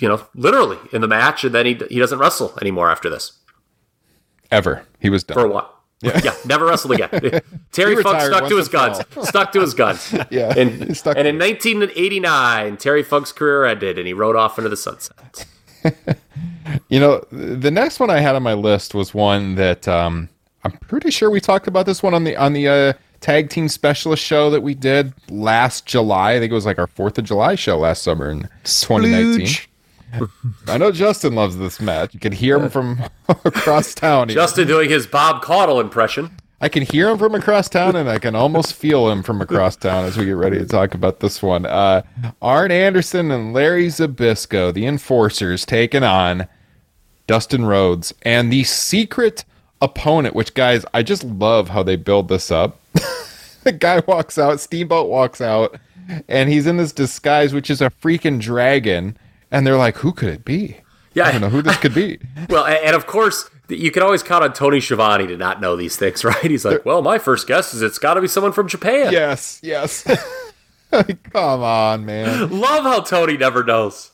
you 0.00 0.08
know, 0.08 0.26
literally 0.34 0.78
in 0.92 1.00
the 1.00 1.08
match, 1.08 1.44
and 1.44 1.54
then 1.54 1.66
he 1.66 1.74
he 1.88 1.98
doesn't 1.98 2.18
wrestle 2.18 2.56
anymore 2.60 2.90
after 2.90 3.08
this 3.08 3.32
Ever. 4.50 4.84
He 5.00 5.10
was 5.10 5.24
done. 5.24 5.34
for 5.34 5.46
a 5.46 5.48
while. 5.48 5.70
Yeah, 6.00 6.20
yeah 6.24 6.34
never 6.44 6.66
wrestled 6.66 6.92
again. 6.92 7.10
Terry 7.72 8.02
Funk 8.02 8.20
stuck 8.22 8.48
to 8.48 8.56
his 8.56 8.68
guns. 8.68 9.00
Stuck 9.22 9.52
to 9.52 9.60
his 9.60 9.74
guns. 9.74 10.14
Yeah, 10.30 10.52
And, 10.56 10.96
stuck 10.96 11.16
and 11.16 11.26
in 11.26 11.38
1989, 11.38 12.76
Terry 12.76 13.02
Funk's 13.02 13.32
career 13.32 13.64
ended, 13.64 13.98
and 13.98 14.06
he 14.06 14.12
rode 14.12 14.36
off 14.36 14.58
into 14.58 14.68
the 14.68 14.76
sunset. 14.76 15.46
You 16.88 17.00
know, 17.00 17.24
the 17.30 17.70
next 17.70 18.00
one 18.00 18.10
I 18.10 18.20
had 18.20 18.36
on 18.36 18.42
my 18.42 18.54
list 18.54 18.94
was 18.94 19.12
one 19.12 19.54
that 19.56 19.86
um, 19.88 20.28
I'm 20.64 20.72
pretty 20.72 21.10
sure 21.10 21.30
we 21.30 21.40
talked 21.40 21.66
about 21.66 21.86
this 21.86 22.02
one 22.02 22.14
on 22.14 22.24
the 22.24 22.36
on 22.36 22.52
the 22.52 22.68
uh, 22.68 22.92
tag 23.20 23.50
team 23.50 23.68
specialist 23.68 24.22
show 24.22 24.50
that 24.50 24.62
we 24.62 24.74
did 24.74 25.12
last 25.30 25.86
July. 25.86 26.34
I 26.34 26.38
think 26.38 26.50
it 26.50 26.54
was 26.54 26.66
like 26.66 26.78
our 26.78 26.86
Fourth 26.86 27.18
of 27.18 27.24
July 27.24 27.54
show 27.54 27.78
last 27.78 28.02
summer 28.02 28.30
in 28.30 28.48
2019. 28.64 29.46
Splooge. 29.46 29.66
I 30.68 30.78
know 30.78 30.92
Justin 30.92 31.34
loves 31.34 31.56
this 31.56 31.80
match. 31.80 32.14
You 32.14 32.20
can 32.20 32.32
hear 32.32 32.58
him 32.58 32.70
from 32.70 33.00
across 33.28 33.94
town. 33.94 34.28
here. 34.28 34.36
Justin 34.36 34.66
doing 34.66 34.90
his 34.90 35.06
Bob 35.06 35.42
Caudle 35.42 35.80
impression. 35.80 36.36
I 36.60 36.68
can 36.68 36.82
hear 36.82 37.10
him 37.10 37.18
from 37.18 37.34
across 37.34 37.68
town, 37.68 37.94
and 37.94 38.08
I 38.08 38.18
can 38.18 38.34
almost 38.34 38.72
feel 38.72 39.10
him 39.10 39.22
from 39.22 39.42
across 39.42 39.76
town 39.76 40.04
as 40.04 40.16
we 40.16 40.24
get 40.24 40.36
ready 40.36 40.58
to 40.58 40.64
talk 40.64 40.94
about 40.94 41.20
this 41.20 41.42
one. 41.42 41.66
Uh, 41.66 42.02
Arn 42.40 42.70
Anderson 42.70 43.30
and 43.30 43.52
Larry 43.52 43.88
Zbyszko, 43.88 44.72
the 44.72 44.86
enforcers, 44.86 45.66
taking 45.66 46.02
on 46.02 46.46
Dustin 47.26 47.66
Rhodes 47.66 48.14
and 48.22 48.50
the 48.50 48.64
secret 48.64 49.44
opponent. 49.82 50.34
Which, 50.34 50.54
guys, 50.54 50.86
I 50.94 51.02
just 51.02 51.24
love 51.24 51.68
how 51.68 51.82
they 51.82 51.96
build 51.96 52.28
this 52.28 52.50
up. 52.50 52.80
the 53.64 53.72
guy 53.72 54.02
walks 54.06 54.38
out, 54.38 54.58
Steamboat 54.60 55.10
walks 55.10 55.42
out, 55.42 55.78
and 56.28 56.48
he's 56.48 56.66
in 56.66 56.78
this 56.78 56.92
disguise, 56.92 57.52
which 57.52 57.68
is 57.68 57.82
a 57.82 57.90
freaking 57.90 58.40
dragon. 58.40 59.18
And 59.54 59.66
they're 59.66 59.76
like, 59.78 59.96
"Who 59.98 60.12
could 60.12 60.28
it 60.30 60.44
be? 60.44 60.78
Yeah. 61.14 61.26
I 61.26 61.32
don't 61.32 61.40
know 61.40 61.48
who 61.48 61.62
this 61.62 61.76
could 61.78 61.94
be." 61.94 62.18
Well, 62.50 62.66
and 62.66 62.94
of 62.96 63.06
course, 63.06 63.48
you 63.68 63.90
can 63.90 64.02
always 64.02 64.22
count 64.22 64.44
on 64.44 64.52
Tony 64.52 64.80
Schiavone 64.80 65.26
to 65.28 65.36
not 65.36 65.60
know 65.60 65.76
these 65.76 65.96
things, 65.96 66.24
right? 66.30 66.42
He's 66.50 66.64
like, 66.64 66.84
well, 66.84 67.00
my 67.02 67.18
first 67.18 67.46
guess 67.46 67.72
is 67.72 67.80
it's 67.82 67.98
got 67.98 68.14
to 68.14 68.20
be 68.20 68.28
someone 68.28 68.52
from 68.52 68.68
Japan. 68.68 69.12
yes, 69.12 69.60
yes. 69.62 70.02
Come 70.90 71.62
on, 71.62 72.04
man. 72.04 72.50
Love 72.60 72.84
how 72.84 73.00
Tony 73.00 73.36
never 73.36 73.64
knows. 73.64 74.10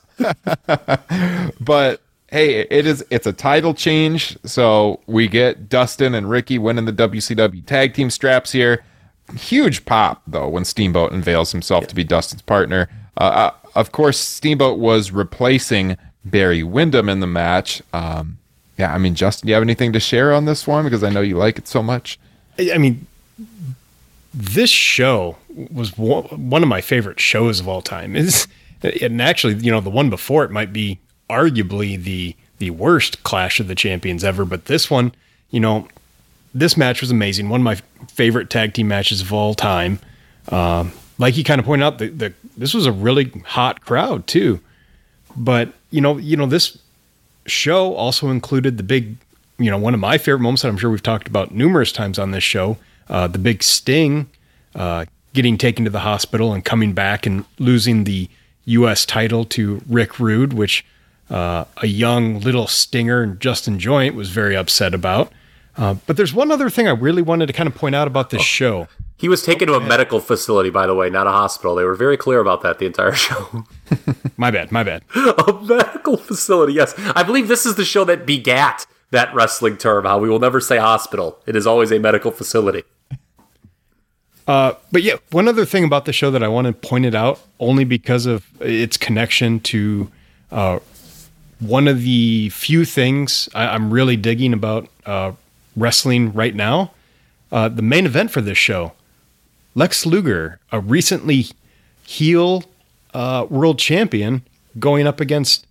but 1.60 2.00
hey, 2.28 2.60
it 2.60 2.86
is 2.86 3.04
it's 3.10 3.26
a 3.26 3.32
title 3.32 3.74
change, 3.74 4.38
so 4.44 5.00
we 5.06 5.26
get 5.28 5.68
Dustin 5.68 6.14
and 6.14 6.28
Ricky 6.30 6.58
winning 6.58 6.84
the 6.84 6.92
WCW 6.92 7.64
tag 7.66 7.94
team 7.94 8.10
straps 8.10 8.52
here. 8.52 8.84
Huge 9.36 9.84
pop 9.84 10.22
though 10.26 10.48
when 10.48 10.64
Steamboat 10.64 11.12
unveils 11.12 11.52
himself 11.52 11.86
to 11.88 11.94
be 11.94 12.04
Dustin's 12.04 12.42
partner. 12.42 12.88
Uh, 13.20 13.22
uh, 13.22 13.50
of 13.74 13.92
course, 13.92 14.18
Steamboat 14.18 14.78
was 14.78 15.12
replacing 15.12 15.98
Barry 16.24 16.62
Windham 16.62 17.08
in 17.08 17.20
the 17.20 17.26
match. 17.26 17.82
Um, 17.92 18.38
yeah, 18.78 18.94
I 18.94 18.98
mean, 18.98 19.14
Justin, 19.14 19.46
do 19.46 19.50
you 19.50 19.54
have 19.54 19.62
anything 19.62 19.92
to 19.92 20.00
share 20.00 20.32
on 20.32 20.46
this 20.46 20.66
one? 20.66 20.84
Because 20.84 21.04
I 21.04 21.10
know 21.10 21.20
you 21.20 21.36
like 21.36 21.58
it 21.58 21.68
so 21.68 21.82
much. 21.82 22.18
I 22.58 22.78
mean, 22.78 23.06
this 24.32 24.70
show 24.70 25.36
was 25.70 25.96
one 25.98 26.24
one 26.50 26.62
of 26.62 26.68
my 26.68 26.80
favorite 26.80 27.20
shows 27.20 27.60
of 27.60 27.68
all 27.68 27.82
time. 27.82 28.16
Is 28.16 28.48
and 28.82 29.20
actually, 29.20 29.54
you 29.54 29.70
know, 29.70 29.80
the 29.80 29.90
one 29.90 30.08
before 30.08 30.44
it 30.44 30.50
might 30.50 30.72
be 30.72 30.98
arguably 31.28 32.02
the 32.02 32.34
the 32.58 32.70
worst 32.70 33.22
Clash 33.22 33.60
of 33.60 33.68
the 33.68 33.74
Champions 33.74 34.24
ever, 34.24 34.44
but 34.44 34.64
this 34.64 34.90
one, 34.90 35.12
you 35.50 35.60
know, 35.60 35.88
this 36.54 36.76
match 36.76 37.00
was 37.00 37.10
amazing. 37.10 37.48
One 37.48 37.60
of 37.60 37.64
my 37.64 37.76
favorite 38.08 38.48
tag 38.50 38.74
team 38.74 38.88
matches 38.88 39.20
of 39.20 39.32
all 39.32 39.54
time. 39.54 39.98
Um, 40.48 40.92
like 41.20 41.36
you 41.36 41.44
kind 41.44 41.58
of 41.58 41.66
pointed 41.66 41.84
out, 41.84 41.98
the, 41.98 42.08
the 42.08 42.32
this 42.56 42.72
was 42.72 42.86
a 42.86 42.92
really 42.92 43.30
hot 43.44 43.82
crowd 43.84 44.26
too. 44.26 44.58
But 45.36 45.72
you 45.90 46.00
know, 46.00 46.16
you 46.16 46.36
know, 46.36 46.46
this 46.46 46.78
show 47.46 47.94
also 47.94 48.30
included 48.30 48.78
the 48.78 48.82
big, 48.82 49.16
you 49.58 49.70
know, 49.70 49.76
one 49.76 49.92
of 49.92 50.00
my 50.00 50.16
favorite 50.16 50.40
moments 50.40 50.62
that 50.62 50.68
I'm 50.68 50.78
sure 50.78 50.90
we've 50.90 51.02
talked 51.02 51.28
about 51.28 51.52
numerous 51.52 51.92
times 51.92 52.18
on 52.18 52.30
this 52.30 52.42
show, 52.42 52.78
uh, 53.08 53.26
the 53.26 53.38
big 53.38 53.62
Sting 53.62 54.30
uh, 54.74 55.04
getting 55.34 55.58
taken 55.58 55.84
to 55.84 55.90
the 55.90 56.00
hospital 56.00 56.54
and 56.54 56.64
coming 56.64 56.94
back 56.94 57.26
and 57.26 57.44
losing 57.58 58.04
the 58.04 58.28
U.S. 58.64 59.04
title 59.04 59.44
to 59.46 59.82
Rick 59.88 60.18
Rude, 60.20 60.54
which 60.54 60.86
uh, 61.28 61.66
a 61.76 61.86
young 61.86 62.40
little 62.40 62.66
Stinger 62.66 63.22
and 63.22 63.38
Justin 63.38 63.78
Joint 63.78 64.14
was 64.14 64.30
very 64.30 64.56
upset 64.56 64.94
about. 64.94 65.30
Uh, 65.76 65.94
but 66.06 66.16
there's 66.16 66.32
one 66.32 66.50
other 66.50 66.70
thing 66.70 66.88
I 66.88 66.92
really 66.92 67.22
wanted 67.22 67.46
to 67.46 67.52
kind 67.52 67.66
of 67.66 67.74
point 67.74 67.94
out 67.94 68.06
about 68.06 68.30
this 68.30 68.42
show. 68.42 68.88
He 69.20 69.28
was 69.28 69.42
taken 69.42 69.68
to 69.68 69.74
a 69.74 69.80
medical 69.80 70.18
facility, 70.18 70.70
by 70.70 70.86
the 70.86 70.94
way, 70.94 71.10
not 71.10 71.26
a 71.26 71.30
hospital. 71.30 71.74
They 71.74 71.84
were 71.84 71.94
very 71.94 72.16
clear 72.16 72.40
about 72.40 72.62
that 72.62 72.78
the 72.78 72.86
entire 72.86 73.12
show. 73.26 73.66
My 74.38 74.50
bad, 74.50 74.72
my 74.72 74.82
bad. 74.82 75.02
a 75.14 75.60
medical 75.62 76.16
facility, 76.16 76.72
yes. 76.72 76.94
I 77.14 77.22
believe 77.22 77.46
this 77.46 77.66
is 77.66 77.74
the 77.74 77.84
show 77.84 78.02
that 78.04 78.24
begat 78.24 78.86
that 79.10 79.34
wrestling 79.34 79.76
term, 79.76 80.06
how 80.06 80.18
we 80.18 80.30
will 80.30 80.38
never 80.38 80.58
say 80.58 80.78
hospital. 80.78 81.38
It 81.44 81.54
is 81.54 81.66
always 81.66 81.92
a 81.92 81.98
medical 81.98 82.30
facility. 82.30 82.84
Uh, 84.46 84.72
but 84.90 85.02
yeah, 85.02 85.16
one 85.32 85.48
other 85.48 85.66
thing 85.66 85.84
about 85.84 86.06
the 86.06 86.14
show 86.14 86.30
that 86.30 86.42
I 86.42 86.48
want 86.48 86.68
to 86.68 86.72
point 86.72 87.04
it 87.04 87.14
out, 87.14 87.40
only 87.58 87.84
because 87.84 88.24
of 88.24 88.46
its 88.62 88.96
connection 88.96 89.60
to 89.60 90.10
uh, 90.50 90.78
one 91.58 91.88
of 91.88 92.00
the 92.00 92.48
few 92.48 92.86
things 92.86 93.50
I, 93.54 93.74
am 93.74 93.90
really 93.90 94.16
digging 94.16 94.54
about 94.54 94.88
uh, 95.04 95.32
wrestling 95.76 96.32
right 96.32 96.54
now. 96.54 96.92
Uh, 97.52 97.68
the 97.68 97.82
main 97.82 98.06
event 98.06 98.30
for 98.30 98.40
this 98.40 98.56
show 98.56 98.92
Lex 99.74 100.04
Luger, 100.04 100.58
a 100.72 100.80
recently 100.80 101.46
heel 102.04 102.64
uh, 103.14 103.46
world 103.48 103.78
champion, 103.78 104.42
going 104.78 105.06
up 105.06 105.20
against 105.20 105.66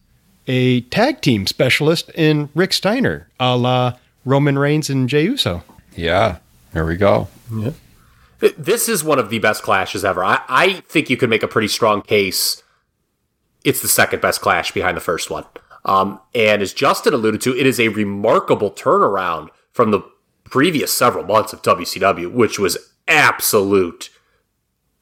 a 0.48 0.82
tag 0.82 1.22
team 1.22 1.46
specialist 1.46 2.10
in 2.16 2.50
Rick 2.56 2.74
Steiner, 2.74 3.28
a 3.40 3.56
la 3.56 3.94
Roman 4.26 4.58
Reigns 4.58 4.90
and 4.90 5.08
Jey 5.08 5.24
Uso. 5.24 5.64
Yeah, 5.96 6.38
here 6.74 6.86
we 6.86 6.96
go. 6.96 7.28
Yeah. 7.54 7.72
This 8.58 8.88
is 8.88 9.04
one 9.04 9.20
of 9.20 9.30
the 9.30 9.40
best 9.40 9.64
clashes 9.64 10.06
ever. 10.06 10.24
I, 10.24 10.42
I 10.48 10.74
think 10.88 11.10
you 11.10 11.18
could 11.18 11.30
make 11.30 11.44
a 11.44 11.48
pretty 11.48 11.68
strong 11.68 12.02
case. 12.02 12.64
It's 13.66 13.82
the 13.82 13.90
second 13.90 14.22
best 14.22 14.40
clash 14.40 14.72
behind 14.72 14.96
the 14.96 15.02
first 15.02 15.30
one. 15.30 15.44
Um, 15.84 16.22
and 16.34 16.62
as 16.62 16.74
Justin 16.74 17.14
alluded 17.14 17.42
to, 17.42 17.58
it 17.58 17.66
is 17.66 17.80
a 17.80 17.90
remarkable 17.90 18.72
turnaround 18.72 19.50
from 19.74 19.92
the 19.92 20.02
previous 20.46 20.92
several 20.92 21.26
months 21.26 21.52
of 21.52 21.62
WCW, 21.62 22.32
which 22.32 22.58
was 22.60 22.78
absolute 23.10 24.10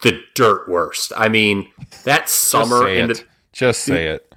the 0.01 0.21
dirt 0.35 0.67
worst. 0.67 1.11
I 1.15 1.29
mean, 1.29 1.69
that 2.03 2.29
summer 2.29 2.87
in 2.87 3.09
the 3.09 3.23
just 3.51 3.83
say 3.83 4.07
it. 4.07 4.33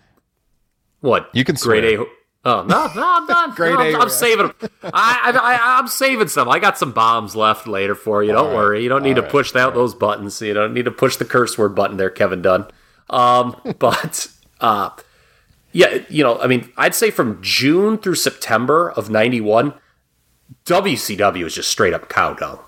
What 1.00 1.30
you 1.32 1.44
can 1.44 1.56
grade 1.56 1.96
swear. 1.96 2.06
A. 2.06 2.10
Oh 2.42 2.64
no, 2.64 2.90
no, 2.94 3.02
I'm 3.04 3.26
done. 3.26 3.50
Grade 3.54 3.74
no, 3.74 3.80
I'm, 3.80 3.94
A, 3.94 3.98
I'm 3.98 4.08
saving 4.08 4.46
them. 4.46 4.70
I, 4.82 5.38
I, 5.38 5.78
am 5.78 5.88
saving 5.88 6.28
some. 6.28 6.48
I 6.48 6.58
got 6.58 6.78
some 6.78 6.92
bombs 6.92 7.36
left 7.36 7.66
later 7.66 7.94
for 7.94 8.22
you. 8.22 8.32
Don't 8.32 8.46
All 8.46 8.54
worry. 8.54 8.82
You 8.82 8.88
don't 8.88 9.02
need 9.02 9.10
All 9.10 9.16
to 9.16 9.22
right. 9.22 9.30
push 9.30 9.54
out 9.54 9.74
those 9.74 9.94
buttons. 9.94 10.40
You 10.40 10.54
don't 10.54 10.72
need 10.72 10.86
to 10.86 10.90
push 10.90 11.16
the 11.16 11.26
curse 11.26 11.58
word 11.58 11.74
button 11.74 11.98
there, 11.98 12.08
Kevin 12.08 12.40
Dunn. 12.40 12.66
Um, 13.10 13.60
but 13.78 14.28
uh, 14.60 14.90
yeah, 15.72 15.98
you 16.08 16.24
know, 16.24 16.40
I 16.40 16.46
mean, 16.46 16.72
I'd 16.78 16.94
say 16.94 17.10
from 17.10 17.42
June 17.42 17.98
through 17.98 18.14
September 18.14 18.90
of 18.90 19.10
'91, 19.10 19.74
WCW 20.64 21.44
is 21.44 21.54
just 21.54 21.68
straight 21.68 21.92
up 21.92 22.08
cow 22.08 22.32
dung. 22.32 22.60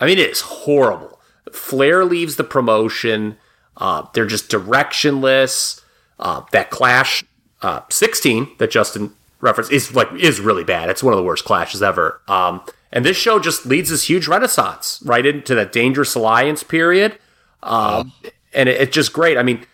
I 0.00 0.06
mean, 0.06 0.18
it 0.18 0.30
is 0.30 0.40
horrible. 0.40 1.20
Flair 1.52 2.04
leaves 2.04 2.36
the 2.36 2.44
promotion. 2.44 3.36
Uh, 3.76 4.06
they're 4.12 4.26
just 4.26 4.50
directionless. 4.50 5.80
Uh, 6.18 6.42
that 6.52 6.70
Clash 6.70 7.24
uh, 7.62 7.80
16 7.90 8.48
that 8.58 8.70
Justin 8.70 9.12
referenced 9.40 9.72
is 9.72 9.94
like 9.94 10.08
is 10.12 10.40
really 10.40 10.64
bad. 10.64 10.88
It's 10.88 11.02
one 11.02 11.12
of 11.12 11.18
the 11.18 11.24
worst 11.24 11.44
clashes 11.44 11.82
ever. 11.82 12.20
Um, 12.28 12.62
and 12.92 13.04
this 13.04 13.16
show 13.16 13.40
just 13.40 13.66
leads 13.66 13.90
this 13.90 14.08
huge 14.08 14.28
renaissance 14.28 15.02
right 15.04 15.26
into 15.26 15.54
that 15.56 15.72
Dangerous 15.72 16.14
Alliance 16.14 16.62
period. 16.62 17.18
Um, 17.62 18.12
and 18.52 18.68
it, 18.68 18.80
it's 18.80 18.94
just 18.94 19.12
great. 19.12 19.36
I 19.36 19.42
mean, 19.42 19.66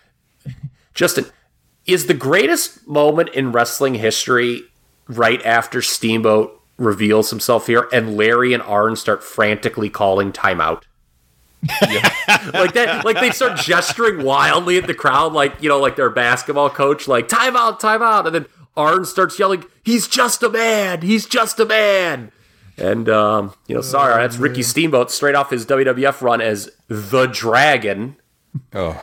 Justin, 0.94 1.26
is 1.86 2.06
the 2.06 2.14
greatest 2.14 2.86
moment 2.86 3.30
in 3.30 3.52
wrestling 3.52 3.94
history 3.94 4.62
right 5.08 5.44
after 5.44 5.82
Steamboat 5.82 6.59
reveals 6.80 7.30
himself 7.30 7.66
here 7.66 7.88
and 7.92 8.16
Larry 8.16 8.52
and 8.52 8.62
Arn 8.62 8.96
start 8.96 9.22
frantically 9.22 9.88
calling 9.88 10.32
timeout. 10.32 10.82
like 12.52 12.72
that, 12.72 13.02
like 13.04 13.20
they 13.20 13.30
start 13.30 13.58
gesturing 13.58 14.24
wildly 14.24 14.78
at 14.78 14.86
the 14.86 14.94
crowd, 14.94 15.32
like 15.34 15.62
you 15.62 15.68
know, 15.68 15.78
like 15.78 15.94
their 15.94 16.08
basketball 16.08 16.70
coach, 16.70 17.06
like 17.06 17.28
timeout, 17.28 17.78
timeout, 17.78 18.24
and 18.24 18.34
then 18.34 18.46
Arn 18.78 19.04
starts 19.04 19.38
yelling, 19.38 19.64
"He's 19.84 20.08
just 20.08 20.42
a 20.42 20.48
man! 20.48 21.02
He's 21.02 21.26
just 21.26 21.60
a 21.60 21.66
man!" 21.66 22.32
And 22.78 23.10
um, 23.10 23.52
you 23.66 23.74
know, 23.74 23.82
sorry, 23.82 24.22
that's 24.22 24.38
Ricky 24.38 24.62
Steamboat 24.62 25.10
straight 25.10 25.34
off 25.34 25.50
his 25.50 25.66
WWF 25.66 26.22
run 26.22 26.40
as 26.40 26.70
the 26.88 27.26
Dragon 27.26 28.16
Oh, 28.72 29.02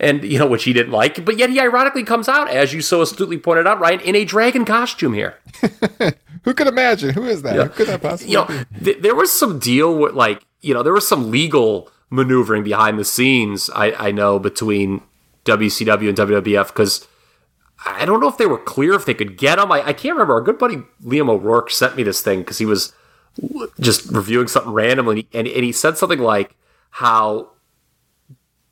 and 0.00 0.24
you 0.24 0.38
know 0.38 0.46
which 0.46 0.64
he 0.64 0.72
didn't 0.72 0.92
like 0.92 1.24
but 1.24 1.38
yet 1.38 1.50
he 1.50 1.60
ironically 1.60 2.02
comes 2.02 2.28
out 2.28 2.48
as 2.48 2.72
you 2.72 2.80
so 2.80 3.02
astutely 3.02 3.38
pointed 3.38 3.66
out 3.66 3.78
ryan 3.78 4.00
in 4.00 4.16
a 4.16 4.24
dragon 4.24 4.64
costume 4.64 5.12
here 5.12 5.36
who 6.44 6.54
could 6.54 6.66
imagine? 6.66 7.10
Who 7.10 7.24
is 7.24 7.42
that? 7.42 7.54
Yeah. 7.54 7.64
Who 7.64 7.68
could 7.70 7.88
that 7.88 8.02
possibly 8.02 8.32
you 8.32 8.38
know 8.38 8.46
be? 8.46 8.84
th- 8.84 9.02
there 9.02 9.14
was 9.14 9.32
some 9.32 9.58
deal 9.58 9.96
with 9.96 10.14
like 10.14 10.44
you 10.60 10.74
know 10.74 10.82
there 10.82 10.92
was 10.92 11.06
some 11.06 11.30
legal 11.30 11.90
maneuvering 12.10 12.64
behind 12.64 12.98
the 12.98 13.04
scenes 13.04 13.70
i, 13.70 13.92
I 13.92 14.10
know 14.10 14.38
between 14.38 15.02
wcw 15.44 16.08
and 16.08 16.18
wwf 16.18 16.66
because 16.68 17.06
i 17.86 18.04
don't 18.04 18.20
know 18.20 18.28
if 18.28 18.36
they 18.36 18.46
were 18.46 18.58
clear 18.58 18.94
if 18.94 19.06
they 19.06 19.14
could 19.14 19.38
get 19.38 19.60
him 19.60 19.70
i, 19.70 19.80
I 19.86 19.92
can't 19.92 20.14
remember 20.14 20.34
our 20.34 20.40
good 20.40 20.58
buddy 20.58 20.78
liam 21.04 21.30
o'rourke 21.30 21.70
sent 21.70 21.96
me 21.96 22.02
this 22.02 22.20
thing 22.20 22.40
because 22.40 22.58
he 22.58 22.66
was 22.66 22.92
just 23.78 24.10
reviewing 24.10 24.48
something 24.48 24.72
randomly 24.72 25.28
and, 25.32 25.46
and 25.46 25.64
he 25.64 25.70
said 25.70 25.96
something 25.96 26.18
like 26.18 26.56
how 26.90 27.50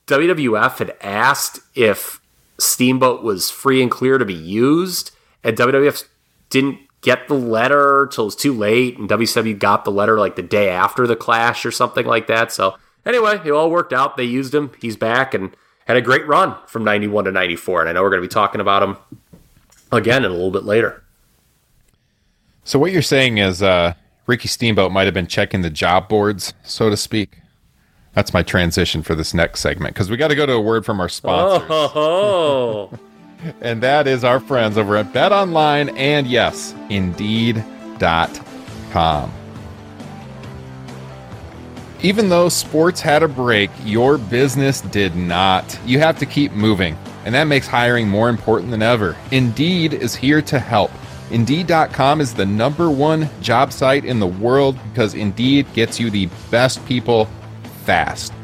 WWF 0.08 0.78
had 0.78 0.96
asked 1.02 1.60
if 1.74 2.20
Steamboat 2.58 3.22
was 3.22 3.50
free 3.50 3.82
and 3.82 3.90
clear 3.90 4.18
to 4.18 4.24
be 4.24 4.34
used, 4.34 5.12
and 5.44 5.56
WWF 5.56 6.04
didn't 6.50 6.80
get 7.02 7.28
the 7.28 7.34
letter 7.34 8.08
till 8.10 8.24
it 8.24 8.28
was 8.28 8.36
too 8.36 8.52
late, 8.52 8.98
and 8.98 9.08
WCW 9.08 9.58
got 9.58 9.84
the 9.84 9.92
letter 9.92 10.18
like 10.18 10.34
the 10.34 10.42
day 10.42 10.70
after 10.70 11.06
the 11.06 11.14
clash 11.14 11.64
or 11.64 11.70
something 11.70 12.06
like 12.06 12.26
that. 12.26 12.50
So 12.50 12.76
anyway, 13.06 13.40
it 13.44 13.50
all 13.50 13.70
worked 13.70 13.92
out. 13.92 14.16
They 14.16 14.24
used 14.24 14.54
him. 14.54 14.72
He's 14.80 14.96
back 14.96 15.34
and 15.34 15.54
had 15.86 15.96
a 15.96 16.02
great 16.02 16.26
run 16.26 16.56
from 16.66 16.84
91 16.84 17.26
to 17.26 17.32
94. 17.32 17.82
And 17.82 17.90
I 17.90 17.92
know 17.92 18.02
we're 18.02 18.10
going 18.10 18.22
to 18.22 18.28
be 18.28 18.32
talking 18.32 18.60
about 18.60 18.82
him 18.82 18.96
again 19.92 20.24
in 20.24 20.30
a 20.30 20.34
little 20.34 20.50
bit 20.50 20.64
later. 20.64 21.04
So 22.64 22.78
what 22.78 22.92
you're 22.92 23.02
saying 23.02 23.38
is 23.38 23.62
uh, 23.62 23.94
Ricky 24.26 24.48
Steamboat 24.48 24.90
might 24.90 25.06
have 25.06 25.14
been 25.14 25.26
checking 25.26 25.60
the 25.60 25.70
job 25.70 26.08
boards, 26.08 26.54
so 26.64 26.90
to 26.90 26.96
speak. 26.96 27.38
That's 28.14 28.32
my 28.32 28.42
transition 28.42 29.02
for 29.02 29.14
this 29.14 29.32
next 29.34 29.60
segment 29.60 29.94
because 29.94 30.10
we 30.10 30.16
got 30.16 30.28
to 30.28 30.34
go 30.34 30.46
to 30.46 30.52
a 30.54 30.60
word 30.60 30.84
from 30.84 31.00
our 31.00 31.08
sponsors, 31.08 31.68
Oh, 31.70 32.90
and 33.60 33.80
that 33.82 34.06
is 34.08 34.24
our 34.24 34.40
friends 34.40 34.76
over 34.76 34.96
at 34.96 35.12
Bet 35.12 35.30
Online 35.32 35.90
and 35.90 36.26
yes, 36.26 36.74
Indeed.com. 36.90 37.62
Even 42.00 42.28
though 42.28 42.48
sports 42.48 43.00
had 43.00 43.22
a 43.24 43.28
break, 43.28 43.70
your 43.84 44.18
business 44.18 44.80
did 44.80 45.16
not. 45.16 45.78
You 45.84 45.98
have 45.98 46.16
to 46.20 46.26
keep 46.26 46.52
moving, 46.52 46.96
and 47.24 47.34
that 47.34 47.44
makes 47.44 47.66
hiring 47.66 48.08
more 48.08 48.28
important 48.28 48.70
than 48.70 48.82
ever. 48.82 49.16
Indeed 49.32 49.94
is 49.94 50.14
here 50.14 50.40
to 50.42 50.58
help. 50.60 50.92
Indeed.com 51.30 52.20
is 52.20 52.32
the 52.34 52.46
number 52.46 52.88
one 52.90 53.28
job 53.42 53.72
site 53.72 54.04
in 54.04 54.18
the 54.20 54.26
world 54.28 54.78
because 54.90 55.14
Indeed 55.14 55.66
gets 55.74 55.98
you 56.00 56.08
the 56.08 56.26
best 56.50 56.84
people 56.86 57.28
fast. 57.88 58.34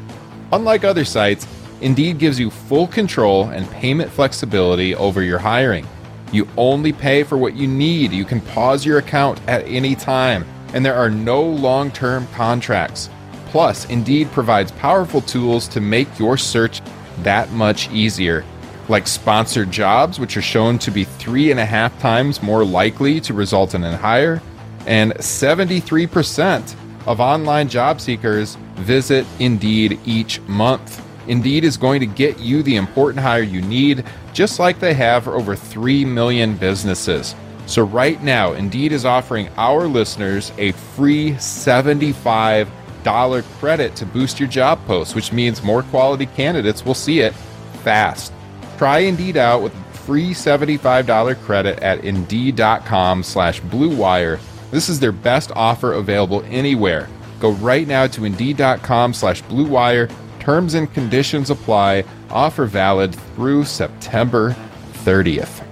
Unlike 0.53 0.85
other 0.85 1.05
sites, 1.05 1.45
Indeed 1.81 2.17
gives 2.17 2.39
you 2.39 2.49
full 2.49 2.87
control 2.87 3.49
and 3.49 3.69
payment 3.69 4.09
flexibility 4.09 4.95
over 4.95 5.21
your 5.21 5.37
hiring. 5.37 5.85
You 6.31 6.47
only 6.57 6.91
pay 6.91 7.21
for 7.21 7.37
what 7.37 7.55
you 7.55 7.67
need. 7.67 8.11
You 8.11 8.25
can 8.25 8.41
pause 8.41 8.83
your 8.83 8.97
account 8.97 9.39
at 9.47 9.63
any 9.67 9.93
time, 9.93 10.45
and 10.73 10.83
there 10.83 10.95
are 10.95 11.11
no 11.11 11.43
long 11.43 11.91
term 11.91 12.25
contracts. 12.33 13.11
Plus, 13.51 13.85
Indeed 13.85 14.31
provides 14.31 14.71
powerful 14.71 15.21
tools 15.21 15.67
to 15.67 15.79
make 15.79 16.17
your 16.17 16.37
search 16.37 16.81
that 17.21 17.51
much 17.51 17.87
easier, 17.91 18.43
like 18.89 19.05
sponsored 19.05 19.69
jobs, 19.69 20.19
which 20.19 20.37
are 20.37 20.41
shown 20.41 20.79
to 20.79 20.89
be 20.89 21.03
three 21.03 21.51
and 21.51 21.59
a 21.59 21.65
half 21.65 21.93
times 21.99 22.41
more 22.41 22.65
likely 22.65 23.21
to 23.21 23.35
result 23.35 23.75
in 23.75 23.83
a 23.83 23.95
hire, 23.95 24.41
and 24.87 25.13
73% 25.13 26.75
of 27.05 27.19
online 27.19 27.69
job 27.69 28.01
seekers 28.01 28.57
visit 28.75 29.25
Indeed 29.39 29.99
each 30.05 30.39
month. 30.41 31.01
Indeed 31.27 31.63
is 31.63 31.77
going 31.77 31.99
to 32.01 32.05
get 32.05 32.39
you 32.39 32.61
the 32.61 32.75
important 32.75 33.23
hire 33.23 33.41
you 33.41 33.61
need, 33.61 34.05
just 34.33 34.59
like 34.59 34.79
they 34.79 34.93
have 34.93 35.23
for 35.23 35.35
over 35.35 35.55
3 35.55 36.05
million 36.05 36.55
businesses. 36.55 37.35
So, 37.67 37.83
right 37.83 38.21
now, 38.21 38.53
Indeed 38.53 38.91
is 38.91 39.05
offering 39.05 39.49
our 39.57 39.87
listeners 39.87 40.51
a 40.57 40.71
free 40.71 41.31
$75 41.31 42.67
credit 43.59 43.95
to 43.95 44.05
boost 44.05 44.39
your 44.39 44.49
job 44.49 44.85
post, 44.85 45.15
which 45.15 45.33
means 45.33 45.63
more 45.63 45.83
quality 45.83 46.27
candidates 46.27 46.85
will 46.85 46.93
see 46.93 47.21
it 47.21 47.33
fast. 47.83 48.31
Try 48.77 48.99
Indeed 48.99 49.37
out 49.37 49.63
with 49.63 49.73
a 49.73 49.97
free 49.97 50.31
$75 50.31 51.41
credit 51.41 51.79
at 51.79 52.03
Indeed.com 52.03 53.23
slash 53.23 53.59
Blue 53.61 53.95
Wire. 53.95 54.39
This 54.69 54.89
is 54.89 54.99
their 54.99 55.11
best 55.11 55.51
offer 55.55 55.93
available 55.93 56.43
anywhere. 56.49 57.09
Go 57.45 57.51
right 57.51 57.87
now 57.87 58.07
to 58.07 58.25
Indeed.com 58.25 59.13
slash 59.13 59.43
Blue 59.43 59.67
Wire. 59.67 60.09
Terms 60.39 60.73
and 60.73 60.91
conditions 60.91 61.51
apply. 61.51 62.03
Offer 62.31 62.65
valid 62.65 63.13
through 63.13 63.65
September 63.65 64.55
30th. 65.03 65.63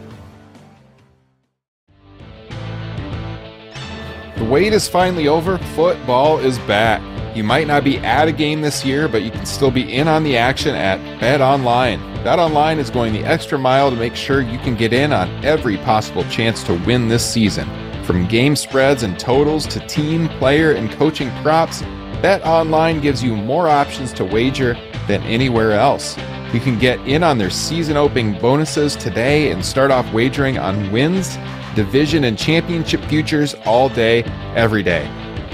The 4.38 4.45
wait 4.45 4.71
is 4.71 4.88
finally 4.88 5.28
over. 5.28 5.57
Football 5.57 6.38
is 6.38 6.59
back. 6.59 7.01
You 7.36 7.43
might 7.43 7.65
not 7.65 7.84
be 7.84 7.97
at 7.97 8.28
a 8.28 8.32
game 8.32 8.61
this 8.61 8.86
year, 8.86 9.07
but 9.07 9.24
you 9.24 9.32
can 9.32 9.47
still 9.47 9.71
be 9.71 9.91
in 9.91 10.07
on 10.07 10.24
the 10.24 10.38
action 10.38 10.76
at 10.76 10.99
Bet 11.19 11.41
Online. 11.41 11.99
Bet 12.24 12.38
Online 12.38 12.78
is 12.78 12.91
going 12.91 13.13
the 13.13 13.26
extra 13.26 13.57
mile 13.57 13.89
to 13.89 13.95
make 13.95 14.15
sure 14.15 14.41
you 14.41 14.59
can 14.59 14.76
get 14.76 14.93
in 14.93 15.11
on 15.11 15.28
every 15.43 15.78
possible 15.78 16.24
chance 16.26 16.63
to 16.65 16.76
win 16.86 17.07
this 17.07 17.28
season. 17.28 17.67
From 18.04 18.28
game 18.28 18.58
spreads 18.58 19.04
and 19.04 19.18
totals 19.18 19.66
to 19.68 19.80
team, 19.88 20.28
player, 20.28 20.74
and 20.74 20.91
coaching 20.91 21.32
props, 21.41 21.82
Bet 22.22 22.45
Online 22.45 22.99
gives 22.99 23.24
you 23.24 23.34
more 23.34 23.70
options 23.70 24.12
to 24.14 24.26
wager 24.26 24.74
than 25.08 25.24
anywhere 25.24 25.72
else. 25.72 26.18
You 26.54 26.60
can 26.60 26.78
get 26.78 26.99
in 27.08 27.24
on 27.24 27.38
their 27.38 27.49
season 27.49 27.95
opening 27.95 28.38
bonuses 28.39 28.97
today 28.97 29.51
and 29.51 29.66
start 29.66 29.89
off 29.89 30.12
wagering 30.14 30.58
on 30.58 30.91
wins, 30.91 31.38
division, 31.76 32.26
and 32.26 32.38
championship 32.38 33.01
futures 33.06 33.56
all 33.66 33.88
day, 33.88 34.24
every 34.54 34.84
day. 34.84 35.06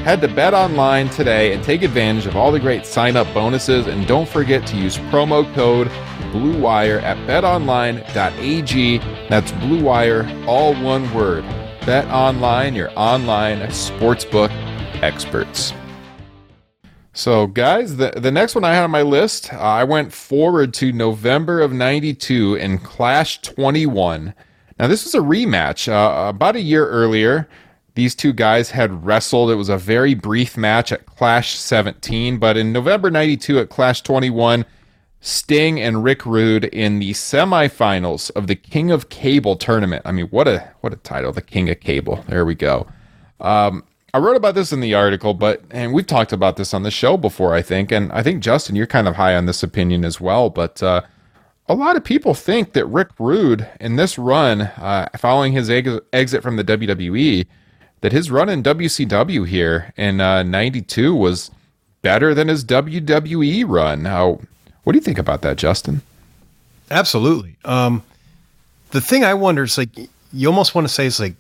Head 0.04 0.22
to 0.22 0.28
Bet 0.28 0.56
Online 0.56 1.08
today 1.10 1.54
and 1.54 1.64
take 1.64 1.84
advantage 1.84 2.26
of 2.26 2.36
all 2.36 2.52
the 2.52 2.60
great 2.60 2.86
sign 2.86 3.16
up 3.16 3.32
bonuses. 3.34 3.86
And 3.86 4.08
don't 4.08 4.28
forget 4.28 4.66
to 4.68 4.76
use 4.76 4.98
promo 4.98 5.54
code 5.54 5.88
BlueWire 6.32 7.04
at 7.04 7.18
betonline.ag. 7.28 8.98
That's 9.30 9.52
BlueWire, 9.52 10.48
all 10.48 10.74
one 10.82 11.14
word. 11.14 11.46
Bet 11.86 12.06
Online, 12.08 12.76
your 12.76 12.92
online 12.96 13.60
sportsbook 13.70 14.50
experts. 15.02 15.74
So, 17.14 17.48
guys, 17.48 17.98
the, 17.98 18.12
the 18.12 18.32
next 18.32 18.56
one 18.56 18.64
I 18.64 18.74
had 18.74 18.84
on 18.84 18.92
my 18.92 19.02
list, 19.02 19.54
uh, 19.54 19.58
I 19.58 19.84
went 19.84 20.14
forward 20.14 20.74
to 20.76 20.92
November 20.92 21.62
of 21.62 21.72
92 21.74 22.56
in 22.56 22.78
Clash 22.78 23.42
21. 23.42 24.34
Now, 24.78 24.88
this 24.88 25.04
was 25.04 25.16
a 25.16 25.20
rematch. 25.20 25.92
Uh, 25.92 26.30
about 26.30 26.56
a 26.56 26.62
year 26.62 26.88
earlier, 26.88 27.50
these 27.96 28.16
two 28.16 28.32
guys 28.32 28.72
had 28.72 29.06
wrestled. 29.06 29.50
It 29.52 29.56
was 29.56 29.70
a 29.70 29.78
very 29.78 30.14
brief 30.14 30.56
match 30.56 30.92
at 30.92 31.06
Clash 31.06 31.56
17, 31.56 32.38
but 32.38 32.56
in 32.56 32.72
November 32.72 33.10
92 33.10 33.60
at 33.60 33.70
Clash 33.70 34.02
21, 34.02 34.66
Sting 35.22 35.80
and 35.80 36.04
Rick 36.04 36.26
Rude 36.26 36.66
in 36.66 37.00
the 37.00 37.12
semifinals 37.12 38.32
of 38.32 38.48
the 38.48 38.56
King 38.56 38.90
of 38.90 39.10
Cable 39.10 39.58
tournament. 39.58 40.02
I 40.06 40.12
mean, 40.12 40.28
what 40.28 40.48
a 40.48 40.72
what 40.82 40.94
a 40.94 40.98
title, 40.98 41.32
the 41.32 41.42
King 41.42 41.70
of 41.70 41.80
Cable. 41.80 42.24
There 42.28 42.46
we 42.46 42.56
go. 42.56 42.88
Um, 43.40 43.84
I 44.14 44.18
wrote 44.18 44.38
about 44.38 44.56
this 44.56 44.72
in 44.72 44.80
the 44.80 44.94
article, 44.94 45.34
but 45.34 45.62
and 45.70 45.94
we've 45.94 46.08
talked 46.08 46.34
about 46.34 46.56
this 46.56 46.74
on 46.74 46.84
the 46.84 46.92
show 46.92 47.18
before, 47.18 47.54
I 47.54 47.62
think, 47.62 47.92
and 47.92 48.12
I 48.12 48.24
think 48.24 48.42
Justin, 48.42 48.76
you're 48.76 48.88
kind 48.88 49.08
of 49.08 49.16
high 49.16 49.36
on 49.36 49.46
this 49.46 49.62
opinion 49.62 50.06
as 50.06 50.22
well. 50.22 50.50
But 50.50 50.82
uh, 50.82 51.02
a 51.68 51.76
lot 51.76 51.96
of 51.96 52.04
people 52.04 52.34
think 52.34 52.74
that 52.74 52.86
Rick 52.86 53.10
Rude 53.20 53.68
in 53.80 53.98
this 53.98 54.18
run, 54.18 54.62
uh, 54.62 55.10
following 55.18 55.52
his 55.54 55.70
ex- 55.70 56.00
exit 56.14 56.42
from 56.42 56.56
the 56.56 56.64
WWE, 56.64 57.46
that 58.02 58.12
his 58.14 58.32
run 58.32 58.50
in 58.50 58.64
WCW 58.64 59.46
here 59.46 59.94
in 59.98 60.18
'92 60.18 61.12
uh, 61.12 61.16
was 61.16 61.52
better 62.02 62.34
than 62.34 62.48
his 62.48 62.64
WWE 62.64 63.66
run. 63.68 64.06
How? 64.06 64.40
What 64.90 64.94
do 64.94 64.98
you 64.98 65.04
think 65.04 65.20
about 65.20 65.44
that, 65.44 65.56
Justin? 65.58 66.02
Absolutely. 66.90 67.58
Um, 67.64 68.02
the 68.90 69.00
thing 69.00 69.24
I 69.24 69.36
wonder 69.36 69.62
is 69.62 69.78
like 69.78 69.90
you 70.34 70.48
almost 70.48 70.74
want 70.74 70.88
to 70.88 70.92
say 70.92 71.06
it's 71.06 71.20
like 71.20 71.36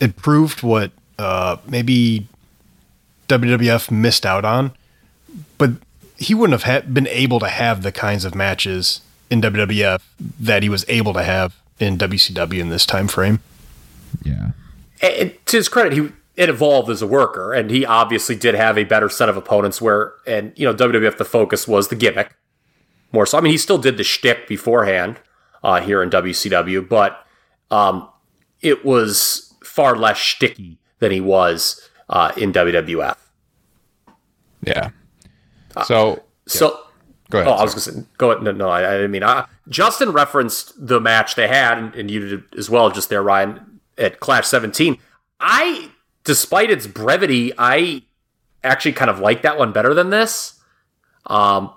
it 0.00 0.16
proved 0.16 0.62
what 0.62 0.90
uh, 1.18 1.58
maybe 1.66 2.26
WWF 3.28 3.90
missed 3.90 4.24
out 4.24 4.46
on, 4.46 4.72
but 5.58 5.72
he 6.16 6.32
wouldn't 6.32 6.58
have 6.58 6.62
ha- 6.62 6.88
been 6.90 7.06
able 7.08 7.38
to 7.38 7.48
have 7.50 7.82
the 7.82 7.92
kinds 7.92 8.24
of 8.24 8.34
matches 8.34 9.02
in 9.28 9.42
WWF 9.42 10.00
that 10.40 10.62
he 10.62 10.70
was 10.70 10.86
able 10.88 11.12
to 11.12 11.24
have 11.24 11.54
in 11.78 11.98
WCW 11.98 12.60
in 12.60 12.70
this 12.70 12.86
time 12.86 13.08
frame. 13.08 13.40
Yeah. 14.22 14.52
And 15.02 15.34
to 15.44 15.58
his 15.58 15.68
credit, 15.68 15.92
he 15.92 16.12
it 16.38 16.48
evolved 16.48 16.88
as 16.88 17.02
a 17.02 17.06
worker, 17.06 17.52
and 17.52 17.68
he 17.68 17.84
obviously 17.84 18.36
did 18.36 18.54
have 18.54 18.78
a 18.78 18.84
better 18.84 19.08
set 19.08 19.28
of 19.28 19.36
opponents. 19.36 19.82
Where 19.82 20.14
and 20.26 20.52
you 20.56 20.64
know 20.64 20.72
WWF 20.72 21.18
the 21.18 21.24
focus 21.24 21.66
was 21.66 21.88
the 21.88 21.96
gimmick 21.96 22.36
more 23.12 23.26
so. 23.26 23.38
I 23.38 23.40
mean, 23.40 23.50
he 23.50 23.58
still 23.58 23.78
did 23.78 23.96
the 23.96 24.04
shtick 24.04 24.46
beforehand 24.46 25.18
uh, 25.62 25.80
here 25.80 26.02
in 26.02 26.10
WCW, 26.10 26.88
but 26.88 27.26
um, 27.70 28.08
it 28.60 28.84
was 28.84 29.54
far 29.64 29.96
less 29.96 30.16
shticky 30.16 30.78
than 31.00 31.10
he 31.10 31.20
was 31.20 31.88
uh, 32.08 32.32
in 32.36 32.52
WWF. 32.52 33.16
Yeah. 34.62 34.90
So. 35.84 36.12
Uh, 36.12 36.16
so. 36.46 36.84
Go 37.30 37.40
ahead. 37.40 37.52
Oh, 37.52 37.56
I 37.56 37.62
was 37.62 37.74
going 37.74 37.82
to 37.82 38.00
say, 38.00 38.06
go 38.16 38.30
ahead. 38.30 38.42
No, 38.42 38.52
no, 38.52 38.68
I, 38.70 38.88
I 38.88 38.92
didn't 38.92 39.10
mean. 39.10 39.22
Uh, 39.22 39.44
Justin 39.68 40.12
referenced 40.12 40.72
the 40.78 40.98
match 40.98 41.34
they 41.34 41.46
had, 41.46 41.76
and, 41.76 41.94
and 41.94 42.10
you 42.10 42.26
did 42.26 42.54
as 42.56 42.70
well, 42.70 42.90
just 42.90 43.10
there, 43.10 43.22
Ryan, 43.22 43.80
at 43.98 44.18
Clash 44.18 44.46
17. 44.46 44.96
I, 45.38 45.90
despite 46.28 46.70
its 46.70 46.86
brevity, 46.86 47.54
I 47.56 48.02
actually 48.62 48.92
kind 48.92 49.10
of 49.10 49.18
like 49.18 49.40
that 49.42 49.56
one 49.56 49.72
better 49.72 49.94
than 49.94 50.10
this. 50.10 50.60
Um, 51.24 51.72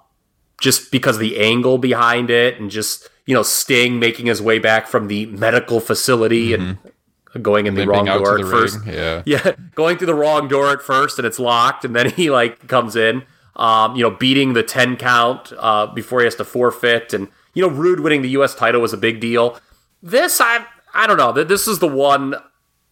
just 0.59 0.91
because 0.91 1.17
the 1.19 1.39
angle 1.39 1.77
behind 1.77 2.29
it 2.29 2.59
and 2.59 2.69
just, 2.69 3.07
you 3.25 3.33
know, 3.33 3.43
Sting 3.43 3.97
making 3.97 4.25
his 4.25 4.41
way 4.41 4.59
back 4.59 4.87
from 4.87 5.07
the 5.07 5.25
medical 5.27 5.79
facility 5.79 6.49
mm-hmm. 6.49 6.85
and 7.33 7.43
going 7.43 7.65
in 7.65 7.75
the 7.75 7.87
wrong 7.87 8.03
door 8.05 8.39
at 8.39 8.45
first. 8.45 8.85
Yeah. 8.85 9.23
Yeah. 9.25 9.53
Going 9.73 9.97
through 9.97 10.07
the 10.07 10.15
wrong 10.15 10.49
door 10.49 10.69
at 10.69 10.81
first 10.81 11.17
and 11.17 11.25
it's 11.25 11.39
locked 11.39 11.85
and 11.85 11.95
then 11.95 12.09
he 12.09 12.29
like 12.29 12.67
comes 12.67 12.97
in. 12.97 13.23
Um, 13.55 13.95
you 13.95 14.03
know, 14.03 14.11
beating 14.11 14.51
the 14.51 14.63
10 14.63 14.97
count 14.97 15.53
uh, 15.57 15.87
before 15.87 16.19
he 16.19 16.25
has 16.25 16.35
to 16.35 16.45
forfeit. 16.45 17.13
And, 17.13 17.29
you 17.53 17.61
know, 17.61 17.73
Rude 17.73 18.01
winning 18.01 18.21
the 18.21 18.29
US 18.29 18.53
title 18.53 18.81
was 18.81 18.91
a 18.91 18.97
big 18.97 19.21
deal. 19.21 19.57
This 20.03 20.41
I 20.41 20.65
I 20.93 21.07
don't 21.07 21.17
know. 21.17 21.31
This 21.31 21.69
is 21.69 21.79
the 21.79 21.87
one 21.87 22.35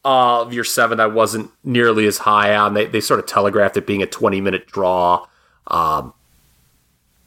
of 0.05 0.53
your 0.53 0.63
seven 0.63 0.99
I 0.99 1.07
wasn't 1.07 1.51
nearly 1.63 2.07
as 2.07 2.19
high 2.19 2.55
on. 2.55 2.73
They 2.73 2.85
they 2.85 3.01
sort 3.01 3.19
of 3.19 3.25
telegraphed 3.25 3.77
it 3.77 3.85
being 3.85 4.01
a 4.01 4.07
20 4.07 4.41
minute 4.41 4.67
draw. 4.67 5.25
Um, 5.67 6.13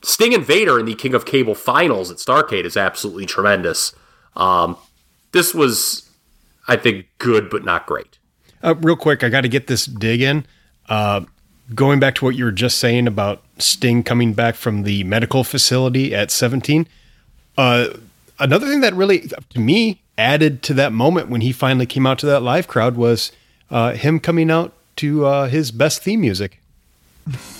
Sting 0.02 0.34
and 0.34 0.44
Vader 0.44 0.80
in 0.80 0.86
the 0.86 0.94
King 0.94 1.14
of 1.14 1.24
Cable 1.24 1.54
finals 1.54 2.10
at 2.10 2.16
Starcade 2.16 2.64
is 2.64 2.76
absolutely 2.76 3.26
tremendous. 3.26 3.94
Um, 4.36 4.76
this 5.32 5.54
was 5.54 6.10
I 6.68 6.76
think 6.76 7.06
good 7.18 7.50
but 7.50 7.64
not 7.64 7.86
great. 7.86 8.18
Uh, 8.62 8.74
real 8.76 8.96
quick, 8.96 9.24
I 9.24 9.28
got 9.28 9.42
to 9.42 9.48
get 9.48 9.66
this 9.66 9.86
dig 9.86 10.22
in. 10.22 10.46
Uh, 10.88 11.22
going 11.74 12.00
back 12.00 12.14
to 12.16 12.24
what 12.24 12.36
you 12.36 12.44
were 12.44 12.52
just 12.52 12.78
saying 12.78 13.06
about 13.06 13.42
Sting 13.58 14.02
coming 14.02 14.32
back 14.32 14.54
from 14.54 14.82
the 14.82 15.04
medical 15.04 15.44
facility 15.44 16.14
at 16.14 16.30
17. 16.30 16.86
Uh, 17.56 17.88
another 18.38 18.66
thing 18.66 18.80
that 18.80 18.94
really, 18.94 19.30
to 19.50 19.60
me, 19.60 20.01
added 20.18 20.62
to 20.64 20.74
that 20.74 20.92
moment 20.92 21.28
when 21.28 21.40
he 21.40 21.52
finally 21.52 21.86
came 21.86 22.06
out 22.06 22.18
to 22.20 22.26
that 22.26 22.40
live 22.40 22.68
crowd 22.68 22.96
was 22.96 23.32
uh, 23.70 23.92
him 23.92 24.20
coming 24.20 24.50
out 24.50 24.72
to 24.96 25.24
uh, 25.26 25.48
his 25.48 25.70
best 25.70 26.02
theme 26.02 26.20
music. 26.20 26.60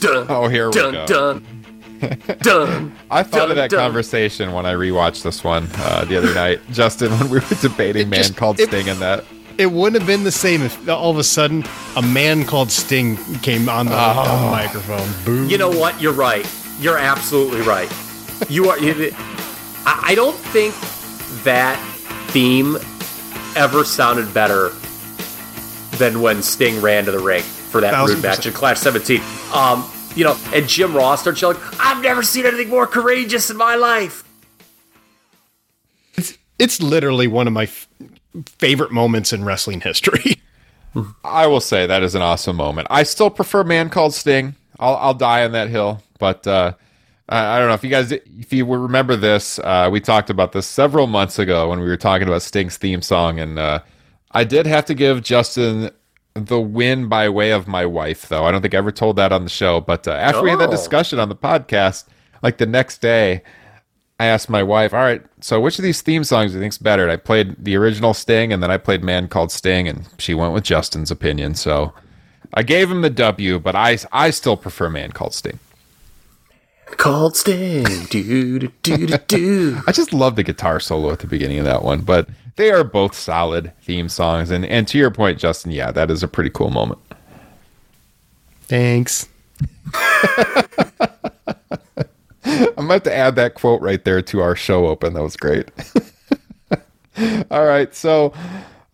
Dun, 0.01 0.27
oh, 0.29 0.49
here 0.49 0.67
we 0.69 0.73
dun, 0.73 0.93
go. 0.93 1.07
Dun. 1.07 1.47
done. 2.41 2.97
I 3.11 3.23
thought 3.23 3.39
done, 3.39 3.51
of 3.53 3.57
that 3.57 3.71
done. 3.71 3.79
conversation 3.81 4.53
when 4.53 4.67
I 4.67 4.75
rewatched 4.75 5.23
this 5.23 5.45
one 5.45 5.69
uh, 5.77 6.05
the 6.05 6.17
other 6.17 6.35
night, 6.35 6.61
Justin, 6.73 7.11
when 7.13 7.31
we 7.31 7.39
were 7.39 7.57
debating 7.61 8.09
"Man 8.11 8.19
just- 8.19 8.37
Called 8.37 8.59
it- 8.61 8.69
Sting" 8.69 8.89
and 8.89 9.01
that. 9.01 9.25
It 9.59 9.67
wouldn't 9.71 10.01
have 10.01 10.07
been 10.07 10.25
the 10.25 10.33
same 10.33 10.63
if 10.63 10.89
all 10.89 11.11
of 11.11 11.19
a 11.19 11.23
sudden 11.25 11.63
a 11.95 12.01
man 12.03 12.45
called 12.45 12.71
Sting 12.73 13.17
came 13.43 13.69
on 13.69 13.85
the, 13.87 13.95
on 13.95 14.47
the 14.47 14.51
microphone. 14.51 15.09
Boom. 15.27 15.49
You 15.49 15.59
know 15.59 15.69
what? 15.71 16.01
You're 16.01 16.15
right. 16.15 16.51
You're 16.81 16.97
absolutely 16.97 17.61
right. 17.61 17.93
You 18.49 18.71
are. 18.71 18.79
you- 18.79 19.13
I 19.15 20.03
I 20.09 20.15
don't 20.15 20.37
think 20.37 20.75
that 21.45 21.79
theme 22.33 22.77
ever 23.57 23.85
sounded 23.85 24.33
better 24.33 24.71
than 25.99 26.21
when 26.23 26.43
Sting 26.43 26.81
ran 26.81 27.05
to 27.05 27.13
the 27.13 27.19
ring 27.19 27.43
for 27.43 27.81
that 27.81 27.93
Thousand 27.93 28.17
rude 28.17 28.23
match 28.23 28.37
percent. 28.39 28.55
in 28.55 28.59
Clash 28.59 28.79
17. 28.81 29.21
Um, 29.53 29.91
you 30.15 30.25
know, 30.25 30.37
and 30.55 30.67
Jim 30.69 30.95
Ross 30.95 31.21
starts 31.21 31.41
yelling, 31.41 31.59
"I've 31.79 32.03
never 32.03 32.23
seen 32.23 32.45
anything 32.47 32.69
more 32.69 32.87
courageous 32.87 33.51
in 33.51 33.57
my 33.57 33.75
life." 33.77 34.25
It's, 36.15 36.37
it's 36.59 36.83
literally 36.83 37.27
one 37.27 37.47
of 37.47 37.53
my 37.53 37.65
f- 37.65 37.89
favorite 38.47 38.93
moments 38.93 39.33
in 39.33 39.45
wrestling 39.45 39.81
history. 39.81 40.43
I 41.25 41.47
will 41.47 41.61
say 41.61 41.87
that 41.87 42.03
is 42.03 42.15
an 42.15 42.21
awesome 42.23 42.57
moment. 42.57 42.89
I 42.91 43.03
still 43.05 43.31
prefer 43.31 43.65
"Man 43.65 43.89
Called 43.91 44.13
Sting." 44.15 44.55
I'll 44.79 44.97
I'll 44.97 45.15
die 45.15 45.45
on 45.45 45.53
that 45.53 45.69
hill, 45.71 46.03
but 46.19 46.47
uh, 46.47 46.73
I, 47.33 47.57
I 47.57 47.59
don't 47.59 47.69
know 47.69 47.75
if 47.75 47.83
you 47.85 47.91
guys 47.91 48.13
if 48.13 48.53
you 48.53 48.65
remember 48.67 49.17
this. 49.17 49.59
Uh, 49.59 49.89
we 49.91 50.01
talked 50.01 50.31
about 50.31 50.53
this 50.53 50.67
several 50.67 51.07
months 51.07 51.39
ago 51.39 51.71
when 51.71 51.81
we 51.81 51.87
were 51.87 51.97
talking 51.97 52.29
about 52.29 52.43
Sting's 52.43 52.77
theme 52.77 53.03
song, 53.03 53.41
and 53.41 53.59
uh, 53.59 53.81
I 54.33 54.45
did 54.45 54.67
have 54.67 54.85
to 54.87 54.95
give 54.95 55.23
Justin 55.23 55.91
the 56.35 56.61
win 56.61 57.09
by 57.09 57.29
way 57.29 57.51
of 57.51 57.67
my 57.69 57.85
wife, 57.85 58.29
though. 58.29 58.45
I 58.47 58.51
don't 58.53 58.63
think 58.63 58.75
I 58.75 58.79
ever 58.79 58.93
told 58.93 59.17
that 59.17 59.33
on 59.33 59.45
the 59.45 59.51
show, 59.51 59.81
but 59.81 60.09
uh, 60.09 60.13
after 60.13 60.43
we 60.43 60.51
had 60.51 60.61
that 60.61 60.69
Oh. 60.69 60.73
discussion 60.73 61.19
on 61.19 61.29
the 61.29 61.37
podcast, 61.37 62.05
like 62.43 62.59
the 62.59 62.67
next 62.67 63.01
day. 63.01 63.43
I 64.21 64.27
asked 64.27 64.49
my 64.49 64.63
wife, 64.63 64.95
"All 64.95 65.01
right, 65.01 65.21
so 65.41 65.61
which 65.61 65.81
of 65.81 65.83
these 65.83 66.01
theme 66.01 66.23
songs 66.23 66.53
do 66.53 66.57
you 66.59 66.63
think's 66.63 66.79
better?" 66.79 67.03
And 67.03 67.11
I 67.11 67.17
played 67.17 67.57
the 67.65 67.75
original 67.77 68.15
Sting, 68.15 68.53
and 68.53 68.63
then 68.63 68.71
I 68.71 68.77
played 68.77 69.03
"Man 69.03 69.27
Called 69.27 69.51
Sting," 69.51 69.89
and 69.89 70.07
she 70.19 70.33
went 70.33 70.53
with 70.55 70.63
Justin's 70.63 71.11
opinion. 71.11 71.57
So 71.57 71.93
I 72.55 72.63
gave 72.63 72.89
him 72.89 73.01
the 73.03 73.11
W, 73.11 73.59
but 73.59 73.75
I 73.75 73.99
I 74.13 74.31
still 74.31 74.57
prefer 74.57 74.89
"Man 74.89 75.11
Called 75.11 75.35
Sting." 75.35 75.59
Called 76.97 77.37
Sting, 77.37 77.85
do 78.11 78.59
do 78.59 78.69
do 78.83 79.07
do 79.07 79.19
do. 79.27 79.81
I 79.87 79.93
just 79.93 80.13
love 80.13 80.37
the 80.37 80.43
guitar 80.43 80.79
solo 80.79 81.11
at 81.11 81.19
the 81.19 81.27
beginning 81.27 81.59
of 81.59 81.65
that 81.65 81.83
one, 81.83 82.03
but 82.03 82.29
they 82.57 82.71
are 82.71 82.85
both 82.85 83.15
solid 83.15 83.73
theme 83.83 84.09
songs. 84.09 84.51
And 84.51 84.65
and 84.65 84.87
to 84.89 84.99
your 84.99 85.11
point, 85.11 85.39
Justin, 85.39 85.73
yeah, 85.73 85.91
that 85.91 86.11
is 86.11 86.23
a 86.23 86.29
pretty 86.29 86.51
cool 86.51 86.71
moment. 86.71 87.01
Thanks. 88.63 89.29
I'm 92.45 92.87
about 92.87 93.05
to 93.05 93.15
add 93.15 93.37
that 93.37 93.55
quote 93.55 93.81
right 93.81 94.05
there 94.05 94.23
to 94.23 94.41
our 94.41 94.57
show 94.57 94.87
open. 94.87 95.15
That 95.15 95.23
was 95.23 95.37
great. 95.37 95.69
All 97.51 97.65
right, 97.65 97.95
so 97.95 98.33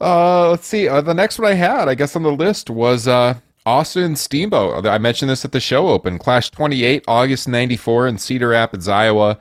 uh, 0.01 0.51
let's 0.51 0.67
see. 0.67 0.89
Uh, 0.89 1.01
the 1.01 1.15
next 1.15 1.39
one 1.39 1.51
I 1.51 1.55
had, 1.55 1.89
I 1.89 1.95
guess, 1.95 2.17
on 2.17 2.23
the 2.23 2.33
list 2.33 2.71
was 2.71 3.07
uh, 3.07 3.35
Austin 3.69 4.17
Steamboat. 4.17 4.87
I 4.87 4.97
mentioned 4.97 5.31
this 5.31 5.45
at 5.45 5.53
the 5.53 5.61
show 5.61 5.89
open. 5.89 6.19
Clash 6.19 6.51
28, 6.51 7.05
August 7.07 7.47
94 7.47 8.09
in 8.09 8.17
Cedar 8.17 8.49
Rapids, 8.49 8.89
Iowa. 8.89 9.39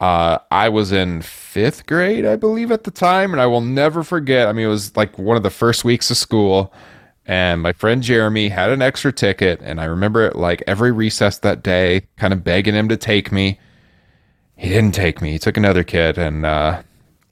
Uh, 0.00 0.38
I 0.50 0.70
was 0.70 0.92
in 0.92 1.20
fifth 1.20 1.84
grade, 1.84 2.24
I 2.24 2.36
believe, 2.36 2.72
at 2.72 2.84
the 2.84 2.90
time, 2.90 3.32
and 3.32 3.40
I 3.40 3.44
will 3.44 3.60
never 3.60 4.02
forget. 4.02 4.48
I 4.48 4.54
mean, 4.54 4.64
it 4.64 4.70
was 4.70 4.96
like 4.96 5.18
one 5.18 5.36
of 5.36 5.42
the 5.42 5.50
first 5.50 5.84
weeks 5.84 6.10
of 6.10 6.16
school, 6.16 6.72
and 7.26 7.60
my 7.60 7.74
friend 7.74 8.02
Jeremy 8.02 8.48
had 8.48 8.70
an 8.70 8.80
extra 8.80 9.12
ticket, 9.12 9.60
and 9.62 9.78
I 9.78 9.84
remember 9.84 10.24
it 10.24 10.36
like 10.36 10.62
every 10.66 10.90
recess 10.90 11.36
that 11.40 11.62
day, 11.62 12.06
kind 12.16 12.32
of 12.32 12.42
begging 12.42 12.74
him 12.74 12.88
to 12.88 12.96
take 12.96 13.30
me. 13.30 13.60
He 14.56 14.70
didn't 14.70 14.94
take 14.94 15.20
me. 15.20 15.32
He 15.32 15.38
took 15.38 15.58
another 15.58 15.84
kid, 15.84 16.16
and 16.16 16.46
uh, 16.46 16.82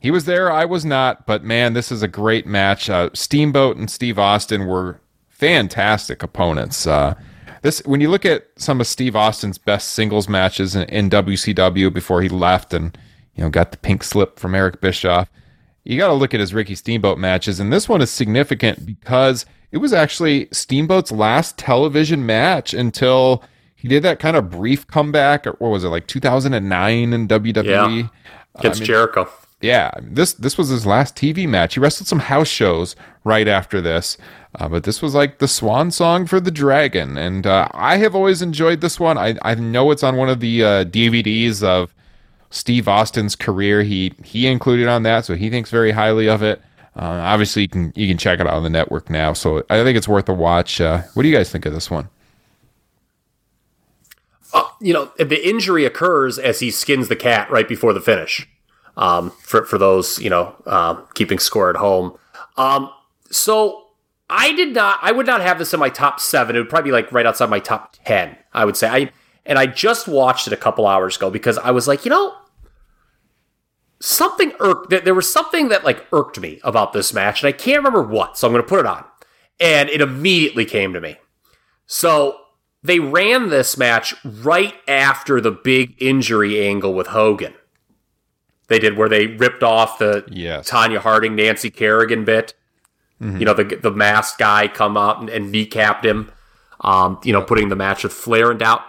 he 0.02 0.10
was 0.10 0.26
there. 0.26 0.52
I 0.52 0.66
was 0.66 0.84
not. 0.84 1.24
But 1.24 1.42
man, 1.42 1.72
this 1.72 1.90
is 1.90 2.02
a 2.02 2.08
great 2.08 2.46
match. 2.46 2.90
Uh, 2.90 3.08
Steamboat 3.14 3.78
and 3.78 3.90
Steve 3.90 4.18
Austin 4.18 4.66
were 4.66 5.00
fantastic 5.34 6.22
opponents. 6.22 6.86
Uh, 6.86 7.14
this 7.62 7.80
when 7.84 8.00
you 8.00 8.10
look 8.10 8.24
at 8.24 8.48
some 8.56 8.80
of 8.80 8.86
Steve 8.86 9.16
Austin's 9.16 9.58
best 9.58 9.90
singles 9.90 10.28
matches 10.28 10.74
in, 10.74 10.84
in 10.88 11.10
WCW 11.10 11.92
before 11.92 12.22
he 12.22 12.28
left 12.28 12.72
and 12.72 12.96
you 13.34 13.42
know 13.42 13.50
got 13.50 13.70
the 13.72 13.78
pink 13.78 14.02
slip 14.04 14.38
from 14.38 14.54
Eric 14.54 14.80
Bischoff, 14.80 15.30
you 15.84 15.98
got 15.98 16.08
to 16.08 16.14
look 16.14 16.34
at 16.34 16.40
his 16.40 16.54
Ricky 16.54 16.74
Steamboat 16.74 17.18
matches, 17.18 17.60
and 17.60 17.72
this 17.72 17.88
one 17.88 18.00
is 18.00 18.10
significant 18.10 18.86
because 18.86 19.44
it 19.72 19.78
was 19.78 19.92
actually 19.92 20.48
Steamboat's 20.52 21.10
last 21.10 21.58
television 21.58 22.24
match 22.24 22.72
until 22.74 23.42
he 23.74 23.88
did 23.88 24.02
that 24.04 24.18
kind 24.20 24.36
of 24.36 24.50
brief 24.50 24.86
comeback. 24.86 25.46
Or 25.46 25.52
what 25.58 25.70
was 25.70 25.84
it 25.84 25.88
like 25.88 26.06
2009 26.06 27.12
in 27.12 27.28
WWE 27.28 27.64
Yeah. 27.64 28.08
Against 28.56 28.78
I 28.78 28.80
mean, 28.80 28.86
Jericho. 28.86 29.28
yeah, 29.62 29.90
this 30.00 30.34
this 30.34 30.56
was 30.56 30.68
his 30.68 30.86
last 30.86 31.16
TV 31.16 31.48
match. 31.48 31.74
He 31.74 31.80
wrestled 31.80 32.06
some 32.06 32.20
house 32.20 32.46
shows 32.46 32.94
right 33.24 33.48
after 33.48 33.80
this, 33.80 34.16
uh, 34.56 34.68
but 34.68 34.84
this 34.84 35.02
was 35.02 35.14
like 35.14 35.38
the 35.38 35.48
swan 35.48 35.90
song 35.90 36.26
for 36.26 36.38
the 36.38 36.50
Dragon, 36.50 37.16
and 37.16 37.46
uh, 37.46 37.68
I 37.72 37.96
have 37.96 38.14
always 38.14 38.40
enjoyed 38.40 38.80
this 38.80 39.00
one. 39.00 39.18
I 39.18 39.36
I 39.42 39.54
know 39.56 39.90
it's 39.90 40.04
on 40.04 40.16
one 40.16 40.28
of 40.28 40.40
the 40.40 40.62
uh, 40.62 40.84
DVDs 40.84 41.62
of 41.62 41.92
Steve 42.50 42.86
Austin's 42.86 43.34
career. 43.34 43.82
He 43.82 44.12
he 44.22 44.46
included 44.46 44.86
on 44.86 45.02
that, 45.02 45.24
so 45.24 45.34
he 45.34 45.50
thinks 45.50 45.70
very 45.70 45.90
highly 45.90 46.28
of 46.28 46.42
it. 46.42 46.60
Uh, 46.96 47.18
obviously, 47.22 47.62
you 47.62 47.68
can 47.68 47.92
you 47.96 48.06
can 48.06 48.16
check 48.16 48.38
it 48.38 48.46
out 48.46 48.54
on 48.54 48.62
the 48.62 48.70
network 48.70 49.10
now, 49.10 49.32
so 49.32 49.64
I 49.68 49.82
think 49.82 49.98
it's 49.98 50.06
worth 50.06 50.28
a 50.28 50.34
watch. 50.34 50.80
Uh, 50.80 51.02
what 51.14 51.24
do 51.24 51.28
you 51.28 51.34
guys 51.34 51.50
think 51.50 51.66
of 51.66 51.72
this 51.72 51.90
one? 51.90 52.08
Uh, 54.52 54.68
you 54.80 54.92
know, 54.92 55.10
the 55.18 55.48
injury 55.48 55.84
occurs 55.84 56.38
as 56.38 56.60
he 56.60 56.70
skins 56.70 57.08
the 57.08 57.16
cat 57.16 57.50
right 57.50 57.68
before 57.68 57.92
the 57.92 58.00
finish. 58.00 58.48
Um, 58.96 59.32
for 59.42 59.64
for 59.64 59.78
those 59.78 60.20
you 60.20 60.30
know 60.30 60.54
keeping 61.14 61.40
score 61.40 61.70
at 61.70 61.76
home. 61.76 62.16
Um, 62.56 62.88
so 63.32 63.83
I 64.30 64.52
did 64.54 64.72
not. 64.74 64.98
I 65.02 65.12
would 65.12 65.26
not 65.26 65.40
have 65.42 65.58
this 65.58 65.74
in 65.74 65.80
my 65.80 65.90
top 65.90 66.18
seven. 66.20 66.56
It 66.56 66.58
would 66.60 66.68
probably 66.68 66.88
be 66.88 66.92
like 66.92 67.12
right 67.12 67.26
outside 67.26 67.50
my 67.50 67.60
top 67.60 67.96
ten. 68.04 68.36
I 68.52 68.64
would 68.64 68.76
say. 68.76 68.88
I 68.88 69.10
and 69.46 69.58
I 69.58 69.66
just 69.66 70.08
watched 70.08 70.46
it 70.46 70.52
a 70.52 70.56
couple 70.58 70.86
hours 70.86 71.16
ago 71.16 71.30
because 71.30 71.58
I 71.58 71.70
was 71.70 71.86
like, 71.86 72.04
you 72.04 72.10
know, 72.10 72.34
something 74.00 74.52
irked. 74.60 74.90
there- 74.90 75.14
was 75.14 75.30
something 75.30 75.68
that 75.68 75.84
like 75.84 76.06
irked 76.12 76.40
me 76.40 76.60
about 76.64 76.92
this 76.92 77.12
match, 77.12 77.42
and 77.42 77.48
I 77.48 77.52
can't 77.52 77.78
remember 77.78 78.02
what. 78.02 78.38
So 78.38 78.46
I'm 78.46 78.52
going 78.52 78.62
to 78.64 78.68
put 78.68 78.80
it 78.80 78.86
on, 78.86 79.04
and 79.60 79.88
it 79.90 80.00
immediately 80.00 80.64
came 80.64 80.92
to 80.94 81.00
me. 81.00 81.16
So 81.86 82.38
they 82.82 82.98
ran 83.00 83.48
this 83.50 83.76
match 83.76 84.14
right 84.24 84.74
after 84.88 85.40
the 85.40 85.50
big 85.50 85.94
injury 86.02 86.66
angle 86.66 86.94
with 86.94 87.08
Hogan. 87.08 87.54
They 88.68 88.78
did 88.78 88.96
where 88.96 89.08
they 89.10 89.26
ripped 89.26 89.62
off 89.62 89.98
the 89.98 90.24
Yes. 90.28 90.70
Tonya 90.70 90.98
Harding, 90.98 91.34
Nancy 91.36 91.68
Kerrigan 91.70 92.24
bit. 92.24 92.54
You 93.20 93.44
know, 93.44 93.54
the 93.54 93.64
the 93.64 93.90
masked 93.90 94.38
guy 94.38 94.68
come 94.68 94.96
up 94.96 95.20
and, 95.20 95.28
and 95.30 95.52
kneecapped 95.52 96.04
him. 96.04 96.30
Um, 96.80 97.18
you 97.24 97.32
know, 97.32 97.40
putting 97.40 97.70
the 97.70 97.76
match 97.76 98.02
with 98.02 98.12
Flair 98.12 98.50
in 98.50 98.58
doubt. 98.58 98.82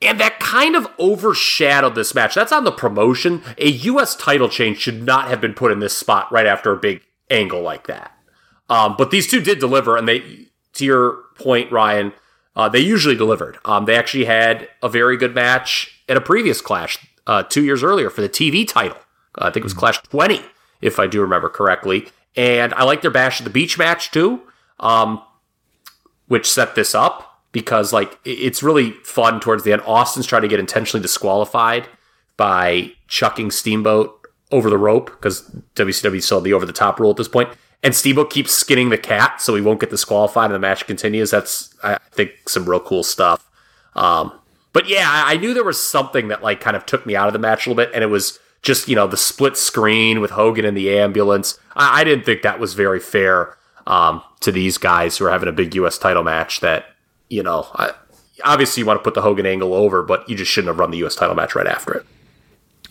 And 0.00 0.20
that 0.20 0.38
kind 0.38 0.76
of 0.76 0.88
overshadowed 0.98 1.94
this 1.94 2.14
match. 2.14 2.34
That's 2.34 2.52
on 2.52 2.64
the 2.64 2.72
promotion. 2.72 3.42
A 3.58 3.68
U.S. 3.68 4.14
title 4.14 4.48
change 4.48 4.78
should 4.78 5.02
not 5.02 5.28
have 5.28 5.40
been 5.40 5.54
put 5.54 5.72
in 5.72 5.78
this 5.78 5.96
spot 5.96 6.30
right 6.30 6.46
after 6.46 6.72
a 6.72 6.76
big 6.76 7.02
angle 7.30 7.62
like 7.62 7.86
that. 7.86 8.12
Um, 8.68 8.96
but 8.96 9.10
these 9.10 9.28
two 9.28 9.40
did 9.40 9.58
deliver, 9.58 9.96
and 9.96 10.08
they, 10.08 10.48
to 10.74 10.84
your 10.84 11.18
point, 11.36 11.70
Ryan, 11.70 12.12
uh, 12.56 12.68
they 12.68 12.80
usually 12.80 13.16
delivered. 13.16 13.58
Um, 13.64 13.84
they 13.84 13.96
actually 13.96 14.24
had 14.24 14.68
a 14.82 14.88
very 14.88 15.16
good 15.16 15.34
match 15.34 16.02
at 16.08 16.16
a 16.16 16.20
previous 16.20 16.60
Clash 16.60 16.98
uh, 17.26 17.42
two 17.44 17.64
years 17.64 17.82
earlier 17.82 18.10
for 18.10 18.20
the 18.20 18.28
TV 18.28 18.66
title. 18.66 18.98
Uh, 19.36 19.46
I 19.46 19.50
think 19.50 19.58
it 19.58 19.64
was 19.64 19.74
Clash 19.74 19.98
20, 20.02 20.40
if 20.80 20.98
I 20.98 21.06
do 21.06 21.20
remember 21.20 21.48
correctly. 21.48 22.08
And 22.36 22.72
I 22.74 22.84
like 22.84 23.02
their 23.02 23.10
Bash 23.10 23.40
at 23.40 23.44
the 23.44 23.50
Beach 23.50 23.78
match 23.78 24.10
too, 24.10 24.42
um, 24.80 25.22
which 26.28 26.50
set 26.50 26.74
this 26.74 26.94
up 26.94 27.42
because 27.52 27.92
like 27.92 28.18
it's 28.24 28.62
really 28.62 28.92
fun 29.04 29.40
towards 29.40 29.64
the 29.64 29.72
end. 29.72 29.82
Austin's 29.82 30.26
trying 30.26 30.42
to 30.42 30.48
get 30.48 30.60
intentionally 30.60 31.02
disqualified 31.02 31.88
by 32.36 32.92
chucking 33.08 33.50
Steamboat 33.50 34.26
over 34.50 34.70
the 34.70 34.78
rope 34.78 35.06
because 35.06 35.42
WCW 35.76 36.22
still 36.22 36.40
the 36.40 36.52
over 36.52 36.66
the 36.66 36.72
top 36.72 36.98
rule 36.98 37.10
at 37.10 37.16
this 37.16 37.28
point. 37.28 37.50
And 37.82 37.94
Steamboat 37.94 38.30
keeps 38.30 38.52
skinning 38.52 38.90
the 38.90 38.98
cat 38.98 39.40
so 39.40 39.54
he 39.54 39.60
won't 39.60 39.80
get 39.80 39.90
disqualified 39.90 40.46
and 40.46 40.54
the 40.54 40.58
match 40.58 40.86
continues. 40.86 41.30
That's 41.30 41.74
I 41.82 41.98
think 42.12 42.48
some 42.48 42.68
real 42.68 42.80
cool 42.80 43.02
stuff. 43.02 43.50
Um, 43.94 44.32
but 44.72 44.88
yeah, 44.88 45.06
I 45.06 45.36
knew 45.36 45.52
there 45.52 45.64
was 45.64 45.84
something 45.84 46.28
that 46.28 46.42
like 46.42 46.60
kind 46.60 46.76
of 46.76 46.86
took 46.86 47.04
me 47.04 47.14
out 47.14 47.26
of 47.26 47.32
the 47.32 47.38
match 47.38 47.66
a 47.66 47.70
little 47.70 47.84
bit, 47.84 47.94
and 47.94 48.02
it 48.02 48.06
was 48.06 48.38
just 48.62 48.88
you 48.88 48.96
know 48.96 49.06
the 49.06 49.16
split 49.16 49.56
screen 49.56 50.20
with 50.20 50.32
Hogan 50.32 50.64
in 50.64 50.74
the 50.74 50.96
ambulance. 50.98 51.58
I, 51.74 52.00
I 52.00 52.04
didn't 52.04 52.24
think 52.24 52.42
that 52.42 52.58
was 52.58 52.74
very 52.74 53.00
fair 53.00 53.56
um, 53.86 54.22
to 54.40 54.52
these 54.52 54.78
guys 54.78 55.18
who 55.18 55.26
are 55.26 55.30
having 55.30 55.48
a 55.48 55.52
big 55.52 55.74
U.S. 55.74 55.98
title 55.98 56.22
match. 56.22 56.60
That 56.60 56.86
you 57.28 57.42
know, 57.42 57.66
I, 57.74 57.92
obviously 58.44 58.82
you 58.82 58.86
want 58.86 59.00
to 59.00 59.04
put 59.04 59.14
the 59.14 59.22
Hogan 59.22 59.46
angle 59.46 59.74
over, 59.74 60.02
but 60.02 60.28
you 60.28 60.36
just 60.36 60.50
shouldn't 60.50 60.68
have 60.68 60.78
run 60.78 60.90
the 60.90 60.98
U.S. 60.98 61.16
title 61.16 61.34
match 61.34 61.54
right 61.54 61.66
after 61.66 61.92
it. 61.92 62.06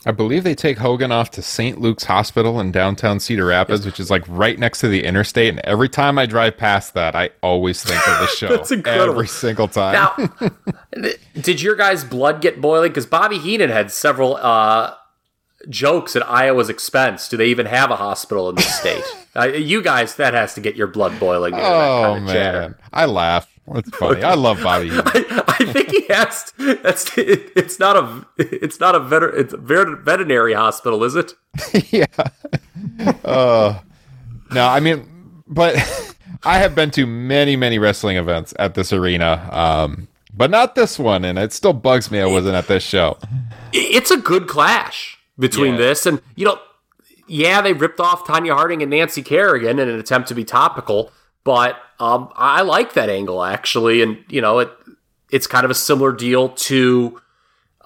I 0.04 0.12
believe 0.12 0.44
they 0.44 0.56
take 0.56 0.80
Hogan 0.80 1.12
off 1.12 1.30
to 1.32 1.44
St. 1.44 1.80
Luke's 1.80 2.06
Hospital 2.06 2.60
in 2.60 2.72
downtown 2.72 3.20
Cedar 3.20 3.46
Rapids, 3.46 3.86
which 3.86 4.00
is 4.00 4.10
like 4.10 4.24
right 4.28 4.58
next 4.58 4.80
to 4.80 4.88
the 4.88 5.04
interstate. 5.04 5.50
And 5.50 5.60
every 5.60 5.90
time 5.90 6.18
I 6.18 6.26
drive 6.26 6.58
past 6.58 6.96
that, 6.96 7.16
I 7.16 7.30
always 7.44 7.84
think 7.84 8.00
of 8.08 8.20
the 8.20 8.28
show. 8.36 8.48
That's 8.48 8.72
incredible. 8.72 9.12
Every 9.12 9.28
single 9.28 9.68
time. 9.68 9.94
Now, 9.94 11.10
did 11.40 11.62
your 11.62 11.76
guys' 11.76 12.04
blood 12.04 12.42
get 12.42 12.60
boiling? 12.60 12.90
Because 12.90 13.06
Bobby 13.06 13.38
Heenan 13.38 13.70
had 13.70 13.92
several 13.92 14.38
uh, 14.38 14.96
jokes 15.70 16.16
at 16.16 16.28
Iowa's 16.28 16.70
expense. 16.70 17.28
Do 17.30 17.38
they 17.38 17.48
even 17.48 17.66
have 17.66 17.92
a 17.92 17.96
hospital 17.96 18.50
in 18.50 18.56
the 18.56 18.62
state? 18.80 19.04
uh, 19.36 19.44
you 19.48 19.82
guys, 19.82 20.16
that 20.16 20.34
has 20.34 20.54
to 20.56 20.62
get 20.62 20.76
your 20.76 20.88
blood 20.88 21.20
boiling. 21.20 21.54
oh 21.56 22.02
kind 22.04 22.24
of 22.24 22.30
chatter. 22.34 22.60
man, 22.62 22.76
I 22.94 23.06
laugh. 23.06 23.48
It's 23.74 23.90
funny. 23.96 24.24
I 24.24 24.34
love 24.34 24.62
Bobby. 24.62 24.90
I, 24.94 25.44
I 25.48 25.66
think 25.66 25.92
he 25.92 26.02
has. 26.10 26.52
That's 26.58 27.18
it, 27.18 27.52
it's 27.56 27.80
not 27.80 27.96
a 27.96 28.26
it's 28.38 28.80
not 28.80 28.96
a 28.96 29.00
veter, 29.00 29.34
it's 29.38 29.54
a 29.54 29.58
vet- 29.58 30.00
veterinary 30.00 30.54
hospital, 30.54 31.04
is 31.04 31.16
it? 31.16 31.34
yeah. 31.92 32.06
Uh, 33.24 33.80
no, 34.52 34.68
I 34.68 34.80
mean, 34.80 35.44
but 35.48 35.76
I 36.44 36.58
have 36.58 36.76
been 36.76 36.92
to 36.92 37.06
many, 37.06 37.56
many 37.56 37.80
wrestling 37.80 38.18
events 38.18 38.54
at 38.60 38.74
this 38.74 38.92
arena, 38.92 39.48
um, 39.54 40.08
but 40.34 40.50
not 40.50 40.76
this 40.76 40.98
one, 41.00 41.24
and 41.24 41.38
it 41.40 41.54
still 41.54 41.74
bugs 41.74 42.12
me 42.12 42.20
I 42.20 42.26
wasn't 42.26 42.56
at 42.56 42.68
this 42.68 42.84
show. 42.84 43.18
It's 43.72 44.12
a 44.12 44.18
good 44.18 44.48
clash 44.48 45.18
between 45.40 45.74
Yeah. 45.74 45.80
this 45.80 46.06
and 46.06 46.22
you 46.36 46.46
know, 46.46 46.60
yeah, 47.28 47.62
they 47.62 47.74
ripped 47.74 48.00
off 48.00 48.26
Tonya 48.26 48.54
Harding 48.54 48.82
and 48.82 48.90
Nancy 48.92 49.22
Kerrigan 49.22 49.80
in 49.80 49.88
an 49.90 50.00
attempt 50.00 50.28
to 50.30 50.36
be 50.36 50.44
topical, 50.44 51.12
but 51.44 51.78
um, 52.00 52.30
I 52.36 52.62
like 52.62 52.94
that 52.94 53.10
angle 53.10 53.44
actually, 53.44 54.02
and 54.02 54.18
you 54.28 54.42
know, 54.42 54.60
it 54.60 54.70
it's 55.30 55.48
kind 55.48 55.64
of 55.64 55.72
a 55.72 55.76
similar 55.76 56.12
deal 56.12 56.50
to 56.50 57.22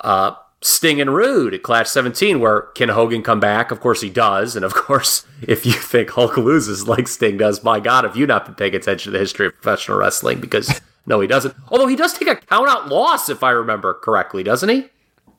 uh, 0.02 0.32
Sting 0.62 1.00
and 1.00 1.14
Rude 1.14 1.54
at 1.54 1.62
Clash 1.62 1.90
17, 1.90 2.40
where 2.40 2.62
can 2.76 2.90
Hogan 2.90 3.22
come 3.22 3.40
back? 3.40 3.70
Of 3.70 3.82
course 3.82 4.02
he 4.02 4.10
does, 4.10 4.56
and 4.56 4.66
of 4.66 4.74
course, 4.88 5.26
if 5.44 5.64
you 5.66 5.74
think 5.74 6.10
Hulk 6.10 6.38
loses 6.38 6.88
like 6.88 7.08
Sting 7.08 7.38
does, 7.38 7.64
my 7.64 7.80
God, 7.80 8.04
have 8.04 8.16
you 8.18 8.26
not 8.26 8.46
been 8.46 8.56
paying 8.56 8.74
attention 8.76 9.12
to 9.12 9.18
the 9.18 9.20
history 9.22 9.46
of 9.48 9.54
professional 9.54 9.98
wrestling? 10.00 10.40
Because 10.42 10.82
no, 11.06 11.20
he 11.20 11.28
doesn't. 11.28 11.54
Although 11.70 11.88
he 11.88 11.96
does 11.96 12.14
take 12.14 12.28
a 12.28 12.36
count 12.36 12.68
out 12.68 12.88
loss, 12.88 13.30
if 13.30 13.44
I 13.44 13.52
remember 13.52 13.94
correctly, 13.94 14.42
doesn't 14.42 14.70
he? 14.70 14.90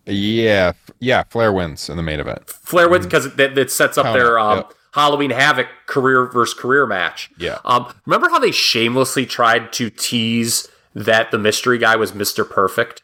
Yeah, 0.06 0.72
yeah. 1.00 1.24
Flair 1.24 1.52
wins 1.52 1.88
in 1.88 1.96
the 1.96 2.02
main 2.02 2.20
event. 2.20 2.48
Flair 2.48 2.88
wins 2.88 3.06
because 3.06 3.26
it, 3.26 3.58
it 3.58 3.70
sets 3.70 3.98
up 3.98 4.04
Count 4.04 4.18
their 4.18 4.38
um, 4.38 4.58
yep. 4.58 4.72
Halloween 4.92 5.30
Havoc 5.30 5.66
career 5.86 6.26
versus 6.26 6.54
career 6.54 6.86
match. 6.86 7.30
Yeah. 7.38 7.58
Um, 7.64 7.92
remember 8.06 8.28
how 8.28 8.38
they 8.38 8.52
shamelessly 8.52 9.26
tried 9.26 9.72
to 9.74 9.90
tease 9.90 10.68
that 10.94 11.30
the 11.30 11.38
mystery 11.38 11.78
guy 11.78 11.96
was 11.96 12.14
Mister 12.14 12.44
Perfect? 12.44 13.02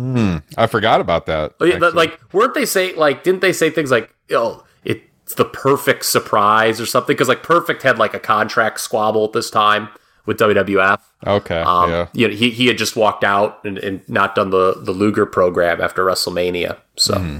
I 0.00 0.68
forgot 0.68 1.00
about 1.00 1.26
that. 1.26 1.54
Oh, 1.58 1.64
yeah, 1.64 1.74
actually. 1.74 1.90
like 1.92 2.20
weren't 2.32 2.54
they 2.54 2.66
say 2.66 2.94
like 2.94 3.24
didn't 3.24 3.40
they 3.40 3.52
say 3.52 3.68
things 3.68 3.90
like 3.90 4.14
oh 4.30 4.64
it's 4.84 5.34
the 5.34 5.44
perfect 5.44 6.06
surprise 6.06 6.80
or 6.80 6.86
something 6.86 7.14
because 7.14 7.28
like 7.28 7.42
perfect 7.42 7.82
had 7.82 7.98
like 7.98 8.14
a 8.14 8.18
contract 8.18 8.80
squabble 8.80 9.24
at 9.24 9.32
this 9.34 9.50
time 9.50 9.88
with 10.28 10.38
WWF. 10.38 11.00
Okay. 11.26 11.60
Um, 11.60 11.90
yeah. 11.90 12.06
you 12.12 12.28
know, 12.28 12.34
he, 12.34 12.50
he 12.50 12.66
had 12.66 12.76
just 12.76 12.94
walked 12.96 13.24
out 13.24 13.64
and, 13.64 13.78
and 13.78 14.06
not 14.08 14.34
done 14.34 14.50
the, 14.50 14.74
the 14.78 14.92
Luger 14.92 15.24
program 15.26 15.80
after 15.80 16.04
WrestleMania. 16.04 16.76
So, 16.96 17.14
Mm-hmm. 17.14 17.38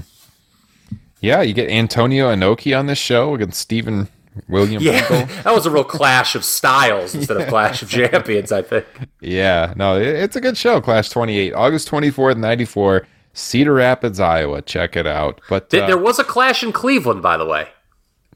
Yeah, 1.21 1.41
you 1.41 1.53
get 1.53 1.69
Antonio 1.69 2.33
Inoki 2.33 2.77
on 2.77 2.85
this 2.87 2.97
show 2.97 3.35
against 3.35 3.59
Stephen 3.59 4.07
William 4.47 4.81
yeah, 4.81 5.05
that 5.43 5.53
was 5.53 5.65
a 5.65 5.69
real 5.69 5.83
clash 5.83 6.33
of 6.33 6.45
styles 6.45 7.13
instead 7.13 7.35
of 7.37 7.47
clash 7.49 7.81
of 7.81 7.89
champions, 7.89 8.51
I 8.53 8.61
think. 8.61 8.85
Yeah, 9.19 9.73
no, 9.75 9.97
it- 9.99 10.07
it's 10.07 10.35
a 10.37 10.41
good 10.41 10.57
show. 10.57 10.79
Clash 10.79 11.09
28, 11.09 11.53
August 11.53 11.89
24th, 11.91 12.37
94, 12.37 13.05
Cedar 13.33 13.73
Rapids, 13.73 14.19
Iowa. 14.21 14.61
Check 14.61 14.95
it 14.95 15.05
out. 15.05 15.41
But 15.49 15.69
Th- 15.69 15.83
uh, 15.83 15.87
there 15.87 15.97
was 15.97 16.19
a 16.19 16.23
clash 16.23 16.63
in 16.63 16.71
Cleveland, 16.71 17.21
by 17.21 17.35
the 17.37 17.45
way. 17.45 17.67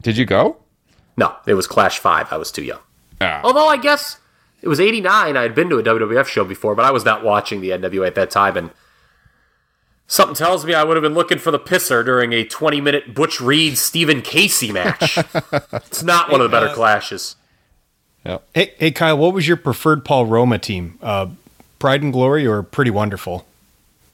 did 0.02 0.16
you 0.18 0.26
go? 0.26 0.58
No, 1.16 1.34
it 1.46 1.54
was 1.54 1.66
Clash 1.66 1.98
5. 1.98 2.32
I 2.32 2.36
was 2.36 2.52
too 2.52 2.62
young. 2.64 2.80
Ah. 3.22 3.40
Although 3.44 3.66
I 3.68 3.78
guess 3.78 4.18
it 4.64 4.68
was 4.68 4.80
89. 4.80 5.36
I 5.36 5.42
had 5.42 5.54
been 5.54 5.68
to 5.68 5.76
a 5.78 5.82
WWF 5.82 6.26
show 6.26 6.42
before, 6.42 6.74
but 6.74 6.86
I 6.86 6.90
was 6.90 7.04
not 7.04 7.22
watching 7.22 7.60
the 7.60 7.68
NWA 7.68 8.06
at 8.06 8.14
that 8.14 8.30
time. 8.30 8.56
And 8.56 8.70
something 10.06 10.34
tells 10.34 10.64
me 10.64 10.72
I 10.72 10.82
would 10.84 10.96
have 10.96 11.02
been 11.02 11.12
looking 11.12 11.36
for 11.36 11.50
the 11.50 11.58
pisser 11.58 12.02
during 12.02 12.32
a 12.32 12.46
20 12.46 12.80
minute 12.80 13.14
Butch 13.14 13.42
Reed 13.42 13.76
Stephen 13.76 14.22
Casey 14.22 14.72
match. 14.72 15.18
it's 15.74 16.02
not 16.02 16.30
one 16.32 16.40
of 16.40 16.50
the 16.50 16.56
better 16.56 16.72
clashes. 16.72 17.36
Hey, 18.54 18.72
hey, 18.78 18.90
Kyle, 18.90 19.18
what 19.18 19.34
was 19.34 19.46
your 19.46 19.58
preferred 19.58 20.02
Paul 20.02 20.24
Roma 20.24 20.58
team? 20.58 20.98
Uh, 21.02 21.26
Pride 21.78 22.02
and 22.02 22.10
Glory 22.10 22.46
or 22.46 22.62
Pretty 22.62 22.90
Wonderful? 22.90 23.44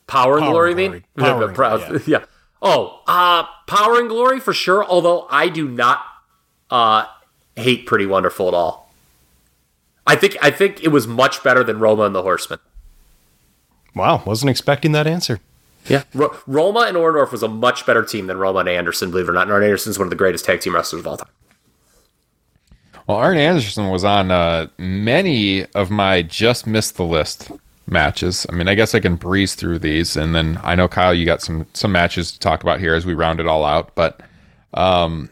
Power 0.09 0.39
and 0.39 0.43
Power 0.43 0.53
Glory, 0.53 0.71
I 0.71 0.75
Glory. 0.75 0.89
mean? 0.89 1.05
Power 1.17 1.45
and 1.45 1.55
Proud- 1.55 1.87
Glory, 1.87 2.03
yeah. 2.09 2.25
Oh, 2.61 3.03
uh, 3.07 3.45
Power 3.69 4.01
and 4.01 4.09
Glory 4.09 4.41
for 4.41 4.53
sure. 4.53 4.85
Although 4.85 5.29
I 5.31 5.49
do 5.49 5.69
not 5.69 6.05
uh, 6.71 7.05
hate 7.55 7.87
Pretty 7.87 8.07
Wonderful 8.07 8.49
at 8.49 8.55
all. 8.55 8.90
I 10.11 10.17
think 10.17 10.37
I 10.43 10.51
think 10.51 10.83
it 10.83 10.89
was 10.89 11.07
much 11.07 11.41
better 11.45 11.63
than 11.63 11.79
Roma 11.79 12.03
and 12.03 12.13
the 12.13 12.23
Horsemen. 12.23 12.59
Wow, 13.95 14.25
wasn't 14.27 14.51
expecting 14.51 14.91
that 14.91 15.07
answer. 15.07 15.39
Yeah, 15.87 16.03
Ro- 16.13 16.37
Roma 16.49 16.81
and 16.81 16.97
Orndorff 16.97 17.31
was 17.31 17.45
a 17.45 17.49
much 17.49 17.87
better 17.87 18.03
team 18.03 18.27
than 18.27 18.37
Roma 18.37 18.59
and 18.59 18.69
Anderson. 18.69 19.13
Believe 19.13 19.29
it 19.29 19.31
or 19.31 19.35
not, 19.35 19.43
and 19.43 19.53
Arn 19.53 19.63
Anderson's 19.63 20.01
one 20.01 20.07
of 20.07 20.11
the 20.11 20.17
greatest 20.17 20.45
tag 20.45 20.63
team 20.63 20.75
wrestlers 20.75 21.01
of 21.01 21.07
all 21.07 21.17
time. 21.17 21.29
Well, 23.07 23.19
Arn 23.19 23.37
Anderson 23.37 23.89
was 23.89 24.03
on 24.03 24.33
uh, 24.33 24.67
many 24.79 25.65
of 25.77 25.93
my 25.93 26.23
just 26.23 26.67
missed 26.67 26.97
the 26.97 27.05
list 27.05 27.53
matches. 27.87 28.47
I 28.51 28.53
mean, 28.57 28.67
I 28.67 28.75
guess 28.75 28.97
I 28.97 29.01
can 29.01 29.15
breeze 29.15 29.55
through 29.55 29.79
these, 29.79 30.17
and 30.17 30.35
then 30.35 30.59
I 30.65 30.75
know 30.75 30.89
Kyle, 30.89 31.15
you 31.15 31.25
got 31.25 31.41
some 31.41 31.67
some 31.73 31.93
matches 31.93 32.33
to 32.33 32.41
talk 32.41 32.65
about 32.65 32.81
here 32.81 32.95
as 32.95 33.07
we 33.07 33.15
round 33.15 33.39
it 33.39 33.47
all 33.47 33.65
out. 33.65 33.95
But 33.95 34.21
um, 34.75 35.31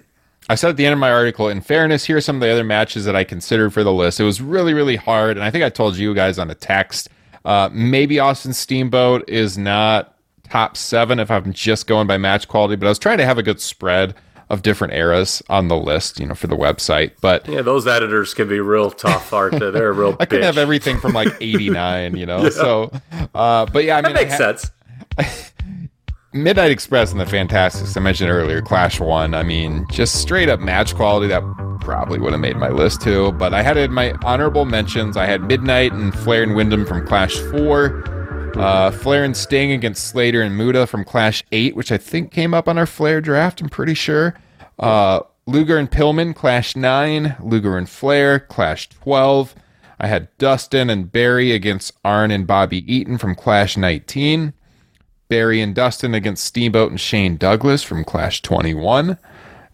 I 0.48 0.54
said 0.54 0.70
at 0.70 0.76
the 0.76 0.86
end 0.86 0.94
of 0.94 0.98
my 0.98 1.10
article, 1.10 1.48
in 1.48 1.60
fairness, 1.60 2.04
here 2.06 2.16
are 2.16 2.20
some 2.22 2.36
of 2.36 2.40
the 2.40 2.50
other 2.50 2.64
matches 2.64 3.04
that 3.04 3.14
I 3.14 3.24
considered 3.24 3.72
for 3.72 3.84
the 3.84 3.92
list. 3.92 4.18
It 4.18 4.24
was 4.24 4.40
really, 4.40 4.72
really 4.74 4.96
hard, 4.96 5.36
and 5.36 5.44
I 5.44 5.50
think 5.50 5.62
I 5.64 5.68
told 5.68 5.96
you 5.96 6.14
guys 6.14 6.38
on 6.38 6.50
a 6.50 6.54
text. 6.54 7.08
Uh, 7.44 7.68
maybe 7.72 8.18
Austin 8.18 8.52
Steamboat 8.52 9.28
is 9.28 9.58
not 9.58 10.14
top 10.48 10.76
seven 10.76 11.18
if 11.20 11.30
I'm 11.30 11.52
just 11.52 11.86
going 11.86 12.06
by 12.06 12.16
match 12.16 12.48
quality, 12.48 12.76
but 12.76 12.86
I 12.86 12.88
was 12.88 12.98
trying 12.98 13.18
to 13.18 13.26
have 13.26 13.36
a 13.38 13.42
good 13.42 13.60
spread 13.60 14.14
of 14.48 14.62
different 14.62 14.94
eras 14.94 15.42
on 15.50 15.68
the 15.68 15.76
list, 15.76 16.18
you 16.18 16.24
know, 16.26 16.34
for 16.34 16.46
the 16.46 16.56
website. 16.56 17.12
But 17.20 17.46
Yeah, 17.46 17.60
those 17.60 17.86
editors 17.86 18.32
can 18.32 18.48
be 18.48 18.60
real 18.60 18.90
tough, 18.90 19.32
aren't 19.34 19.60
they? 19.60 19.70
They're 19.70 19.92
real. 19.92 20.16
I 20.20 20.26
have 20.36 20.56
everything 20.56 20.98
from 20.98 21.12
like 21.12 21.28
89, 21.40 22.16
you 22.16 22.24
know. 22.24 22.48
So, 22.58 22.90
uh, 23.34 23.66
but 23.66 23.84
yeah, 23.84 23.98
I 23.98 24.02
mean, 24.02 24.14
That 24.14 24.22
makes 24.22 24.32
ha- 24.32 24.56
sense. 24.56 25.52
Midnight 26.34 26.70
Express 26.70 27.10
and 27.10 27.20
the 27.20 27.26
Fantastics 27.26 27.96
I 27.96 28.00
mentioned 28.00 28.30
earlier, 28.30 28.60
Clash 28.60 29.00
One. 29.00 29.34
I 29.34 29.42
mean, 29.42 29.86
just 29.90 30.16
straight 30.16 30.50
up 30.50 30.60
match 30.60 30.94
quality 30.94 31.26
that 31.28 31.42
probably 31.80 32.18
would 32.18 32.32
have 32.32 32.40
made 32.40 32.56
my 32.56 32.68
list 32.68 33.00
too. 33.00 33.32
But 33.32 33.54
I 33.54 33.62
had 33.62 33.78
in 33.78 33.92
my 33.92 34.12
honorable 34.22 34.66
mentions. 34.66 35.16
I 35.16 35.24
had 35.24 35.42
Midnight 35.42 35.92
and 35.92 36.14
Flair 36.14 36.42
and 36.42 36.54
Windham 36.54 36.84
from 36.84 37.06
Clash 37.06 37.36
Four. 37.50 38.04
Uh, 38.56 38.90
Flair 38.90 39.24
and 39.24 39.36
Sting 39.36 39.72
against 39.72 40.08
Slater 40.08 40.42
and 40.42 40.56
Muta 40.56 40.86
from 40.86 41.04
Clash 41.04 41.44
8, 41.52 41.76
which 41.76 41.92
I 41.92 41.98
think 41.98 42.32
came 42.32 42.52
up 42.52 42.66
on 42.66 42.76
our 42.76 42.86
Flair 42.86 43.20
draft, 43.20 43.60
I'm 43.60 43.68
pretty 43.68 43.94
sure. 43.94 44.34
Uh, 44.78 45.20
Luger 45.46 45.78
and 45.78 45.90
Pillman, 45.90 46.34
Clash 46.34 46.74
9. 46.74 47.36
Luger 47.40 47.78
and 47.78 47.88
Flair, 47.88 48.40
Clash 48.40 48.88
12. 48.88 49.54
I 50.00 50.06
had 50.08 50.28
Dustin 50.38 50.90
and 50.90 51.10
Barry 51.10 51.52
against 51.52 51.92
Arn 52.04 52.30
and 52.30 52.46
Bobby 52.46 52.92
Eaton 52.92 53.16
from 53.16 53.34
Clash 53.34 53.76
19. 53.76 54.52
Barry 55.28 55.60
and 55.60 55.74
Dustin 55.74 56.14
against 56.14 56.44
Steamboat 56.44 56.90
and 56.90 57.00
Shane 57.00 57.36
Douglas 57.36 57.82
from 57.82 58.04
Clash 58.04 58.42
21. 58.42 59.18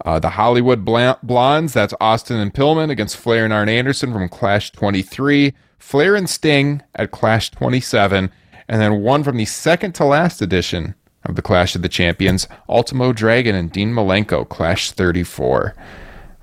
Uh, 0.05 0.19
the 0.19 0.31
Hollywood 0.31 0.85
Bla- 0.85 1.19
Blondes, 1.23 1.73
that's 1.73 1.95
Austin 2.01 2.39
and 2.39 2.53
Pillman 2.53 2.91
against 2.91 3.17
Flair 3.17 3.45
and 3.45 3.53
Arn 3.53 3.69
Anderson 3.69 4.13
from 4.13 4.29
Clash 4.29 4.71
23. 4.73 5.55
Flair 5.79 6.15
and 6.15 6.29
Sting 6.29 6.83
at 6.95 7.11
Clash 7.11 7.51
27. 7.51 8.31
And 8.69 8.81
then 8.81 9.03
one 9.03 9.23
from 9.23 9.37
the 9.37 9.45
second 9.45 9.95
to 9.97 10.05
last 10.05 10.43
edition 10.43 10.95
of 11.25 11.37
the 11.37 11.43
Clash 11.43 11.75
of 11.75 11.83
the 11.83 11.89
Champions, 11.89 12.49
Ultimo 12.69 13.13
Dragon 13.13 13.55
and 13.55 13.73
Dean 13.73 13.93
Malenko, 13.93 14.49
Clash 14.49 14.91
34. 14.91 15.75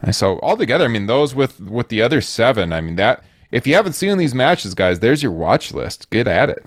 And 0.01 0.15
so 0.15 0.39
altogether, 0.39 0.85
I 0.85 0.87
mean, 0.87 1.05
those 1.05 1.35
with 1.35 1.59
with 1.59 1.89
the 1.89 2.01
other 2.01 2.21
seven, 2.21 2.73
I 2.73 2.81
mean 2.81 2.95
that 2.95 3.23
if 3.51 3.67
you 3.67 3.75
haven't 3.75 3.93
seen 3.93 4.17
these 4.17 4.33
matches, 4.33 4.73
guys, 4.73 4.99
there's 4.99 5.21
your 5.21 5.31
watch 5.31 5.73
list. 5.73 6.09
Get 6.09 6.27
at 6.27 6.49
it. 6.49 6.65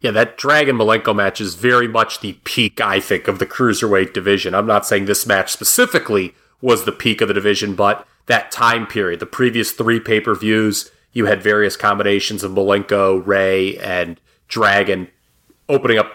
Yeah, 0.00 0.12
that 0.12 0.38
Dragon 0.38 0.76
Malenko 0.76 1.14
match 1.14 1.40
is 1.40 1.54
very 1.54 1.86
much 1.86 2.20
the 2.20 2.32
peak, 2.44 2.80
I 2.80 3.00
think, 3.00 3.28
of 3.28 3.38
the 3.38 3.46
cruiserweight 3.46 4.14
division. 4.14 4.54
I'm 4.54 4.66
not 4.66 4.86
saying 4.86 5.04
this 5.04 5.26
match 5.26 5.52
specifically 5.52 6.34
was 6.62 6.84
the 6.84 6.92
peak 6.92 7.20
of 7.20 7.28
the 7.28 7.34
division, 7.34 7.74
but 7.74 8.06
that 8.26 8.50
time 8.50 8.86
period, 8.86 9.20
the 9.20 9.26
previous 9.26 9.72
three 9.72 10.00
pay 10.00 10.20
per 10.20 10.34
views, 10.34 10.90
you 11.12 11.26
had 11.26 11.42
various 11.42 11.76
combinations 11.76 12.42
of 12.42 12.52
Malenko, 12.52 13.26
Rey, 13.26 13.76
and 13.78 14.18
Dragon 14.48 15.08
opening 15.68 15.98
up 15.98 16.12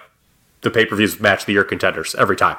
the 0.61 0.71
pay 0.71 0.85
per 0.85 0.95
views 0.95 1.19
match 1.19 1.41
of 1.41 1.45
the 1.45 1.53
year 1.53 1.63
contenders 1.63 2.15
every 2.15 2.35
time. 2.35 2.57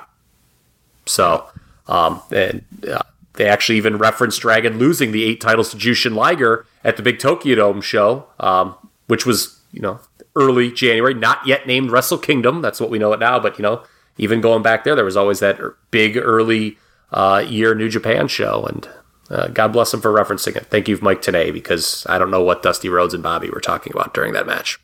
So, 1.06 1.48
um, 1.88 2.22
and 2.30 2.64
uh, 2.88 3.02
they 3.34 3.48
actually 3.48 3.78
even 3.78 3.96
referenced 3.98 4.40
Dragon 4.40 4.78
losing 4.78 5.12
the 5.12 5.24
eight 5.24 5.40
titles 5.40 5.70
to 5.70 5.76
Jushin 5.76 6.14
Liger 6.14 6.66
at 6.84 6.96
the 6.96 7.02
Big 7.02 7.18
Tokyo 7.18 7.56
Dome 7.56 7.80
show, 7.80 8.26
um, 8.38 8.74
which 9.06 9.26
was, 9.26 9.60
you 9.72 9.80
know, 9.80 10.00
early 10.36 10.70
January, 10.70 11.14
not 11.14 11.46
yet 11.46 11.66
named 11.66 11.90
Wrestle 11.90 12.18
Kingdom. 12.18 12.62
That's 12.62 12.80
what 12.80 12.90
we 12.90 12.98
know 12.98 13.12
it 13.12 13.20
now. 13.20 13.40
But, 13.40 13.58
you 13.58 13.62
know, 13.62 13.82
even 14.18 14.40
going 14.40 14.62
back 14.62 14.84
there, 14.84 14.94
there 14.94 15.04
was 15.04 15.16
always 15.16 15.40
that 15.40 15.58
er- 15.60 15.76
big 15.90 16.16
early 16.16 16.78
uh, 17.12 17.44
year 17.46 17.74
New 17.74 17.88
Japan 17.88 18.28
show. 18.28 18.64
And 18.64 18.88
uh, 19.30 19.48
God 19.48 19.72
bless 19.72 19.92
him 19.92 20.00
for 20.00 20.12
referencing 20.12 20.56
it. 20.56 20.66
Thank 20.66 20.88
you, 20.88 20.98
Mike 21.02 21.22
Tenay, 21.22 21.52
because 21.52 22.06
I 22.08 22.18
don't 22.18 22.30
know 22.30 22.42
what 22.42 22.62
Dusty 22.62 22.88
Rhodes 22.88 23.14
and 23.14 23.22
Bobby 23.22 23.50
were 23.50 23.60
talking 23.60 23.92
about 23.92 24.14
during 24.14 24.32
that 24.34 24.46
match. 24.46 24.78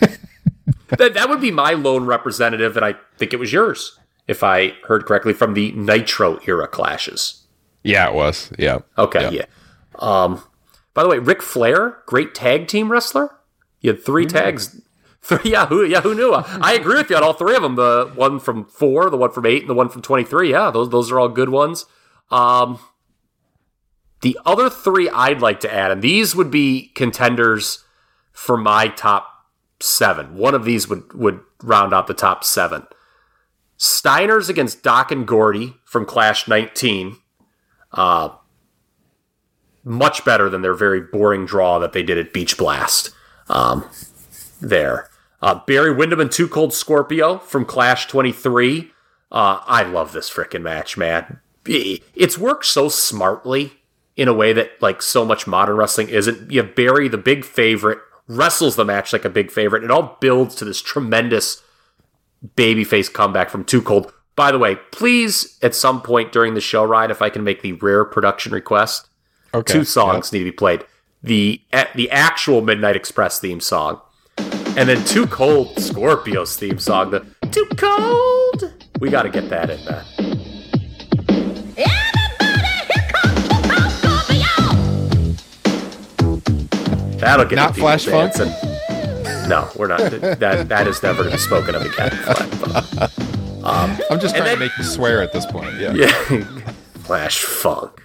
that, 0.00 1.14
that 1.14 1.28
would 1.28 1.40
be 1.40 1.50
my 1.50 1.72
lone 1.72 2.06
representative, 2.06 2.76
and 2.76 2.84
I 2.84 2.94
think 3.18 3.32
it 3.32 3.38
was 3.38 3.52
yours, 3.52 3.98
if 4.26 4.42
I 4.42 4.70
heard 4.86 5.04
correctly, 5.04 5.32
from 5.32 5.54
the 5.54 5.72
Nitro 5.72 6.38
era 6.46 6.66
clashes. 6.66 7.42
Yeah, 7.82 8.08
it 8.08 8.14
was. 8.14 8.50
Yeah. 8.58 8.78
Okay, 8.96 9.30
yeah. 9.34 9.44
Um, 9.98 10.42
by 10.94 11.02
the 11.02 11.08
way, 11.08 11.18
Ric 11.18 11.42
Flair, 11.42 11.98
great 12.06 12.34
tag 12.34 12.68
team 12.68 12.90
wrestler. 12.90 13.36
You 13.84 13.90
had 13.90 14.02
three 14.02 14.24
tags. 14.24 14.80
Three, 15.20 15.52
yeah, 15.52 15.64
who, 15.64 15.82
yeah, 15.82 16.02
who 16.02 16.14
knew? 16.14 16.34
I 16.34 16.74
agree 16.74 16.96
with 16.96 17.08
you 17.08 17.16
on 17.16 17.22
all 17.22 17.32
three 17.32 17.56
of 17.56 17.62
them. 17.62 17.76
The 17.76 18.12
one 18.14 18.38
from 18.38 18.66
four, 18.66 19.08
the 19.08 19.16
one 19.16 19.30
from 19.30 19.46
eight, 19.46 19.62
and 19.62 19.70
the 19.70 19.74
one 19.74 19.88
from 19.88 20.02
twenty-three. 20.02 20.50
Yeah, 20.50 20.70
those 20.70 20.90
those 20.90 21.10
are 21.10 21.18
all 21.18 21.30
good 21.30 21.48
ones. 21.48 21.86
Um, 22.30 22.78
the 24.20 24.38
other 24.44 24.68
three 24.68 25.08
I'd 25.08 25.40
like 25.40 25.60
to 25.60 25.72
add, 25.72 25.90
and 25.90 26.02
these 26.02 26.36
would 26.36 26.50
be 26.50 26.92
contenders 26.94 27.84
for 28.32 28.58
my 28.58 28.88
top 28.88 29.46
seven. 29.80 30.36
One 30.36 30.54
of 30.54 30.66
these 30.66 30.90
would 30.90 31.14
would 31.14 31.40
round 31.62 31.94
out 31.94 32.06
the 32.06 32.12
top 32.12 32.44
seven. 32.44 32.86
Steiner's 33.78 34.50
against 34.50 34.82
Doc 34.82 35.10
and 35.10 35.26
Gordy 35.26 35.74
from 35.86 36.04
Clash 36.04 36.46
19. 36.46 37.16
Uh, 37.92 38.28
much 39.84 40.22
better 40.22 40.50
than 40.50 40.60
their 40.60 40.74
very 40.74 41.00
boring 41.00 41.46
draw 41.46 41.78
that 41.78 41.94
they 41.94 42.02
did 42.02 42.18
at 42.18 42.34
Beach 42.34 42.58
Blast. 42.58 43.10
Um, 43.48 43.84
there. 44.60 45.08
Uh, 45.42 45.60
Barry 45.66 45.92
Windham 45.92 46.20
and 46.20 46.32
Too 46.32 46.48
Cold 46.48 46.72
Scorpio 46.72 47.38
from 47.38 47.64
Clash 47.64 48.06
23. 48.06 48.90
Uh, 49.30 49.60
I 49.66 49.82
love 49.82 50.12
this 50.12 50.30
freaking 50.30 50.62
match, 50.62 50.96
man. 50.96 51.40
It's 51.66 52.38
worked 52.38 52.66
so 52.66 52.88
smartly 52.88 53.72
in 54.16 54.28
a 54.28 54.32
way 54.34 54.52
that 54.52 54.80
like 54.80 55.02
so 55.02 55.24
much 55.24 55.46
modern 55.46 55.76
wrestling 55.76 56.08
isn't. 56.08 56.50
You 56.50 56.62
have 56.62 56.74
Barry, 56.74 57.08
the 57.08 57.18
big 57.18 57.44
favorite, 57.44 57.98
wrestles 58.28 58.76
the 58.76 58.84
match 58.84 59.12
like 59.12 59.24
a 59.24 59.30
big 59.30 59.50
favorite. 59.50 59.84
It 59.84 59.90
all 59.90 60.16
builds 60.20 60.54
to 60.56 60.64
this 60.64 60.80
tremendous 60.80 61.62
babyface 62.56 63.12
comeback 63.12 63.50
from 63.50 63.64
Too 63.64 63.82
Cold. 63.82 64.12
By 64.36 64.50
the 64.50 64.58
way, 64.58 64.76
please 64.92 65.58
at 65.62 65.74
some 65.74 66.02
point 66.02 66.32
during 66.32 66.54
the 66.54 66.60
show 66.60 66.84
ride, 66.84 67.10
if 67.10 67.22
I 67.22 67.30
can 67.30 67.44
make 67.44 67.62
the 67.62 67.72
rare 67.74 68.04
production 68.04 68.52
request, 68.52 69.08
Okay. 69.52 69.72
two 69.72 69.84
songs 69.84 70.32
need 70.32 70.40
to 70.40 70.44
be 70.44 70.52
played. 70.52 70.84
The 71.24 71.60
the 71.94 72.10
actual 72.10 72.60
Midnight 72.60 72.96
Express 72.96 73.40
theme 73.40 73.58
song, 73.60 73.98
and 74.36 74.86
then 74.88 75.02
Too 75.06 75.26
Cold 75.26 75.78
Scorpio's 75.80 76.54
theme 76.56 76.78
song. 76.78 77.10
The 77.12 77.24
Too 77.50 77.66
Cold. 77.78 78.74
We 79.00 79.08
got 79.08 79.22
to 79.22 79.30
get 79.30 79.48
that 79.48 79.70
in, 79.70 79.82
there. 79.86 80.04
Everybody, 81.78 82.68
here 82.92 83.08
comes 83.08 83.48
Too 83.48 83.62
Cold 83.70 83.90
Scorpio. 83.90 84.50
That'll 87.18 87.46
get 87.46 87.56
Not 87.56 87.74
people 87.74 87.88
Flash 87.88 88.04
Funk? 88.04 88.36
No, 89.48 89.70
we're 89.76 89.86
not. 89.88 90.00
That 90.40 90.68
that 90.68 90.86
is 90.86 91.02
never 91.02 91.24
to 91.24 91.30
be 91.30 91.38
spoken 91.38 91.74
of 91.74 91.82
again. 91.82 92.10
Flash 92.10 92.48
Funk. 93.00 93.64
Um, 93.64 93.98
I'm 94.10 94.20
just 94.20 94.34
trying 94.36 94.44
then- 94.44 94.54
to 94.58 94.60
make 94.60 94.76
you 94.76 94.84
swear 94.84 95.22
at 95.22 95.32
this 95.32 95.46
point. 95.46 95.74
Yeah. 95.80 95.94
Yeah, 95.94 96.10
Flash 97.04 97.42
Funk. 97.42 98.02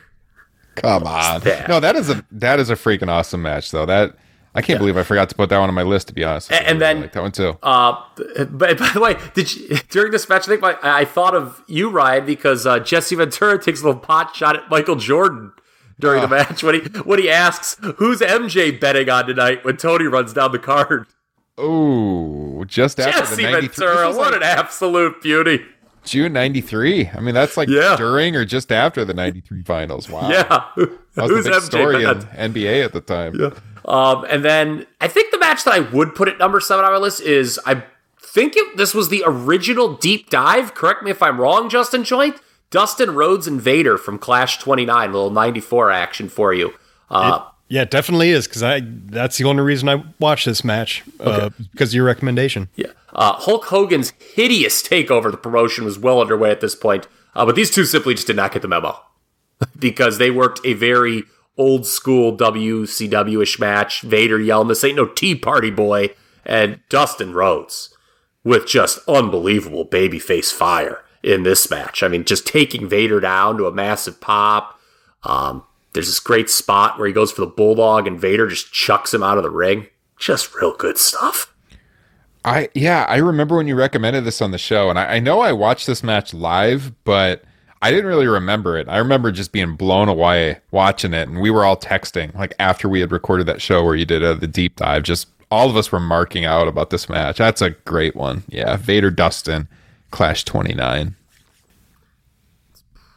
Come 0.81 1.03
on. 1.07 1.41
that? 1.41 1.67
No, 1.69 1.79
that 1.79 1.95
is 1.95 2.09
a 2.09 2.23
that 2.31 2.59
is 2.59 2.69
a 2.69 2.75
freaking 2.75 3.07
awesome 3.09 3.41
match 3.41 3.71
though. 3.71 3.85
That 3.85 4.15
I 4.55 4.61
can't 4.61 4.79
believe 4.79 4.97
I 4.97 5.03
forgot 5.03 5.29
to 5.29 5.35
put 5.35 5.49
that 5.49 5.59
one 5.59 5.69
on 5.69 5.75
my 5.75 5.83
list 5.83 6.07
to 6.07 6.13
be 6.13 6.23
honest. 6.23 6.51
And- 6.51 6.65
and 6.65 6.81
then- 6.81 7.01
like 7.01 7.11
that 7.13 7.21
one 7.21 7.31
too. 7.31 7.57
Uh, 7.61 7.95
but 8.49 8.77
by 8.79 8.89
the 8.93 8.99
way, 8.99 9.15
did 9.35 9.55
you, 9.55 9.77
during 9.89 10.11
this 10.11 10.27
match? 10.27 10.43
I 10.43 10.47
think 10.47 10.61
my, 10.61 10.75
I 10.81 11.05
thought 11.05 11.35
of 11.35 11.63
you, 11.67 11.89
Ryan, 11.89 12.25
because 12.25 12.65
uh, 12.65 12.79
Jesse 12.79 13.15
Ventura 13.15 13.61
takes 13.61 13.81
a 13.81 13.85
little 13.85 13.99
pot 14.01 14.35
shot 14.35 14.55
at 14.55 14.69
Michael 14.69 14.95
Jordan 14.95 15.51
during 15.99 16.21
the 16.21 16.27
match 16.29 16.63
when 16.63 16.75
he 16.75 16.81
when 17.01 17.19
he 17.19 17.29
asks, 17.29 17.77
"Who's 17.97 18.21
MJ 18.21 18.79
betting 18.79 19.09
on 19.09 19.27
tonight?" 19.27 19.63
When 19.65 19.77
Tony 19.77 20.05
runs 20.05 20.33
down 20.33 20.51
the 20.51 20.59
card. 20.59 21.05
Oh, 21.57 22.63
just 22.65 22.99
after 22.99 23.19
Jesse 23.19 23.43
the 23.45 23.51
Ventura, 23.51 24.07
what 24.15 24.31
like 24.31 24.35
an 24.37 24.43
absolute 24.43 25.21
beauty! 25.21 25.61
June 26.09 26.33
93. 26.33 27.09
I 27.15 27.19
mean, 27.19 27.33
that's 27.35 27.55
like 27.57 27.69
Yeah. 27.69 27.95
during 27.97 28.35
or 28.35 28.45
just 28.45 28.71
after 28.71 29.05
the 29.05 29.13
93 29.13 29.63
finals. 29.63 30.09
Wow. 30.09 30.29
Yeah, 30.29 30.43
That 31.15 31.23
was 31.23 31.31
who's 31.31 31.45
the 31.45 31.51
big 31.51 31.59
MJ 31.61 31.65
story 31.65 32.03
in? 32.03 32.51
NBA 32.53 32.83
at 32.85 32.93
the 32.93 33.01
time. 33.01 33.35
Yeah. 33.39 33.49
Um, 33.85 34.25
and 34.29 34.43
then 34.45 34.85
I 35.01 35.07
think 35.07 35.31
the 35.31 35.39
match 35.39 35.63
that 35.63 35.73
I 35.73 35.79
would 35.79 36.13
put 36.15 36.27
at 36.27 36.37
number 36.39 36.59
seven 36.59 36.85
on 36.85 36.91
my 36.91 36.97
list 36.97 37.21
is 37.21 37.59
I 37.65 37.83
think 38.21 38.55
it, 38.55 38.77
this 38.77 38.93
was 38.93 39.09
the 39.09 39.23
original 39.25 39.93
deep 39.95 40.29
dive. 40.29 40.75
Correct 40.75 41.01
me 41.03 41.11
if 41.11 41.21
I'm 41.23 41.39
wrong, 41.41 41.69
Justin 41.69 42.03
Joint. 42.03 42.35
Dustin 42.71 43.15
Rhodes 43.15 43.47
and 43.47 43.59
Vader 43.59 43.97
from 43.97 44.19
Clash 44.19 44.59
29, 44.59 45.11
little 45.11 45.31
94 45.31 45.89
action 45.91 46.29
for 46.29 46.53
you. 46.53 46.73
Uh, 47.09 47.43
Yeah, 47.67 47.81
it 47.83 47.89
definitely 47.91 48.29
is 48.29 48.47
because 48.47 48.61
I. 48.61 48.81
That's 48.83 49.37
the 49.37 49.45
only 49.45 49.63
reason 49.63 49.89
I 49.89 50.03
watched 50.19 50.45
this 50.45 50.63
match 50.63 51.03
uh, 51.19 51.49
because 51.71 51.89
of 51.89 51.93
your 51.95 52.05
recommendation. 52.05 52.69
yeah. 52.75 52.87
Uh, 53.19 53.33
Hulk 53.33 53.65
Hogan's 53.65 54.13
hideous 54.33 54.81
takeover 54.81 55.29
the 55.29 55.35
promotion 55.35 55.83
was 55.83 55.99
well 55.99 56.21
underway 56.21 56.51
at 56.51 56.61
this 56.61 56.73
point, 56.73 57.09
uh, 57.35 57.45
but 57.45 57.55
these 57.55 57.69
two 57.69 57.83
simply 57.83 58.13
just 58.13 58.27
did 58.27 58.37
not 58.37 58.53
get 58.53 58.61
the 58.61 58.67
memo 58.69 58.97
because 59.77 60.17
they 60.17 60.31
worked 60.31 60.61
a 60.63 60.71
very 60.71 61.23
old 61.57 61.85
school 61.85 62.37
WCW 62.37 63.43
ish 63.43 63.59
match. 63.59 64.03
Vader 64.03 64.39
yelling, 64.39 64.69
This 64.69 64.85
ain't 64.85 64.95
no 64.95 65.05
Tea 65.05 65.35
Party 65.35 65.69
boy, 65.69 66.11
and 66.45 66.79
Dustin 66.87 67.33
Rhodes 67.33 67.93
with 68.45 68.65
just 68.65 68.99
unbelievable 69.05 69.85
babyface 69.85 70.53
fire 70.53 71.03
in 71.21 71.43
this 71.43 71.69
match. 71.69 72.01
I 72.01 72.07
mean, 72.07 72.23
just 72.23 72.47
taking 72.47 72.87
Vader 72.87 73.19
down 73.19 73.57
to 73.57 73.65
a 73.65 73.73
massive 73.73 74.21
pop. 74.21 74.79
Um, 75.23 75.63
there's 75.91 76.07
this 76.07 76.21
great 76.21 76.49
spot 76.49 76.97
where 76.97 77.07
he 77.07 77.13
goes 77.13 77.33
for 77.33 77.41
the 77.41 77.47
bulldog 77.47 78.07
and 78.07 78.17
Vader 78.17 78.47
just 78.47 78.71
chucks 78.71 79.13
him 79.13 79.23
out 79.23 79.37
of 79.37 79.43
the 79.43 79.49
ring. 79.49 79.87
Just 80.17 80.55
real 80.55 80.73
good 80.73 80.97
stuff. 80.97 81.53
I 82.45 82.69
yeah, 82.73 83.05
I 83.09 83.17
remember 83.17 83.57
when 83.57 83.67
you 83.67 83.75
recommended 83.75 84.23
this 84.23 84.41
on 84.41 84.51
the 84.51 84.57
show, 84.57 84.89
and 84.89 84.97
I, 84.97 85.15
I 85.15 85.19
know 85.19 85.41
I 85.41 85.51
watched 85.51 85.87
this 85.87 86.03
match 86.03 86.33
live, 86.33 86.93
but 87.03 87.43
I 87.81 87.91
didn't 87.91 88.07
really 88.07 88.27
remember 88.27 88.77
it. 88.77 88.87
I 88.89 88.97
remember 88.97 89.31
just 89.31 89.51
being 89.51 89.75
blown 89.75 90.09
away 90.09 90.59
watching 90.71 91.13
it, 91.13 91.27
and 91.27 91.41
we 91.41 91.49
were 91.51 91.65
all 91.65 91.77
texting 91.77 92.33
like 92.35 92.53
after 92.59 92.87
we 92.89 93.01
had 93.01 93.11
recorded 93.11 93.45
that 93.47 93.61
show 93.61 93.83
where 93.83 93.95
you 93.95 94.05
did 94.05 94.23
uh, 94.23 94.33
the 94.35 94.47
deep 94.47 94.77
dive. 94.77 95.03
Just 95.03 95.27
all 95.51 95.69
of 95.69 95.75
us 95.77 95.91
were 95.91 95.99
marking 95.99 96.45
out 96.45 96.67
about 96.67 96.89
this 96.91 97.09
match. 97.09 97.37
That's 97.37 97.61
a 97.61 97.71
great 97.71 98.15
one. 98.15 98.43
Yeah, 98.47 98.77
Vader 98.77 99.11
Dustin, 99.11 99.67
Clash 100.11 100.45
twenty 100.45 100.73
nine. 100.73 101.15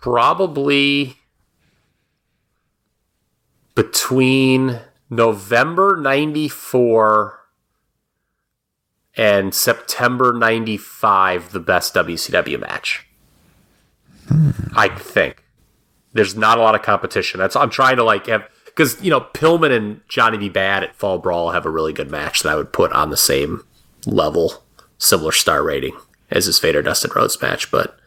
probably 0.01 1.17
between 3.75 4.81
November 5.09 5.97
94 5.97 7.39
and 9.17 9.55
September 9.55 10.33
95 10.33 11.53
the 11.53 11.61
best 11.61 11.95
WCW 11.95 12.61
match. 12.61 13.07
I 14.75 14.89
think. 14.89 15.43
There's 16.15 16.37
not 16.37 16.59
a 16.59 16.61
lot 16.63 16.75
of 16.75 16.83
competition. 16.83 17.39
That's 17.41 17.57
I'm 17.57 17.71
trying 17.71 17.97
to 17.97 18.05
like 18.05 18.27
have 18.27 18.47
because 18.67 19.03
you 19.03 19.11
know 19.11 19.21
Pillman 19.21 19.75
and 19.75 20.01
Johnny 20.09 20.37
B. 20.39 20.49
Bad 20.49 20.83
at 20.85 20.95
Fall 20.95 21.19
Brawl 21.19 21.51
have 21.53 21.65
a 21.67 21.71
really 21.71 21.93
good 21.93 22.11
match 22.11 22.43
that 22.43 22.51
I 22.53 22.57
would 22.57 22.73
put 22.73 22.93
on 22.93 23.11
the 23.11 23.17
same 23.17 23.65
level, 24.07 24.63
similar 24.99 25.33
star 25.33 25.63
rating 25.63 25.97
as 26.31 26.47
this 26.47 26.59
Vader 26.59 26.83
Dustin 26.83 27.11
Rhodes 27.15 27.41
match, 27.41 27.71
but 27.71 27.99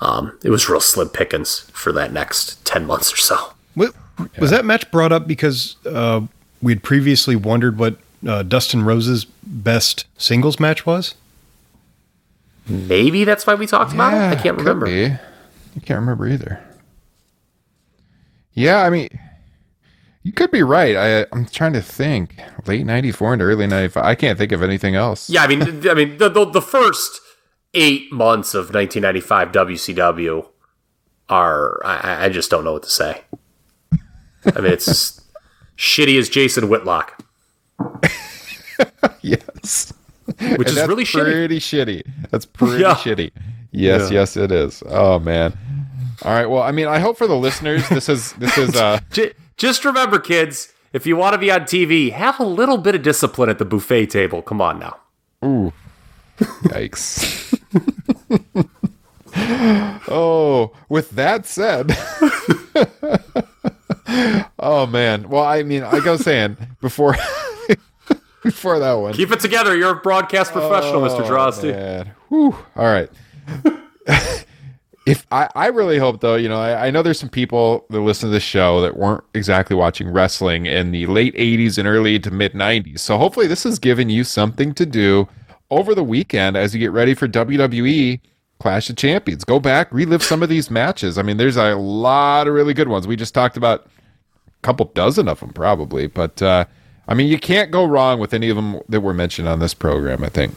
um, 0.00 0.38
it 0.42 0.50
was 0.50 0.68
real 0.68 0.80
slim 0.80 1.08
pickings 1.10 1.60
for 1.72 1.92
that 1.92 2.12
next 2.12 2.64
10 2.66 2.86
months 2.86 3.12
or 3.12 3.16
so. 3.18 3.52
Wa- 3.76 3.88
Was 4.38 4.50
that 4.50 4.64
match 4.64 4.90
brought 4.90 5.12
up 5.12 5.26
because 5.26 5.76
uh, 5.86 6.22
we 6.62 6.72
had 6.72 6.82
previously 6.82 7.36
wondered 7.36 7.78
what 7.78 7.96
uh, 8.26 8.42
Dustin 8.42 8.84
Rhodes's 8.84 9.24
best 9.42 10.06
singles 10.16 10.58
match 10.60 10.86
was? 10.86 11.14
Maybe 12.66 13.24
that's 13.24 13.46
why 13.46 13.54
we 13.54 13.66
talked 13.66 13.92
about 13.92 14.14
it. 14.14 14.38
I 14.38 14.42
can't 14.42 14.56
could 14.56 14.66
remember. 14.66 14.86
be. 14.86 15.06
I 15.06 15.80
can't 15.84 16.00
remember 16.00 16.26
either. 16.26 16.64
Yeah, 18.54 18.82
I 18.82 18.90
mean, 18.90 19.08
you 20.22 20.32
could 20.32 20.50
be 20.50 20.62
right. 20.62 20.96
I, 20.96 21.26
I'm 21.32 21.44
trying 21.46 21.72
to 21.74 21.82
think. 21.82 22.36
Late 22.66 22.86
'94 22.86 23.34
into 23.34 23.44
early 23.44 23.66
'95. 23.66 24.02
I 24.04 24.14
can't 24.14 24.38
think 24.38 24.52
of 24.52 24.62
anything 24.62 24.94
else. 24.94 25.28
Yeah, 25.28 25.42
I 25.42 25.46
mean, 25.48 25.88
I 25.88 25.94
mean, 25.94 26.16
the, 26.18 26.28
the 26.30 26.44
the 26.46 26.62
first 26.62 27.20
eight 27.74 28.10
months 28.12 28.54
of 28.54 28.72
1995 28.72 29.50
WCW 29.52 30.46
are 31.28 31.80
I, 31.84 32.26
I 32.26 32.28
just 32.28 32.50
don't 32.50 32.64
know 32.64 32.72
what 32.74 32.84
to 32.84 32.90
say. 32.90 33.22
I 34.46 34.60
mean, 34.60 34.72
it's 34.72 35.20
shitty 35.76 36.18
as 36.18 36.28
Jason 36.28 36.68
Whitlock, 36.68 37.23
yes. 39.22 39.92
which 40.26 40.68
And 40.68 40.78
is 40.78 40.86
really 40.88 41.04
shitty. 41.04 41.22
pretty 41.32 41.58
shitty. 41.58 42.02
That's 42.30 42.46
pretty 42.58 42.82
Yeah. 42.82 42.94
shitty. 42.94 43.30
Yes, 43.72 44.10
yes, 44.10 44.36
it 44.36 44.52
is. 44.52 44.82
Oh 44.86 45.18
man. 45.18 45.56
All 46.22 46.32
right. 46.32 46.46
Well, 46.46 46.62
I 46.62 46.70
mean, 46.70 46.86
I 46.86 47.00
hope 47.00 47.18
for 47.18 47.26
the 47.26 47.36
listeners, 47.36 47.88
this 47.88 48.08
is 48.08 48.32
this 48.34 48.56
is 48.56 48.76
uh 48.76 49.00
just 49.56 49.84
remember, 49.84 50.18
kids, 50.20 50.72
if 50.92 51.06
you 51.06 51.16
want 51.16 51.34
to 51.34 51.38
be 51.38 51.50
on 51.50 51.62
TV, 51.62 52.12
have 52.12 52.38
a 52.38 52.44
little 52.44 52.78
bit 52.78 52.94
of 52.94 53.02
discipline 53.02 53.48
at 53.50 53.58
the 53.58 53.64
buffet 53.64 54.06
table. 54.06 54.42
Come 54.42 54.60
on 54.60 54.78
now. 54.78 54.96
Ooh. 55.44 55.72
Yikes. 56.38 57.60
oh, 60.08 60.72
with 60.88 61.10
that 61.10 61.46
said. 61.46 61.96
oh 64.58 64.86
man. 64.86 65.28
Well, 65.28 65.44
I 65.44 65.62
mean, 65.62 65.82
like 65.82 66.06
I 66.06 66.12
was 66.12 66.22
saying 66.22 66.56
before 66.80 67.16
before 68.50 68.78
that 68.78 68.92
one. 68.92 69.14
Keep 69.14 69.32
it 69.32 69.40
together. 69.40 69.76
You're 69.76 69.92
a 69.92 70.00
broadcast 70.00 70.52
professional, 70.52 71.00
Mr. 71.00 71.26
Droste. 71.26 71.64
Oh, 71.64 71.72
Man. 71.72 72.12
Whew. 72.28 72.56
All 72.76 72.84
right. 72.84 73.10
if 75.06 75.26
I, 75.32 75.48
I 75.54 75.66
really 75.68 75.98
hope 75.98 76.20
though, 76.20 76.36
you 76.36 76.48
know, 76.48 76.60
I, 76.60 76.86
I 76.86 76.90
know 76.90 77.02
there's 77.02 77.18
some 77.18 77.30
people 77.30 77.86
that 77.90 78.00
listen 78.00 78.28
to 78.28 78.32
this 78.32 78.42
show 78.42 78.80
that 78.82 78.96
weren't 78.96 79.24
exactly 79.34 79.74
watching 79.74 80.10
wrestling 80.10 80.66
in 80.66 80.92
the 80.92 81.06
late 81.06 81.34
80s 81.34 81.78
and 81.78 81.88
early 81.88 82.18
to 82.20 82.30
mid 82.30 82.52
90s. 82.52 83.00
So 83.00 83.16
hopefully 83.16 83.46
this 83.46 83.64
has 83.64 83.78
given 83.78 84.10
you 84.10 84.24
something 84.24 84.74
to 84.74 84.86
do 84.86 85.26
over 85.70 85.94
the 85.94 86.04
weekend 86.04 86.56
as 86.56 86.74
you 86.74 86.80
get 86.80 86.92
ready 86.92 87.14
for 87.14 87.26
WWE 87.26 88.20
Clash 88.60 88.90
of 88.90 88.96
Champions. 88.96 89.44
Go 89.44 89.58
back, 89.58 89.90
relive 89.90 90.22
some 90.22 90.42
of 90.42 90.48
these 90.50 90.70
matches. 90.70 91.16
I 91.18 91.22
mean, 91.22 91.38
there's 91.38 91.56
a 91.56 91.74
lot 91.74 92.46
of 92.46 92.54
really 92.54 92.74
good 92.74 92.88
ones. 92.88 93.06
We 93.06 93.16
just 93.16 93.34
talked 93.34 93.56
about 93.56 93.86
a 93.86 94.62
couple 94.62 94.86
dozen 94.94 95.28
of 95.28 95.40
them 95.40 95.54
probably, 95.54 96.06
but 96.06 96.42
uh 96.42 96.66
I 97.06 97.14
mean, 97.14 97.28
you 97.28 97.38
can't 97.38 97.70
go 97.70 97.84
wrong 97.84 98.18
with 98.18 98.32
any 98.32 98.48
of 98.48 98.56
them 98.56 98.80
that 98.88 99.00
were 99.00 99.14
mentioned 99.14 99.46
on 99.48 99.58
this 99.60 99.74
program, 99.74 100.24
I 100.24 100.28
think. 100.28 100.54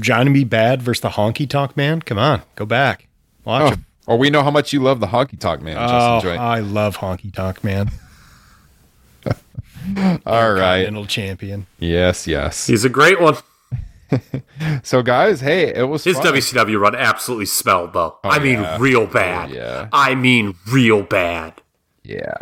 Johnny 0.00 0.30
B. 0.32 0.44
Bad 0.44 0.82
versus 0.82 1.00
the 1.00 1.10
Honky 1.10 1.48
Tonk 1.48 1.76
Man. 1.76 2.02
Come 2.02 2.18
on, 2.18 2.42
go 2.56 2.66
back, 2.66 3.06
watch 3.44 3.62
Oh, 3.62 3.70
him. 3.74 3.86
oh, 4.08 4.16
we 4.16 4.28
know 4.30 4.42
how 4.42 4.50
much 4.50 4.72
you 4.72 4.80
love 4.80 5.00
the 5.00 5.06
honky 5.06 5.38
tonk 5.38 5.62
man. 5.62 5.76
Oh, 5.78 6.20
Justin 6.20 6.38
I 6.40 6.58
love 6.60 6.98
Honky 6.98 7.32
Tonk 7.32 7.62
Man. 7.64 7.90
All 10.26 10.52
right. 10.52 10.78
Continental 10.84 11.06
champion. 11.06 11.66
Yes, 11.78 12.26
yes. 12.26 12.66
He's 12.66 12.84
a 12.84 12.88
great 12.88 13.20
one. 13.20 13.36
So, 14.84 15.02
guys, 15.02 15.40
hey, 15.40 15.74
it 15.74 15.82
was 15.88 16.04
His 16.04 16.16
fun. 16.16 16.26
WCW 16.32 16.78
run 16.80 16.94
absolutely 16.94 17.46
smelled, 17.46 17.92
though. 17.92 18.16
Oh, 18.22 18.28
I 18.30 18.38
mean, 18.38 18.60
yeah. 18.60 18.76
real 18.78 19.00
oh, 19.00 19.06
bad. 19.08 19.50
yeah. 19.50 19.88
I 19.92 20.14
mean, 20.14 20.54
real 20.70 21.02
bad. 21.02 21.54
Yeah, 22.04 22.32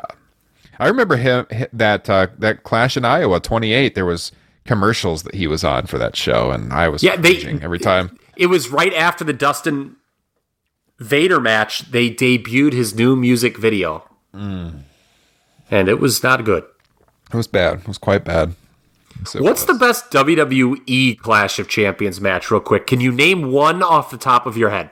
I 0.78 0.88
remember 0.88 1.16
him 1.16 1.46
that 1.72 2.08
uh, 2.10 2.28
that 2.38 2.62
Clash 2.64 2.96
in 2.96 3.04
Iowa 3.04 3.40
28. 3.40 3.94
There 3.94 4.06
was 4.06 4.32
commercials 4.64 5.22
that 5.24 5.34
he 5.34 5.46
was 5.46 5.62
on 5.64 5.86
for 5.86 5.98
that 5.98 6.16
show, 6.16 6.50
and 6.50 6.72
I 6.72 6.88
was 6.88 7.02
Yeah, 7.02 7.16
they- 7.16 7.58
every 7.62 7.78
time. 7.78 8.18
It 8.36 8.46
was 8.46 8.68
right 8.68 8.92
after 8.94 9.22
the 9.24 9.32
Dustin 9.32 9.96
Vader 10.98 11.40
match. 11.40 11.90
They 11.90 12.10
debuted 12.10 12.72
his 12.72 12.94
new 12.94 13.14
music 13.14 13.56
video, 13.58 14.08
Mm. 14.34 14.80
and 15.70 15.88
it 15.88 16.00
was 16.00 16.22
not 16.22 16.44
good. 16.44 16.64
It 17.32 17.36
was 17.36 17.46
bad. 17.46 17.80
It 17.80 17.88
was 17.88 17.98
quite 17.98 18.24
bad. 18.24 18.54
It 19.34 19.40
What's 19.40 19.64
the 19.64 19.74
best 19.74 20.10
WWE 20.10 21.14
Clash 21.18 21.58
of 21.60 21.68
Champions 21.68 22.20
match, 22.20 22.50
real 22.50 22.60
quick? 22.60 22.86
Can 22.86 23.00
you 23.00 23.12
name 23.12 23.52
one 23.52 23.82
off 23.82 24.10
the 24.10 24.16
top 24.18 24.46
of 24.46 24.56
your 24.56 24.70
head? 24.70 24.90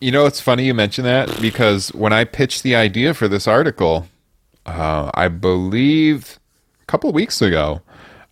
You 0.00 0.10
know, 0.12 0.26
it's 0.26 0.40
funny 0.40 0.64
you 0.64 0.74
mention 0.74 1.04
that 1.04 1.40
because 1.40 1.88
when 1.94 2.12
I 2.12 2.24
pitched 2.24 2.62
the 2.64 2.74
idea 2.74 3.14
for 3.14 3.26
this 3.28 3.46
article, 3.48 4.08
uh, 4.68 5.10
I 5.14 5.28
believe 5.28 6.38
a 6.82 6.86
couple 6.86 7.10
weeks 7.12 7.40
ago. 7.42 7.82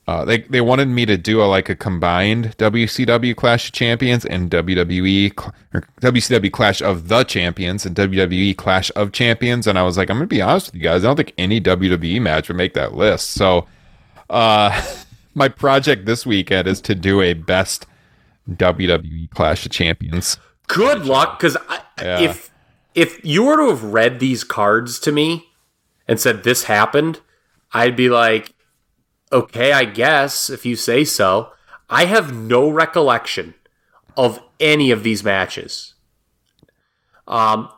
Uh, 0.09 0.25
they 0.25 0.43
they 0.43 0.61
wanted 0.61 0.87
me 0.87 1.05
to 1.05 1.17
do 1.17 1.43
a 1.43 1.47
like 1.47 1.69
a 1.69 1.75
combined 1.75 2.57
WCW 2.59 3.35
Clash 3.35 3.67
of 3.67 3.73
Champions 3.73 4.25
and 4.25 4.49
WWE 4.53 5.33
or 5.75 5.83
WCW 6.01 6.53
Clash 6.53 6.81
of 6.81 7.09
the 7.09 7.25
Champions 7.25 7.85
and 7.85 7.97
WWE 7.97 8.57
Clash 8.57 8.89
of 8.95 9.11
Champions, 9.11 9.67
and 9.67 9.77
I 9.77 9.83
was 9.83 9.99
like, 9.99 10.09
I'm 10.09 10.19
gonna 10.19 10.29
be 10.29 10.41
honest 10.41 10.69
with 10.69 10.77
you 10.77 10.81
guys, 10.83 11.03
I 11.03 11.09
don't 11.09 11.17
think 11.17 11.33
any 11.39 11.61
WWE 11.61 12.21
match 12.23 12.47
would 12.47 12.57
make 12.57 12.75
that 12.75 12.95
list. 12.95 13.31
So, 13.31 13.67
uh, 14.31 14.81
my 15.35 15.49
project 15.49 16.07
this 16.07 16.25
weekend 16.25 16.69
is 16.69 16.81
to 16.83 16.95
do 16.95 17.21
a 17.21 17.33
best 17.35 17.87
WWE 18.49 19.29
Clash 19.31 19.67
of 19.67 19.73
Champions. 19.73 20.39
Good 20.69 21.05
luck, 21.07 21.41
because 21.41 21.57
Yeah. 22.01 22.21
if 22.21 22.51
if 22.95 23.25
you 23.25 23.43
were 23.45 23.57
to 23.57 23.69
have 23.71 23.83
read 23.83 24.21
these 24.21 24.45
cards 24.45 24.99
to 25.01 25.11
me 25.13 25.47
and 26.09 26.21
said 26.21 26.43
this 26.45 26.65
happened, 26.65 27.21
I'd 27.73 27.97
be 27.97 28.09
like, 28.09 28.55
okay, 29.33 29.73
I 29.73 29.85
guess 29.85 30.51
if 30.51 30.65
you 30.65 30.77
say 30.77 31.05
so. 31.05 31.53
I 31.89 32.07
have 32.07 32.35
no 32.35 32.69
recollection 32.69 33.55
of 34.17 34.41
any 34.59 34.91
of 34.91 35.03
these 35.03 35.23
matches. 35.23 35.95
Um, 37.29 37.69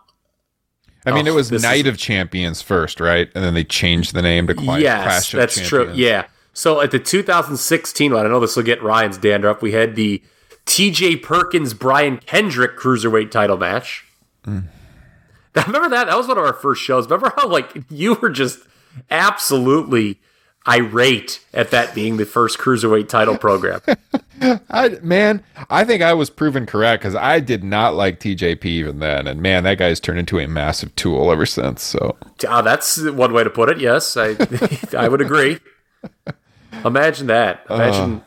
I 1.04 1.12
mean, 1.12 1.26
Oh, 1.26 1.32
it 1.32 1.34
was 1.34 1.50
Night 1.50 1.86
of 1.86 1.96
Champions 1.98 2.60
first, 2.62 3.00
right? 3.00 3.30
And 3.34 3.44
then 3.44 3.54
they 3.54 3.64
changed 3.64 4.14
the 4.14 4.22
name 4.22 4.46
to 4.46 4.54
Cla- 4.54 4.78
yes, 4.80 5.02
Clash 5.04 5.34
of 5.34 5.40
that's 5.40 5.68
true. 5.68 5.92
Yeah. 5.94 6.26
So 6.52 6.80
at 6.80 6.90
the 6.90 6.98
2016 6.98 8.12
one, 8.12 8.26
I 8.26 8.28
know 8.28 8.40
this 8.40 8.56
will 8.56 8.62
get 8.62 8.82
Ryan's 8.82 9.16
dander 9.16 9.48
up. 9.48 9.62
We 9.62 9.72
had 9.72 9.94
the 9.94 10.22
T.J. 10.66 11.16
Perkins 11.16 11.72
Brian 11.72 12.18
Kendrick 12.18 12.76
cruiserweight 12.76 13.30
title 13.30 13.56
match. 13.56 14.04
Hmm. 14.44 14.60
I 15.56 15.64
remember 15.64 15.88
that. 15.90 16.06
That 16.06 16.16
was 16.16 16.28
one 16.28 16.38
of 16.38 16.44
our 16.44 16.52
first 16.52 16.82
shows. 16.82 17.04
Remember 17.06 17.32
how 17.36 17.48
like 17.48 17.72
you 17.90 18.14
were 18.14 18.30
just 18.30 18.60
absolutely 19.10 20.18
irate 20.66 21.40
at 21.54 21.70
that 21.70 21.94
being 21.94 22.16
the 22.18 22.26
first 22.26 22.58
cruiserweight 22.58 23.08
title 23.08 23.36
program. 23.38 23.80
I, 24.70 24.98
man, 25.02 25.42
I 25.70 25.84
think 25.84 26.02
I 26.02 26.12
was 26.12 26.30
proven 26.30 26.66
correct 26.66 27.02
because 27.02 27.14
I 27.14 27.40
did 27.40 27.64
not 27.64 27.94
like 27.94 28.20
TJP 28.20 28.64
even 28.66 28.98
then, 28.98 29.26
and 29.26 29.40
man, 29.40 29.64
that 29.64 29.78
guy's 29.78 29.98
turned 29.98 30.18
into 30.18 30.38
a 30.38 30.46
massive 30.46 30.94
tool 30.94 31.32
ever 31.32 31.46
since. 31.46 31.82
So 31.82 32.16
Ah, 32.46 32.62
that's 32.62 33.00
one 33.00 33.32
way 33.32 33.42
to 33.44 33.50
put 33.50 33.68
it. 33.68 33.80
Yes, 33.80 34.16
I 34.16 34.36
I 34.96 35.08
would 35.08 35.20
agree. 35.20 35.58
Imagine 36.84 37.26
that. 37.28 37.64
Imagine 37.68 38.22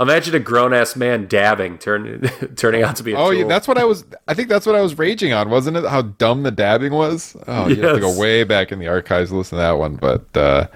imagine 0.00 0.34
a 0.34 0.38
grown 0.40 0.72
ass 0.72 0.96
man 0.96 1.26
dabbing 1.26 1.78
turn, 1.78 2.22
turning 2.56 2.82
out 2.82 2.96
to 2.96 3.02
be 3.02 3.12
a 3.12 3.18
Oh, 3.18 3.30
tool. 3.30 3.40
yeah, 3.40 3.46
that's 3.46 3.68
what 3.68 3.78
I 3.78 3.84
was. 3.84 4.04
I 4.28 4.34
think 4.34 4.48
that's 4.48 4.66
what 4.66 4.74
I 4.74 4.80
was 4.80 4.98
raging 4.98 5.32
on, 5.32 5.50
wasn't 5.50 5.76
it? 5.76 5.84
How 5.86 6.02
dumb 6.02 6.42
the 6.42 6.50
dabbing 6.50 6.92
was. 6.92 7.36
Oh, 7.46 7.68
you 7.68 7.82
have 7.82 7.94
to 7.96 8.00
go 8.00 8.18
way 8.18 8.44
back 8.44 8.72
in 8.72 8.78
the 8.78 8.88
archives 8.88 9.30
to 9.30 9.36
listen 9.36 9.56
to 9.58 9.62
that 9.62 9.72
one. 9.78 9.96
But 9.96 10.36
uh, 10.36 10.66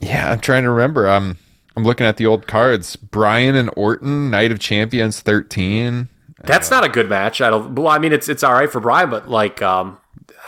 yeah, 0.00 0.32
I'm 0.32 0.40
trying 0.40 0.64
to 0.64 0.70
remember. 0.70 1.08
I'm 1.08 1.38
I'm 1.76 1.84
looking 1.84 2.06
at 2.06 2.16
the 2.16 2.26
old 2.26 2.46
cards. 2.46 2.96
Bryan 2.96 3.54
and 3.56 3.70
Orton, 3.76 4.30
Night 4.30 4.52
of 4.52 4.58
Champions 4.60 5.20
13. 5.20 6.08
That's 6.44 6.70
not 6.70 6.84
a 6.84 6.88
good 6.88 7.08
match. 7.08 7.40
I 7.40 7.50
don't. 7.50 7.74
Well, 7.74 7.88
I 7.88 7.98
mean, 7.98 8.12
it's 8.12 8.28
it's 8.28 8.42
all 8.42 8.52
right 8.52 8.70
for 8.70 8.80
Bryan, 8.80 9.08
but 9.10 9.28
like, 9.30 9.62
um, 9.62 9.96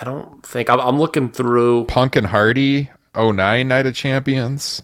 I 0.01 0.05
don't 0.05 0.45
think 0.45 0.69
I'm, 0.69 0.79
I'm 0.81 0.99
looking 0.99 1.31
through. 1.31 1.87
Punk 1.87 2.17
and 2.17 2.27
Hardy, 2.27 2.91
09 3.17 3.67
Night 3.67 3.87
of 3.87 3.95
Champions. 3.95 4.83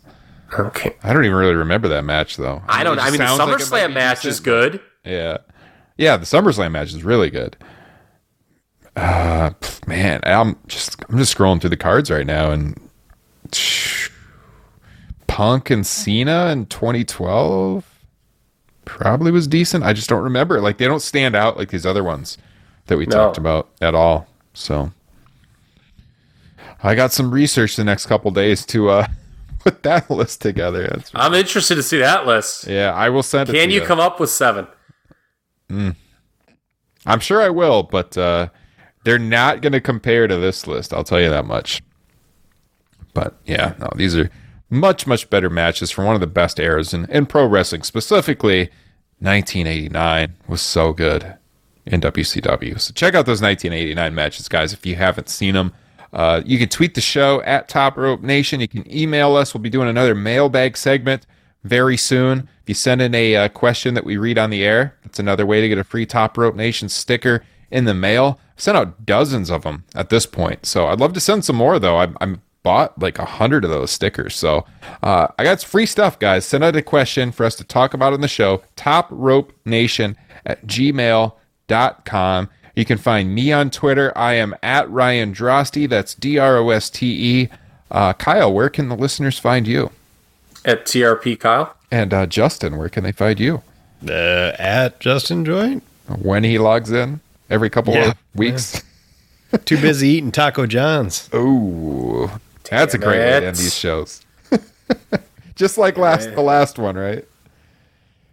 Okay, 0.59 0.95
I 1.03 1.13
don't 1.13 1.25
even 1.25 1.37
really 1.37 1.55
remember 1.55 1.89
that 1.89 2.05
match 2.05 2.37
though. 2.37 2.63
I 2.69 2.85
don't. 2.85 2.99
I 2.99 3.11
mean, 3.11 3.19
the 3.21 3.27
sounds 3.27 3.39
like 3.39 3.49
it 3.49 3.71
might 3.71 3.89
SummerSlam 3.91 3.95
match 3.95 4.25
is 4.25 4.41
good. 4.41 4.81
Yeah, 5.05 5.39
yeah. 5.97 6.17
The 6.17 6.27
SummerSlam 6.27 6.73
match 6.73 6.89
is 6.89 7.03
really 7.05 7.31
good. 7.31 7.57
Uh, 8.95 9.51
man, 9.87 10.21
I'm 10.25 10.59
just 10.67 11.03
I'm 11.09 11.17
just 11.19 11.35
scrolling 11.37 11.61
through 11.61 11.71
the 11.71 11.77
cards 11.79 12.11
right 12.11 12.27
now, 12.27 12.51
and 12.51 12.79
Punk 15.27 15.71
and 15.71 15.87
Cena 15.87 16.49
in 16.49 16.67
2012 16.67 17.85
probably 18.85 19.31
was 19.31 19.47
decent. 19.49 19.85
I 19.85 19.93
just 19.95 20.09
don't 20.09 20.23
remember. 20.23 20.61
Like 20.61 20.77
they 20.79 20.87
don't 20.87 21.01
stand 21.01 21.35
out 21.35 21.57
like 21.57 21.71
these 21.71 21.87
other 21.87 22.05
ones 22.05 22.37
that 22.87 22.99
we 22.99 23.07
No. 23.07 23.17
talked 23.17 23.39
about 23.39 23.69
at 23.81 23.95
all. 23.95 24.27
So 24.53 24.93
I 26.83 26.95
got 26.95 27.13
some 27.13 27.31
research 27.31 27.77
the 27.77 27.85
next 27.85 28.07
couple 28.07 28.31
days 28.31 28.67
to 28.67 28.91
uh 28.91 29.07
put 29.63 29.83
that 29.83 30.11
list 30.11 30.43
together. 30.43 30.89
That's, 30.89 31.11
I'm 31.15 31.35
interested 31.35 31.77
to 31.77 31.83
see 31.83 31.99
that 31.99 32.27
list. 32.27 32.67
yeah, 32.67 32.93
I 32.93 33.09
will 33.09 33.23
send 33.23 33.49
it. 33.49 33.53
Can 33.53 33.69
to 33.69 33.75
you 33.75 33.83
come 33.83 34.01
up 34.01 34.21
with 34.21 34.31
seven? 34.31 34.67
I'm 37.07 37.21
sure 37.21 37.41
I 37.41 37.49
will, 37.49 37.83
but 37.83 38.17
uh, 38.19 38.49
they're 39.05 39.19
not 39.19 39.63
going 39.63 39.73
to 39.73 39.81
compare 39.81 40.27
to 40.27 40.37
this 40.37 40.67
list. 40.67 40.93
I'll 40.93 41.05
tell 41.05 41.21
you 41.21 41.31
that 41.31 41.47
much. 41.47 41.83
But 43.15 43.39
yeah, 43.45 43.75
no, 43.79 43.91
these 43.97 44.17
are 44.17 44.31
much, 44.71 45.07
much 45.07 45.29
better 45.31 45.51
matches 45.51 45.91
from 45.91 46.05
one 46.05 46.15
of 46.15 46.21
the 46.21 46.27
best 46.27 46.59
eras 46.59 46.95
in, 46.95 47.07
in 47.11 47.27
pro 47.27 47.47
wrestling. 47.47 47.83
Specifically, 47.83 48.71
1989 49.19 50.35
was 50.47 50.61
so 50.61 50.93
good 50.93 51.37
in 51.87 52.01
WCW. 52.01 52.81
So 52.81 52.93
check 52.93 53.15
out 53.15 53.27
those 53.27 53.43
1989 53.43 54.15
matches, 54.15 54.49
guys, 54.49 54.73
if 54.73 54.87
you 54.87 54.97
haven't 54.97 55.29
seen 55.29 55.55
them. 55.55 55.73
Uh, 56.13 56.43
you 56.45 56.59
can 56.59 56.69
tweet 56.69 56.95
the 56.95 57.01
show 57.01 57.43
at 57.43 57.69
Top 57.69 57.97
Rope 57.97 58.23
Nation. 58.23 58.61
You 58.61 58.69
can 58.69 58.91
email 58.93 59.35
us. 59.37 59.55
We'll 59.55 59.63
be 59.63 59.71
doing 59.71 59.89
another 59.89 60.15
mailbag 60.15 60.77
segment 60.77 61.27
very 61.65 61.97
soon. 61.97 62.49
If 62.63 62.69
you 62.69 62.75
send 62.75 63.01
in 63.01 63.15
a 63.15 63.37
uh, 63.37 63.49
question 63.49 63.95
that 63.95 64.05
we 64.05 64.17
read 64.17 64.39
on 64.39 64.51
the 64.51 64.65
air, 64.65 64.97
that's 65.03 65.19
another 65.19 65.47
way 65.47 65.61
to 65.61 65.69
get 65.69 65.79
a 65.79 65.85
free 65.85 66.07
Top 66.07 66.37
Rope 66.37 66.55
Nation 66.55 66.89
sticker 66.89 67.45
in 67.71 67.85
the 67.87 67.95
mail. 67.95 68.39
I've 68.55 68.61
sent 68.61 68.77
out 68.77 69.07
dozens 69.07 69.51
of 69.51 69.63
them 69.63 69.85
at 69.95 70.11
this 70.11 70.27
point, 70.27 70.67
so 70.67 70.87
I'd 70.87 71.01
love 71.01 71.13
to 71.15 71.21
send 71.21 71.45
some 71.45 71.57
more. 71.57 71.79
Though 71.79 71.99
I'm, 71.99 72.17
I'm 72.21 72.43
bought 72.63 73.01
like 73.01 73.19
a 73.19 73.25
hundred 73.25 73.65
of 73.65 73.71
those 73.71 73.91
stickers, 73.91 74.37
so 74.37 74.67
uh, 75.03 75.29
I 75.39 75.45
got 75.45 75.63
free 75.63 75.87
stuff, 75.87 76.19
guys. 76.19 76.45
Send 76.45 76.63
out 76.63 76.77
a 76.77 76.83
question 76.83 77.33
for 77.33 77.45
us 77.45 77.57
to 77.57 77.65
talk 77.65 77.95
about 77.95 78.13
on 78.13 78.21
the 78.21 78.29
show. 78.29 78.63
Top 78.77 79.09
Rope 79.11 79.53
Nation 79.65 80.17
at 80.45 80.67
gmail.com. 80.67 82.49
You 82.75 82.85
can 82.85 82.99
find 82.99 83.35
me 83.35 83.53
on 83.53 83.71
Twitter. 83.71 84.13
I 84.17 84.35
am 84.35 84.55
at 84.63 84.89
Ryan 84.91 85.35
Droste. 85.35 85.89
That's 85.89 86.15
D 86.15 86.39
R 86.39 86.57
O 86.57 86.71
S 86.71 86.89
T 86.91 87.43
E. 87.43 87.49
Uh, 87.91 88.13
Kyle, 88.15 88.53
where 88.53 88.71
can 88.71 88.89
the 88.89 88.97
listeners 88.97 89.39
find 89.39 89.67
you? 89.67 89.91
At 90.65 90.87
TRP 90.87 91.39
Kyle. 91.39 91.75
And 91.91 92.15
uh, 92.15 92.25
Justin, 92.27 92.79
where 92.79 92.89
can 92.89 93.05
they 93.05 93.13
find 93.13 93.39
you? 93.39 93.63
Uh, 94.09 94.53
at 94.59 94.99
Justin 95.01 95.45
Joint. 95.45 95.83
When 96.21 96.45
he 96.45 96.59
logs 96.59 96.91
in 96.91 97.21
every 97.51 97.69
couple 97.71 97.95
Yeah, 97.95 98.11
of 98.11 98.17
weeks. 98.35 98.83
Too 99.67 99.77
busy 99.81 100.09
eating 100.09 100.33
Taco 100.33 100.67
John's. 100.67 101.29
Ooh, 101.35 102.31
that's 102.71 102.95
a 102.95 102.99
Damn 102.99 103.09
great 103.09 103.19
way 103.19 103.41
to 103.41 103.47
end 103.49 103.57
these 103.57 103.75
shows. 103.75 104.25
Just 105.55 105.77
like 105.77 105.99
last 105.99 106.35
the 106.35 106.41
last 106.41 106.79
one, 106.79 106.97
right? 106.97 107.25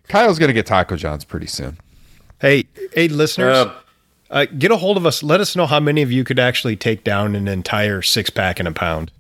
Kyle's 0.07 0.39
gonna 0.39 0.53
get 0.53 0.65
Taco 0.65 0.95
John's 0.95 1.25
pretty 1.25 1.45
soon. 1.47 1.77
Hey, 2.39 2.63
hey, 2.93 3.09
listeners, 3.09 3.57
Uh, 3.57 3.73
uh, 4.31 4.45
get 4.57 4.71
a 4.71 4.77
hold 4.77 4.97
of 4.97 5.05
us. 5.05 5.23
Let 5.23 5.39
us 5.41 5.55
know 5.55 5.65
how 5.65 5.79
many 5.79 6.01
of 6.01 6.11
you 6.11 6.23
could 6.23 6.39
actually 6.39 6.75
take 6.75 7.03
down 7.03 7.35
an 7.35 7.47
entire 7.47 8.01
six 8.01 8.29
pack 8.29 8.59
in 8.59 8.67
a 8.67 8.71
pound. 8.71 9.11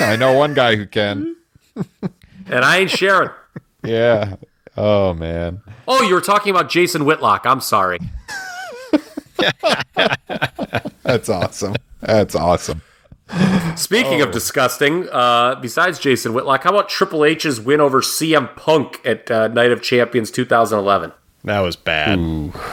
I 0.00 0.16
know 0.16 0.32
one 0.36 0.54
guy 0.54 0.76
who 0.76 0.86
can. 0.86 1.36
and 2.46 2.64
I 2.64 2.78
ain't 2.78 2.90
sharing. 2.90 3.30
Yeah. 3.84 4.36
Oh 4.76 5.14
man. 5.14 5.60
Oh, 5.88 6.02
you 6.02 6.14
were 6.14 6.20
talking 6.20 6.50
about 6.50 6.68
Jason 6.70 7.04
Whitlock. 7.04 7.44
I'm 7.46 7.60
sorry. 7.60 7.98
That's 11.02 11.28
awesome. 11.28 11.74
That's 12.00 12.34
awesome. 12.34 12.82
Speaking 13.76 14.20
Oh. 14.20 14.26
of 14.26 14.32
disgusting, 14.32 15.08
uh, 15.10 15.54
besides 15.56 15.98
Jason 15.98 16.34
Whitlock, 16.34 16.64
how 16.64 16.70
about 16.70 16.88
Triple 16.88 17.24
H's 17.24 17.60
win 17.60 17.80
over 17.80 18.00
CM 18.00 18.54
Punk 18.56 19.00
at 19.04 19.30
uh, 19.30 19.48
Night 19.48 19.70
of 19.70 19.82
Champions 19.82 20.30
2011? 20.30 21.12
That 21.44 21.60
was 21.60 21.76
bad. 21.76 22.18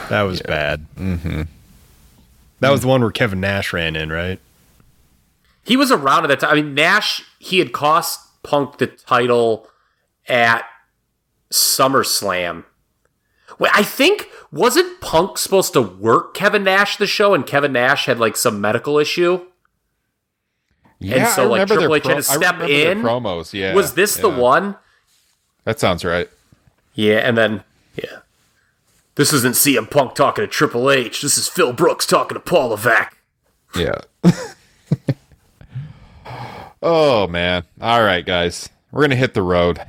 that 0.08 0.22
was 0.22 0.42
bad. 0.42 0.86
Mm-hmm. 0.96 1.42
That 2.60 2.70
was 2.70 2.82
the 2.82 2.88
one 2.88 3.00
where 3.00 3.10
Kevin 3.10 3.40
Nash 3.40 3.72
ran 3.72 3.96
in, 3.96 4.10
right? 4.10 4.40
He 5.64 5.76
was 5.76 5.90
around 5.90 6.24
at 6.24 6.28
that 6.28 6.40
time. 6.40 6.50
I 6.50 6.54
mean, 6.54 6.74
Nash, 6.74 7.22
he 7.38 7.58
had 7.58 7.72
cost 7.72 8.20
Punk 8.42 8.78
the 8.78 8.86
title 8.86 9.68
at 10.26 10.64
SummerSlam. 11.50 12.64
Wait, 13.58 13.72
I 13.74 13.82
think, 13.82 14.28
wasn't 14.52 15.00
Punk 15.00 15.38
supposed 15.38 15.72
to 15.72 15.82
work 15.82 16.34
Kevin 16.34 16.64
Nash 16.64 16.96
the 16.96 17.06
show 17.06 17.34
and 17.34 17.46
Kevin 17.46 17.72
Nash 17.72 18.06
had 18.06 18.18
like 18.18 18.36
some 18.36 18.60
medical 18.60 18.98
issue? 18.98 19.44
Yeah, 21.00 21.16
and 21.16 21.28
so, 21.28 21.42
I 21.42 21.46
like, 21.46 21.52
remember 21.52 21.74
their 21.74 21.88
Triple 21.88 21.96
H 21.96 22.06
had 22.06 22.16
to 22.16 22.22
step 22.22 22.60
in? 22.68 23.02
promos. 23.02 23.52
Yeah. 23.52 23.74
Was 23.74 23.94
this 23.94 24.16
the 24.16 24.28
one? 24.28 24.76
That 25.64 25.78
sounds 25.78 26.04
right. 26.04 26.28
Yeah, 26.94 27.18
and 27.18 27.36
then 27.36 27.62
yeah. 27.94 28.20
This 29.18 29.32
isn't 29.32 29.56
CM 29.56 29.90
Punk 29.90 30.14
talking 30.14 30.44
to 30.44 30.46
Triple 30.46 30.88
H. 30.92 31.22
This 31.22 31.36
is 31.36 31.48
Phil 31.48 31.72
Brooks 31.72 32.06
talking 32.06 32.36
to 32.36 32.40
Paul 32.40 32.68
Levesque. 32.68 33.16
Yeah. 33.74 33.98
oh 36.80 37.26
man. 37.26 37.64
All 37.80 38.04
right, 38.04 38.24
guys. 38.24 38.68
We're 38.92 39.02
gonna 39.02 39.16
hit 39.16 39.34
the 39.34 39.42
road. 39.42 39.80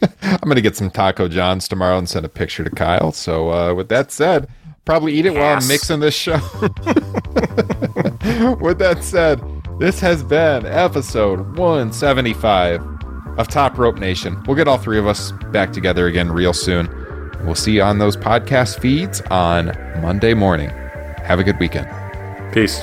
I'm 0.22 0.38
gonna 0.48 0.62
get 0.62 0.74
some 0.74 0.90
Taco 0.90 1.28
John's 1.28 1.68
tomorrow 1.68 1.98
and 1.98 2.08
send 2.08 2.24
a 2.24 2.30
picture 2.30 2.64
to 2.64 2.70
Kyle. 2.70 3.12
So 3.12 3.52
uh, 3.52 3.74
with 3.74 3.90
that 3.90 4.10
said, 4.10 4.48
probably 4.86 5.12
eat 5.12 5.26
it 5.26 5.34
while 5.34 5.58
I'm 5.58 5.68
mixing 5.68 6.00
this 6.00 6.14
show. 6.14 6.32
with 8.58 8.78
that 8.78 9.00
said, 9.02 9.38
This 9.78 10.00
has 10.00 10.24
been 10.24 10.64
episode 10.64 11.58
175 11.58 12.80
of 13.38 13.48
Top 13.48 13.76
Rope 13.76 13.98
Nation. 13.98 14.42
We'll 14.46 14.56
get 14.56 14.66
all 14.66 14.78
three 14.78 14.98
of 14.98 15.06
us 15.06 15.30
back 15.52 15.74
together 15.74 16.06
again 16.06 16.32
real 16.32 16.54
soon. 16.54 16.99
We'll 17.44 17.54
see 17.54 17.72
you 17.72 17.82
on 17.82 17.98
those 17.98 18.16
podcast 18.16 18.80
feeds 18.80 19.20
on 19.30 19.66
Monday 20.00 20.34
morning. 20.34 20.70
Have 21.24 21.38
a 21.38 21.44
good 21.44 21.58
weekend. 21.58 21.88
Peace. 22.52 22.82